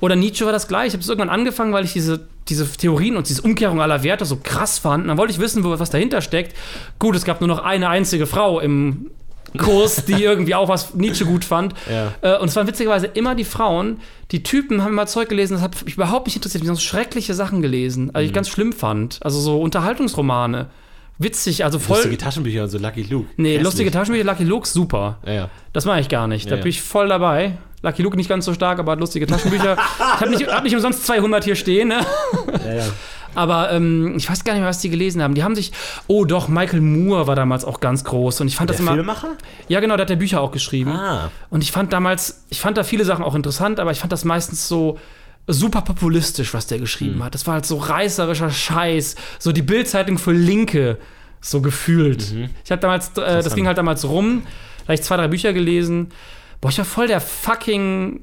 Oder 0.00 0.14
Nietzsche 0.16 0.44
war 0.44 0.52
das 0.52 0.68
gleich. 0.68 0.88
Ich 0.88 0.92
habe 0.92 1.02
es 1.02 1.08
irgendwann 1.08 1.30
angefangen, 1.30 1.72
weil 1.72 1.84
ich 1.84 1.92
diese, 1.92 2.07
diese 2.48 2.66
Theorien 2.70 3.16
und 3.16 3.28
diese 3.28 3.42
Umkehrung 3.42 3.80
aller 3.80 4.02
Werte 4.02 4.24
so 4.24 4.38
krass 4.42 4.78
fand. 4.78 5.02
Und 5.02 5.08
dann 5.08 5.18
wollte 5.18 5.32
ich 5.32 5.38
wissen, 5.38 5.64
wo, 5.64 5.78
was 5.78 5.90
dahinter 5.90 6.22
steckt. 6.22 6.56
Gut, 6.98 7.14
es 7.14 7.24
gab 7.24 7.40
nur 7.40 7.48
noch 7.48 7.62
eine 7.62 7.88
einzige 7.88 8.26
Frau 8.26 8.60
im 8.60 9.10
Kurs, 9.56 10.04
die 10.04 10.12
irgendwie 10.24 10.54
auch 10.54 10.68
was 10.68 10.94
Nietzsche 10.94 11.24
gut 11.24 11.44
fand. 11.44 11.74
Ja. 11.90 12.14
Äh, 12.22 12.38
und 12.38 12.48
es 12.48 12.56
waren 12.56 12.66
witzigerweise 12.66 13.06
immer 13.06 13.34
die 13.34 13.44
Frauen. 13.44 13.98
Die 14.30 14.42
Typen 14.42 14.82
haben 14.82 14.92
immer 14.92 15.06
Zeug 15.06 15.28
gelesen, 15.28 15.54
das 15.54 15.62
hat 15.62 15.84
mich 15.84 15.94
überhaupt 15.94 16.26
nicht 16.26 16.36
interessiert. 16.36 16.64
Die 16.64 16.68
haben 16.68 16.76
so 16.76 16.80
schreckliche 16.80 17.34
Sachen 17.34 17.62
gelesen, 17.62 18.14
also 18.14 18.26
ich 18.26 18.32
ganz 18.32 18.48
schlimm 18.48 18.72
fand. 18.72 19.18
Also 19.22 19.40
so 19.40 19.60
Unterhaltungsromane. 19.60 20.66
Witzig, 21.20 21.64
also 21.64 21.78
voll. 21.80 21.96
Lustige 21.96 22.18
Taschenbücher 22.18 22.62
und 22.62 22.68
so 22.68 22.78
Lucky 22.78 23.02
Luke. 23.02 23.26
nee, 23.36 23.50
Hässlich. 23.50 23.64
lustige 23.64 23.90
Taschenbücher, 23.90 24.24
Lucky 24.24 24.44
Luke, 24.44 24.68
super. 24.68 25.18
Ja, 25.26 25.32
ja. 25.32 25.50
Das 25.72 25.84
mache 25.84 26.00
ich 26.00 26.08
gar 26.08 26.28
nicht. 26.28 26.48
Da 26.50 26.56
bin 26.56 26.68
ich 26.68 26.80
voll 26.80 27.08
dabei. 27.08 27.58
Lucky 27.82 28.02
Luke 28.02 28.16
nicht 28.16 28.28
ganz 28.28 28.44
so 28.44 28.54
stark, 28.54 28.78
aber 28.78 28.92
hat 28.92 29.00
lustige 29.00 29.26
Taschenbücher. 29.26 29.76
ich 29.76 30.20
habe 30.20 30.30
nicht, 30.30 30.46
hab 30.48 30.64
nicht 30.64 30.74
umsonst 30.74 31.06
200 31.06 31.44
hier 31.44 31.54
stehen, 31.56 31.88
ne? 31.88 32.00
Ja, 32.66 32.72
ja. 32.74 32.84
Aber 33.34 33.70
ähm, 33.70 34.14
ich 34.16 34.28
weiß 34.28 34.42
gar 34.42 34.54
nicht 34.54 34.62
mehr, 34.62 34.68
was 34.70 34.80
die 34.80 34.88
gelesen 34.90 35.22
haben. 35.22 35.34
Die 35.34 35.44
haben 35.44 35.54
sich. 35.54 35.70
Oh, 36.08 36.24
doch, 36.24 36.48
Michael 36.48 36.80
Moore 36.80 37.26
war 37.28 37.36
damals 37.36 37.64
auch 37.64 37.78
ganz 37.78 38.02
groß. 38.02 38.40
Und 38.40 38.48
ich 38.48 38.56
fand 38.56 38.70
Der 38.70 38.74
das 38.74 38.80
immer. 38.80 38.92
Filmemacher? 38.92 39.28
Ja, 39.68 39.78
genau, 39.80 39.96
der 39.96 40.04
hat 40.06 40.10
ja 40.10 40.16
Bücher 40.16 40.40
auch 40.40 40.50
geschrieben. 40.50 40.90
Ah. 40.90 41.30
Und 41.50 41.62
ich 41.62 41.70
fand 41.70 41.92
damals, 41.92 42.44
ich 42.48 42.60
fand 42.60 42.76
da 42.78 42.82
viele 42.84 43.04
Sachen 43.04 43.24
auch 43.24 43.34
interessant, 43.36 43.78
aber 43.78 43.92
ich 43.92 44.00
fand 44.00 44.12
das 44.12 44.24
meistens 44.24 44.66
so 44.66 44.98
super 45.46 45.82
populistisch, 45.82 46.52
was 46.52 46.66
der 46.66 46.78
geschrieben 46.78 47.16
Hm. 47.16 47.24
hat. 47.24 47.34
Das 47.34 47.46
war 47.46 47.54
halt 47.54 47.66
so 47.66 47.76
reißerischer 47.76 48.50
Scheiß. 48.50 49.14
So 49.38 49.52
die 49.52 49.62
Bildzeitung 49.62 50.18
für 50.18 50.32
Linke, 50.32 50.98
so 51.40 51.60
gefühlt. 51.60 52.32
Mhm. 52.32 52.50
Ich 52.64 52.70
habe 52.72 52.80
damals, 52.80 53.10
äh, 53.18 53.42
das 53.42 53.54
ging 53.54 53.66
halt 53.68 53.78
damals 53.78 54.04
rum. 54.04 54.42
Da 54.86 54.88
hab 54.88 54.94
ich 54.94 55.02
zwei, 55.02 55.16
drei 55.16 55.28
Bücher 55.28 55.52
gelesen. 55.52 56.08
Boah, 56.60 56.70
ich 56.70 56.78
war 56.78 56.84
voll 56.84 57.06
der 57.06 57.20
fucking 57.20 58.20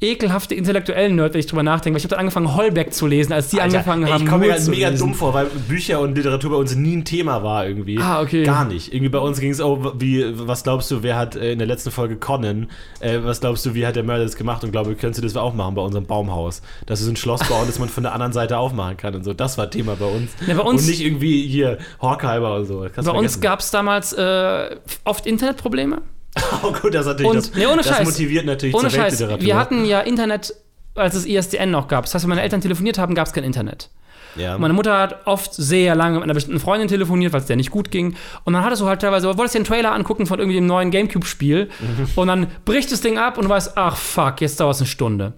ekelhafte 0.00 0.54
intellektuellen 0.54 1.16
Nerd, 1.16 1.34
wenn 1.34 1.40
ich 1.40 1.46
drüber 1.46 1.62
nachdenke. 1.62 1.94
Weil 1.94 1.98
ich 1.98 2.04
habe 2.04 2.10
dann 2.10 2.20
angefangen, 2.20 2.54
Holbeck 2.54 2.92
zu 2.92 3.06
lesen, 3.06 3.32
als 3.32 3.48
die 3.48 3.60
Alter, 3.60 3.78
angefangen 3.78 4.04
ey, 4.04 4.10
haben. 4.10 4.24
Ich 4.24 4.28
komme 4.28 4.46
mir 4.46 4.52
ganz 4.52 4.68
mega 4.68 4.88
lesen. 4.88 5.06
dumm 5.06 5.14
vor, 5.14 5.34
weil 5.34 5.46
Bücher 5.46 6.00
und 6.00 6.16
Literatur 6.16 6.50
bei 6.50 6.56
uns 6.56 6.74
nie 6.74 6.96
ein 6.96 7.04
Thema 7.04 7.42
war 7.42 7.66
irgendwie. 7.66 7.98
Ah, 7.98 8.20
okay. 8.20 8.44
Gar 8.44 8.66
nicht. 8.66 8.92
Irgendwie 8.92 9.08
bei 9.08 9.18
uns 9.18 9.40
ging 9.40 9.50
es, 9.50 9.60
oh, 9.60 9.92
wie, 9.98 10.24
was 10.46 10.64
glaubst 10.64 10.90
du, 10.90 11.02
wer 11.02 11.16
hat 11.16 11.36
äh, 11.36 11.52
in 11.52 11.58
der 11.58 11.66
letzten 11.66 11.90
Folge 11.90 12.16
Conan, 12.16 12.68
äh, 13.00 13.20
was 13.22 13.40
glaubst 13.40 13.64
du, 13.66 13.74
wie 13.74 13.86
hat 13.86 13.96
der 13.96 14.02
Mörder 14.02 14.24
das 14.24 14.36
gemacht? 14.36 14.64
Und 14.64 14.72
glaube, 14.72 14.94
könntest 14.94 15.22
du 15.22 15.26
das 15.26 15.36
auch 15.36 15.54
machen 15.54 15.74
bei 15.74 15.82
unserem 15.82 16.06
Baumhaus? 16.06 16.62
Dass 16.86 17.00
wir 17.00 17.06
so 17.06 17.12
ein 17.12 17.16
Schloss 17.16 17.40
bauen, 17.48 17.66
das 17.66 17.78
man 17.78 17.88
von 17.88 18.02
der 18.02 18.12
anderen 18.12 18.32
Seite 18.32 18.58
aufmachen 18.58 18.96
kann 18.96 19.14
und 19.14 19.24
so. 19.24 19.32
Das 19.32 19.58
war 19.58 19.70
Thema 19.70 19.96
bei 19.96 20.06
uns. 20.06 20.32
Ja, 20.46 20.54
bei 20.54 20.62
uns- 20.62 20.82
und 20.82 20.88
nicht 20.88 21.00
irgendwie 21.00 21.46
hier 21.46 21.78
Horkheimer 22.00 22.56
und 22.56 22.66
so. 22.66 22.86
Kannst 22.92 23.10
Bei 23.10 23.16
uns 23.16 23.40
gab 23.40 23.60
es 23.60 23.70
damals 23.70 24.12
äh, 24.12 24.76
oft 25.04 25.26
Internetprobleme. 25.26 26.02
Oh 26.62 26.72
gut, 26.72 26.94
das 26.94 27.02
ist 27.02 27.06
natürlich 27.06 27.30
Und- 27.30 27.36
das, 27.36 27.54
nee, 27.54 27.64
das 27.76 27.86
Scheiß. 27.88 28.04
motiviert 28.06 28.46
natürlich 28.46 28.74
Ohne 28.74 28.88
zur 28.88 28.98
Scheiß, 28.98 29.12
Weltliteratur. 29.12 29.46
wir 29.46 29.56
hatten 29.56 29.84
ja 29.84 30.00
Internet, 30.00 30.54
als 30.94 31.14
es 31.14 31.26
ISDN 31.26 31.70
noch 31.70 31.88
gab. 31.88 32.04
Das 32.04 32.14
heißt, 32.14 32.24
wenn 32.24 32.30
meine 32.30 32.42
Eltern 32.42 32.60
telefoniert 32.60 32.98
haben, 32.98 33.14
gab 33.14 33.26
es 33.26 33.32
kein 33.32 33.44
Internet. 33.44 33.90
ja. 34.36 34.56
Meine 34.58 34.74
Mutter 34.74 34.98
hat 34.98 35.26
oft 35.26 35.54
sehr 35.54 35.94
lange 35.94 36.14
mit 36.16 36.24
einer 36.24 36.34
bestimmten 36.34 36.60
Freundin 36.60 36.88
telefoniert, 36.88 37.32
weil 37.32 37.40
es 37.40 37.46
der 37.46 37.56
nicht 37.56 37.70
gut 37.70 37.90
ging. 37.90 38.16
Und 38.44 38.52
dann 38.54 38.64
hattest 38.64 38.82
du 38.82 38.86
halt 38.86 39.00
teilweise, 39.00 39.26
wolltest 39.36 39.54
dir 39.54 39.58
einen 39.58 39.66
Trailer 39.66 39.92
angucken 39.92 40.26
von 40.26 40.38
irgendwie 40.38 40.56
dem 40.56 40.66
neuen 40.66 40.90
Gamecube-Spiel. 40.90 41.66
Mhm. 41.80 42.08
Und 42.16 42.28
dann 42.28 42.46
bricht 42.64 42.90
das 42.90 43.00
Ding 43.00 43.18
ab 43.18 43.38
und 43.38 43.44
du 43.44 43.50
weißt, 43.50 43.72
ach 43.76 43.96
fuck, 43.96 44.40
jetzt 44.40 44.58
dauert 44.60 44.74
es 44.76 44.80
eine 44.80 44.88
Stunde. 44.88 45.32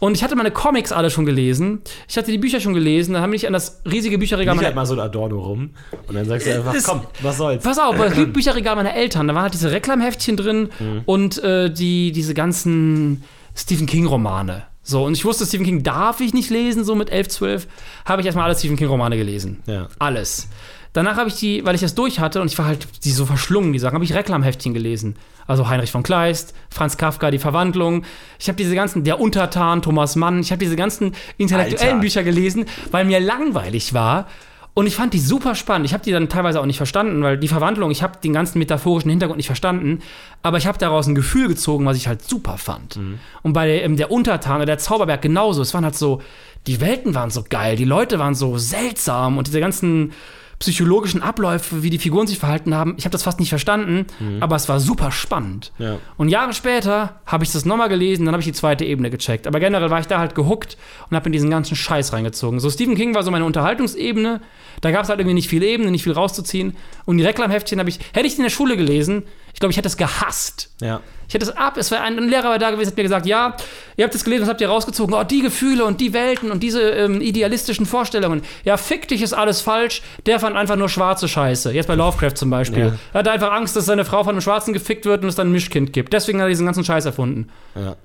Und 0.00 0.16
ich 0.16 0.22
hatte 0.22 0.36
meine 0.36 0.50
Comics 0.52 0.92
alle 0.92 1.10
schon 1.10 1.26
gelesen. 1.26 1.80
Ich 2.08 2.16
hatte 2.16 2.30
die 2.30 2.38
Bücher 2.38 2.60
schon 2.60 2.72
gelesen. 2.74 3.14
Dann 3.14 3.22
habe 3.22 3.34
ich 3.34 3.46
an 3.46 3.52
das 3.52 3.80
riesige 3.90 4.16
Bücherregal 4.18 4.54
meiner 4.54 4.66
halt 4.66 4.76
mal 4.76 4.86
so 4.86 4.94
ein 4.94 5.00
Adorno 5.00 5.40
rum 5.40 5.70
und 6.06 6.14
dann 6.14 6.24
sagst 6.26 6.46
du 6.46 6.54
einfach, 6.54 6.74
Ist- 6.74 6.86
komm, 6.86 7.02
was 7.20 7.36
soll's. 7.36 7.64
Pass 7.64 7.78
auf, 7.78 7.96
das 7.96 8.14
Bücherregal 8.32 8.76
meiner 8.76 8.94
Eltern, 8.94 9.26
da 9.28 9.34
waren 9.34 9.42
halt 9.44 9.54
diese 9.54 9.72
Reklamheftchen 9.72 10.36
drin 10.36 10.68
Mhm. 10.78 11.02
und 11.06 11.42
äh, 11.42 11.70
die, 11.72 12.12
diese 12.12 12.34
ganzen 12.34 13.24
Stephen 13.56 13.86
King-Romane. 13.86 14.64
So, 14.84 15.04
und 15.04 15.12
ich 15.14 15.24
wusste, 15.24 15.44
Stephen 15.44 15.66
King 15.66 15.82
darf 15.82 16.20
ich 16.20 16.32
nicht 16.32 16.48
lesen, 16.48 16.82
so 16.84 16.94
mit 16.94 17.10
11, 17.10 17.28
12. 17.28 17.66
Habe 18.06 18.22
ich 18.22 18.26
erstmal 18.26 18.46
alle 18.46 18.54
Stephen 18.56 18.76
King-Romane 18.76 19.16
gelesen. 19.18 19.62
Ja. 19.66 19.88
Alles. 19.98 20.48
Danach 20.92 21.16
habe 21.16 21.28
ich 21.28 21.36
die, 21.36 21.64
weil 21.64 21.74
ich 21.74 21.80
das 21.80 21.94
durch 21.94 22.18
hatte 22.18 22.40
und 22.40 22.50
ich 22.50 22.58
war 22.58 22.66
halt 22.66 22.88
die 23.04 23.10
so 23.10 23.26
verschlungen, 23.26 23.72
die 23.72 23.78
Sachen, 23.78 23.94
habe 23.94 24.04
ich 24.04 24.14
Reklamheftchen 24.14 24.74
gelesen. 24.74 25.16
Also 25.46 25.68
Heinrich 25.68 25.90
von 25.90 26.02
Kleist, 26.02 26.54
Franz 26.70 26.96
Kafka, 26.96 27.30
Die 27.30 27.38
Verwandlung. 27.38 28.04
Ich 28.38 28.48
habe 28.48 28.56
diese 28.56 28.74
ganzen, 28.74 29.04
Der 29.04 29.20
Untertan, 29.20 29.82
Thomas 29.82 30.16
Mann, 30.16 30.40
ich 30.40 30.50
habe 30.50 30.60
diese 30.60 30.76
ganzen 30.76 31.14
intellektuellen 31.36 31.94
Alter. 31.94 32.00
Bücher 32.00 32.22
gelesen, 32.22 32.66
weil 32.90 33.04
mir 33.04 33.20
langweilig 33.20 33.94
war. 33.94 34.26
Und 34.74 34.86
ich 34.86 34.94
fand 34.94 35.12
die 35.12 35.18
super 35.18 35.56
spannend. 35.56 35.86
Ich 35.86 35.92
habe 35.92 36.04
die 36.04 36.12
dann 36.12 36.28
teilweise 36.28 36.60
auch 36.60 36.66
nicht 36.66 36.76
verstanden, 36.76 37.20
weil 37.22 37.36
die 37.36 37.48
Verwandlung, 37.48 37.90
ich 37.90 38.02
habe 38.04 38.18
den 38.22 38.32
ganzen 38.32 38.60
metaphorischen 38.60 39.10
Hintergrund 39.10 39.38
nicht 39.38 39.46
verstanden, 39.48 40.00
aber 40.42 40.58
ich 40.58 40.68
habe 40.68 40.78
daraus 40.78 41.08
ein 41.08 41.16
Gefühl 41.16 41.48
gezogen, 41.48 41.84
was 41.84 41.96
ich 41.96 42.06
halt 42.06 42.22
super 42.22 42.58
fand. 42.58 42.96
Und 43.42 43.52
bei 43.54 43.80
ähm, 43.80 43.96
der 43.96 44.12
Untertan 44.12 44.56
oder 44.56 44.66
der 44.66 44.78
Zauberberg 44.78 45.20
genauso. 45.20 45.62
Es 45.62 45.74
waren 45.74 45.84
halt 45.84 45.96
so, 45.96 46.22
die 46.68 46.80
Welten 46.80 47.14
waren 47.16 47.30
so 47.30 47.44
geil, 47.48 47.74
die 47.74 47.84
Leute 47.84 48.20
waren 48.20 48.36
so 48.36 48.56
seltsam 48.56 49.36
und 49.36 49.48
diese 49.48 49.58
ganzen 49.58 50.12
psychologischen 50.58 51.22
Abläufe, 51.22 51.82
wie 51.82 51.90
die 51.90 51.98
Figuren 51.98 52.26
sich 52.26 52.38
verhalten 52.38 52.74
haben, 52.74 52.94
ich 52.98 53.04
habe 53.04 53.12
das 53.12 53.22
fast 53.22 53.38
nicht 53.38 53.48
verstanden, 53.48 54.06
aber 54.40 54.56
es 54.56 54.68
war 54.68 54.80
super 54.80 55.12
spannend. 55.12 55.72
Ja. 55.78 55.98
Und 56.16 56.30
Jahre 56.30 56.52
später 56.52 57.20
habe 57.26 57.44
ich 57.44 57.52
das 57.52 57.64
nochmal 57.64 57.88
gelesen, 57.88 58.24
dann 58.24 58.32
habe 58.32 58.40
ich 58.40 58.46
die 58.46 58.52
zweite 58.52 58.84
Ebene 58.84 59.10
gecheckt. 59.10 59.46
Aber 59.46 59.60
generell 59.60 59.90
war 59.90 60.00
ich 60.00 60.06
da 60.06 60.18
halt 60.18 60.34
gehuckt 60.34 60.76
und 61.08 61.16
habe 61.16 61.26
in 61.26 61.32
diesen 61.32 61.50
ganzen 61.50 61.76
Scheiß 61.76 62.12
reingezogen. 62.12 62.58
So 62.58 62.70
Stephen 62.70 62.96
King 62.96 63.14
war 63.14 63.22
so 63.22 63.30
meine 63.30 63.44
Unterhaltungsebene. 63.44 64.40
Da 64.80 64.90
gab 64.90 65.04
es 65.04 65.08
halt 65.08 65.20
irgendwie 65.20 65.34
nicht 65.34 65.48
viel 65.48 65.62
Ebene, 65.62 65.90
nicht 65.90 66.02
viel 66.02 66.12
rauszuziehen. 66.12 66.76
Und 67.04 67.18
die 67.18 67.24
Reklamheftchen 67.24 67.78
habe 67.78 67.88
ich, 67.88 68.00
hätte 68.12 68.26
ich 68.26 68.36
in 68.36 68.42
der 68.42 68.50
Schule 68.50 68.76
gelesen, 68.76 69.24
ich 69.58 69.60
glaube, 69.60 69.72
ich 69.72 69.76
hätte 69.76 69.88
es 69.88 69.96
gehasst. 69.96 70.70
Ja. 70.80 71.00
Ich 71.26 71.34
hätte 71.34 71.44
es 71.44 71.56
ab, 71.56 71.76
es 71.78 71.90
wäre 71.90 72.02
ein, 72.02 72.16
ein 72.16 72.28
Lehrer 72.28 72.50
war 72.50 72.60
da 72.60 72.70
gewesen, 72.70 72.90
hat 72.90 72.96
mir 72.96 73.02
gesagt, 73.02 73.26
ja, 73.26 73.56
ihr 73.96 74.04
habt 74.04 74.14
es 74.14 74.22
gelesen, 74.22 74.42
was 74.42 74.50
habt 74.50 74.60
ihr 74.60 74.68
rausgezogen? 74.68 75.12
Oh, 75.16 75.24
die 75.24 75.42
Gefühle 75.42 75.84
und 75.84 76.00
die 76.00 76.12
Welten 76.12 76.52
und 76.52 76.62
diese 76.62 76.80
ähm, 76.80 77.20
idealistischen 77.20 77.84
Vorstellungen. 77.84 78.42
Ja, 78.64 78.76
fick 78.76 79.08
dich 79.08 79.20
ist 79.20 79.32
alles 79.32 79.60
falsch. 79.60 80.02
Der 80.26 80.38
fand 80.38 80.54
einfach 80.54 80.76
nur 80.76 80.88
schwarze 80.88 81.26
Scheiße. 81.26 81.72
Jetzt 81.72 81.88
bei 81.88 81.96
Lovecraft 81.96 82.36
zum 82.36 82.50
Beispiel. 82.50 82.84
Ja. 82.84 82.92
Er 83.12 83.18
hatte 83.18 83.32
einfach 83.32 83.50
Angst, 83.50 83.74
dass 83.74 83.86
seine 83.86 84.04
Frau 84.04 84.22
von 84.22 84.30
einem 84.30 84.42
Schwarzen 84.42 84.72
gefickt 84.72 85.06
wird 85.06 85.24
und 85.24 85.28
es 85.28 85.34
dann 85.34 85.48
ein 85.48 85.52
Mischkind 85.52 85.92
gibt. 85.92 86.12
Deswegen 86.12 86.38
hat 86.38 86.46
er 86.46 86.50
diesen 86.50 86.64
ganzen 86.64 86.84
Scheiß 86.84 87.04
erfunden. 87.04 87.48
Ja. 87.74 87.96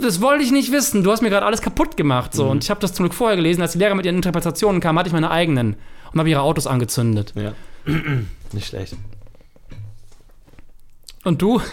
Das 0.00 0.22
wollte 0.22 0.44
ich 0.44 0.50
nicht 0.50 0.72
wissen. 0.72 1.04
Du 1.04 1.12
hast 1.12 1.20
mir 1.20 1.28
gerade 1.28 1.44
alles 1.44 1.60
kaputt 1.60 1.98
gemacht. 1.98 2.32
Mhm. 2.32 2.38
So. 2.38 2.48
Und 2.48 2.64
ich 2.64 2.70
habe 2.70 2.80
das 2.80 2.94
zum 2.94 3.04
Glück 3.04 3.12
vorher 3.12 3.36
gelesen. 3.36 3.60
Als 3.60 3.72
die 3.72 3.78
Lehrer 3.78 3.96
mit 3.96 4.06
ihren 4.06 4.16
Interpretationen 4.16 4.80
kamen, 4.80 4.98
hatte 4.98 5.08
ich 5.08 5.12
meine 5.12 5.30
eigenen 5.30 5.76
und 6.10 6.18
habe 6.18 6.30
ihre 6.30 6.40
Autos 6.40 6.66
angezündet. 6.66 7.34
Ja. 7.36 7.52
Nicht 8.52 8.68
schlecht. 8.68 8.96
Und 11.26 11.42
du? 11.42 11.60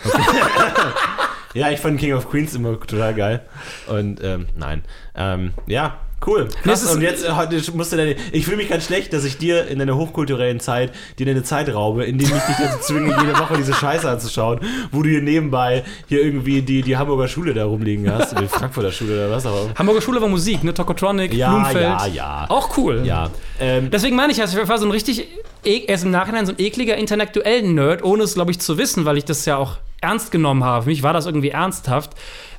Ja, 1.55 1.69
ich 1.69 1.79
fand 1.79 1.99
King 1.99 2.13
of 2.13 2.31
Queens 2.31 2.55
immer 2.55 2.79
total 2.79 3.13
geil. 3.13 3.41
Und 3.85 4.23
ähm, 4.23 4.47
nein. 4.57 4.81
Ähm, 5.15 5.53
ja, 5.67 5.97
cool. 6.25 6.47
Krass. 6.63 6.83
und 6.91 7.03
jetzt 7.03 7.23
äh, 7.23 7.33
heute 7.33 7.61
musst 7.75 7.91
du 7.93 7.97
deine. 7.97 8.15
Ich 8.31 8.45
fühle 8.45 8.57
mich 8.57 8.69
ganz 8.69 8.85
schlecht, 8.85 9.13
dass 9.13 9.23
ich 9.23 9.37
dir 9.37 9.67
in 9.67 9.77
deiner 9.77 9.95
hochkulturellen 9.95 10.59
Zeit 10.59 10.93
dir 11.19 11.27
deine 11.27 11.43
Zeit 11.43 11.71
raube, 11.71 12.05
indem 12.05 12.25
ich 12.35 12.41
dich 12.41 12.55
dazu 12.57 12.79
zwinge, 12.79 13.15
jede 13.21 13.37
Woche 13.37 13.55
diese 13.55 13.71
Scheiße 13.75 14.09
anzuschauen, 14.09 14.61
wo 14.91 15.03
du 15.03 15.09
hier 15.09 15.21
nebenbei 15.21 15.83
hier 16.07 16.23
irgendwie 16.23 16.63
die, 16.63 16.81
die 16.81 16.97
Hamburger 16.97 17.27
Schule 17.27 17.53
da 17.53 17.65
rumliegen 17.65 18.11
hast, 18.11 18.31
die 18.39 18.47
Frankfurter 18.47 18.91
Schule 18.91 19.13
oder 19.13 19.29
was 19.35 19.45
auch 19.45 19.65
immer. 19.65 19.75
Hamburger 19.75 20.01
Schule 20.01 20.19
war 20.21 20.29
Musik, 20.29 20.63
ne? 20.63 20.73
Tokotronic, 20.73 21.35
Ja, 21.35 21.51
Blumfeld. 21.51 21.83
ja, 21.83 22.07
ja. 22.07 22.45
Auch 22.49 22.75
cool. 22.79 23.03
Ja. 23.05 23.29
Ähm, 23.59 23.91
Deswegen 23.91 24.15
meine 24.15 24.33
ich, 24.33 24.41
also 24.41 24.59
ich 24.59 24.67
war 24.67 24.79
so 24.79 24.85
ein 24.87 24.91
richtig, 24.91 25.27
e- 25.65 25.85
erst 25.85 26.03
im 26.05 26.11
Nachhinein 26.11 26.45
so 26.45 26.51
ein 26.51 26.59
ekliger 26.59 26.97
intellektuellen 26.97 27.75
Nerd, 27.75 28.03
ohne 28.03 28.23
es, 28.23 28.33
glaube 28.35 28.51
ich, 28.51 28.59
zu 28.59 28.77
wissen, 28.77 29.05
weil 29.05 29.17
ich 29.17 29.25
das 29.25 29.45
ja 29.45 29.57
auch 29.57 29.77
ernst 30.01 30.31
genommen 30.31 30.63
habe. 30.63 30.83
Für 30.83 30.89
mich 30.89 31.03
war 31.03 31.13
das 31.13 31.25
irgendwie 31.25 31.49
ernsthaft. 31.49 32.11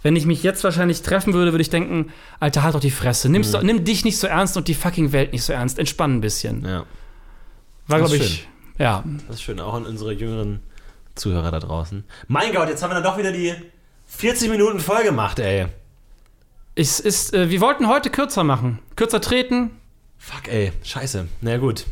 Wenn 0.02 0.16
ich 0.16 0.26
mich 0.26 0.42
jetzt 0.42 0.64
wahrscheinlich 0.64 1.02
treffen 1.02 1.34
würde, 1.34 1.52
würde 1.52 1.62
ich 1.62 1.70
denken, 1.70 2.10
Alter, 2.40 2.62
halt 2.62 2.74
doch 2.74 2.80
die 2.80 2.90
Fresse. 2.90 3.28
Nimm's 3.28 3.50
doch, 3.50 3.62
nimm 3.62 3.84
dich 3.84 4.04
nicht 4.04 4.18
so 4.18 4.26
ernst 4.26 4.56
und 4.56 4.68
die 4.68 4.74
fucking 4.74 5.12
Welt 5.12 5.32
nicht 5.32 5.44
so 5.44 5.52
ernst. 5.52 5.78
Entspann 5.78 6.16
ein 6.16 6.20
bisschen. 6.20 6.64
ja. 6.64 6.84
War, 7.86 7.98
glaube 7.98 8.16
ist 8.16 8.24
ich, 8.24 8.48
ja. 8.78 9.04
Das 9.26 9.36
ist 9.36 9.42
schön, 9.42 9.60
auch 9.60 9.74
an 9.74 9.84
unsere 9.84 10.12
jüngeren 10.12 10.60
Zuhörer 11.14 11.50
da 11.50 11.60
draußen. 11.60 12.04
Mein 12.28 12.52
Gott, 12.54 12.68
jetzt 12.70 12.82
haben 12.82 12.90
wir 12.90 12.94
dann 12.94 13.02
doch 13.04 13.18
wieder 13.18 13.30
die 13.30 13.52
40 14.06 14.50
Minuten 14.50 14.80
voll 14.80 15.04
gemacht, 15.04 15.38
ey. 15.38 15.66
Es 16.74 16.98
ist, 16.98 17.34
äh, 17.34 17.50
wir 17.50 17.60
wollten 17.60 17.88
heute 17.88 18.08
kürzer 18.08 18.42
machen. 18.42 18.78
Kürzer 18.96 19.20
treten. 19.20 19.70
Fuck, 20.18 20.48
ey. 20.48 20.72
Scheiße. 20.82 21.28
Na 21.42 21.58
gut. 21.58 21.84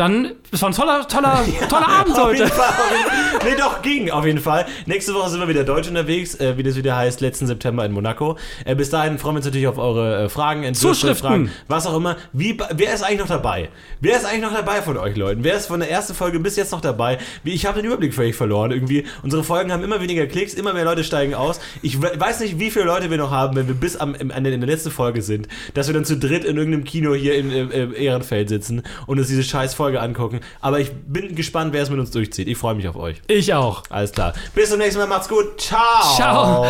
Dann, 0.00 0.30
es 0.50 0.62
war 0.62 0.70
ein 0.70 0.74
toller, 0.74 1.06
toller, 1.06 1.44
toller 1.68 1.86
Abend 1.88 2.18
Auf 2.18 2.32
jeden 2.32 2.44
heute. 2.46 2.54
Fall, 2.54 2.68
auf 2.70 2.90
jeden 2.90 3.10
Fall. 3.40 3.50
Nee, 3.50 3.56
doch, 3.58 3.82
ging 3.82 4.10
auf 4.10 4.24
jeden 4.24 4.38
Fall. 4.40 4.64
Nächste 4.86 5.12
Woche 5.12 5.28
sind 5.28 5.40
wir 5.40 5.48
wieder 5.48 5.62
deutsch 5.62 5.88
unterwegs, 5.88 6.34
äh, 6.36 6.56
wie 6.56 6.62
das 6.62 6.74
wieder 6.76 6.96
heißt, 6.96 7.20
letzten 7.20 7.46
September 7.46 7.84
in 7.84 7.92
Monaco. 7.92 8.38
Äh, 8.64 8.76
bis 8.76 8.88
dahin 8.88 9.18
freuen 9.18 9.34
wir 9.34 9.38
uns 9.40 9.44
natürlich 9.44 9.66
auf 9.68 9.76
eure 9.76 10.24
äh, 10.24 10.28
Fragen, 10.30 10.64
Entwürfe, 10.64 10.94
Zuschriften. 10.94 11.28
Fragen, 11.28 11.50
was 11.68 11.86
auch 11.86 11.94
immer. 11.94 12.16
Wie, 12.32 12.56
wer 12.72 12.94
ist 12.94 13.02
eigentlich 13.02 13.20
noch 13.20 13.28
dabei? 13.28 13.68
Wer 14.00 14.16
ist 14.16 14.24
eigentlich 14.24 14.40
noch 14.40 14.54
dabei 14.54 14.80
von 14.80 14.96
euch 14.96 15.16
Leuten? 15.16 15.44
Wer 15.44 15.56
ist 15.58 15.66
von 15.66 15.80
der 15.80 15.90
ersten 15.90 16.14
Folge 16.14 16.40
bis 16.40 16.56
jetzt 16.56 16.72
noch 16.72 16.80
dabei? 16.80 17.18
Wie, 17.44 17.52
ich 17.52 17.66
habe 17.66 17.76
den 17.82 17.84
Überblick 17.84 18.14
völlig 18.14 18.34
verloren 18.36 18.70
irgendwie. 18.70 19.04
Unsere 19.22 19.44
Folgen 19.44 19.70
haben 19.70 19.84
immer 19.84 20.00
weniger 20.00 20.26
Klicks, 20.26 20.54
immer 20.54 20.72
mehr 20.72 20.86
Leute 20.86 21.04
steigen 21.04 21.34
aus. 21.34 21.60
Ich 21.82 22.00
we- 22.00 22.12
weiß 22.18 22.40
nicht, 22.40 22.58
wie 22.58 22.70
viele 22.70 22.86
Leute 22.86 23.10
wir 23.10 23.18
noch 23.18 23.32
haben, 23.32 23.54
wenn 23.54 23.68
wir 23.68 23.74
bis 23.74 23.98
am, 23.98 24.14
im, 24.14 24.30
in 24.30 24.44
der 24.44 24.56
letzten 24.60 24.90
Folge 24.90 25.20
sind, 25.20 25.46
dass 25.74 25.88
wir 25.88 25.92
dann 25.94 26.06
zu 26.06 26.16
dritt 26.16 26.44
in 26.44 26.56
irgendeinem 26.56 26.84
Kino 26.84 27.12
hier 27.14 27.34
in, 27.34 27.50
äh, 27.50 27.60
äh, 27.64 28.04
Ehrenfeld 28.06 28.48
sitzen 28.48 28.82
und 29.06 29.18
uns 29.18 29.28
diese 29.28 29.42
scheiß 29.44 29.74
Folge 29.90 30.00
angucken. 30.00 30.40
Aber 30.60 30.78
ich 30.78 30.92
bin 30.92 31.34
gespannt, 31.34 31.72
wer 31.72 31.82
es 31.82 31.90
mit 31.90 31.98
uns 31.98 32.10
durchzieht. 32.10 32.46
Ich 32.48 32.56
freue 32.56 32.74
mich 32.74 32.86
auf 32.88 32.96
euch. 32.96 33.20
Ich 33.26 33.52
auch. 33.54 33.82
Alles 33.90 34.12
klar. 34.12 34.32
Bis 34.54 34.70
zum 34.70 34.78
nächsten 34.78 35.00
Mal. 35.00 35.06
Macht's 35.06 35.28
gut. 35.28 35.60
Ciao. 35.60 36.16
Ciao. 36.16 36.66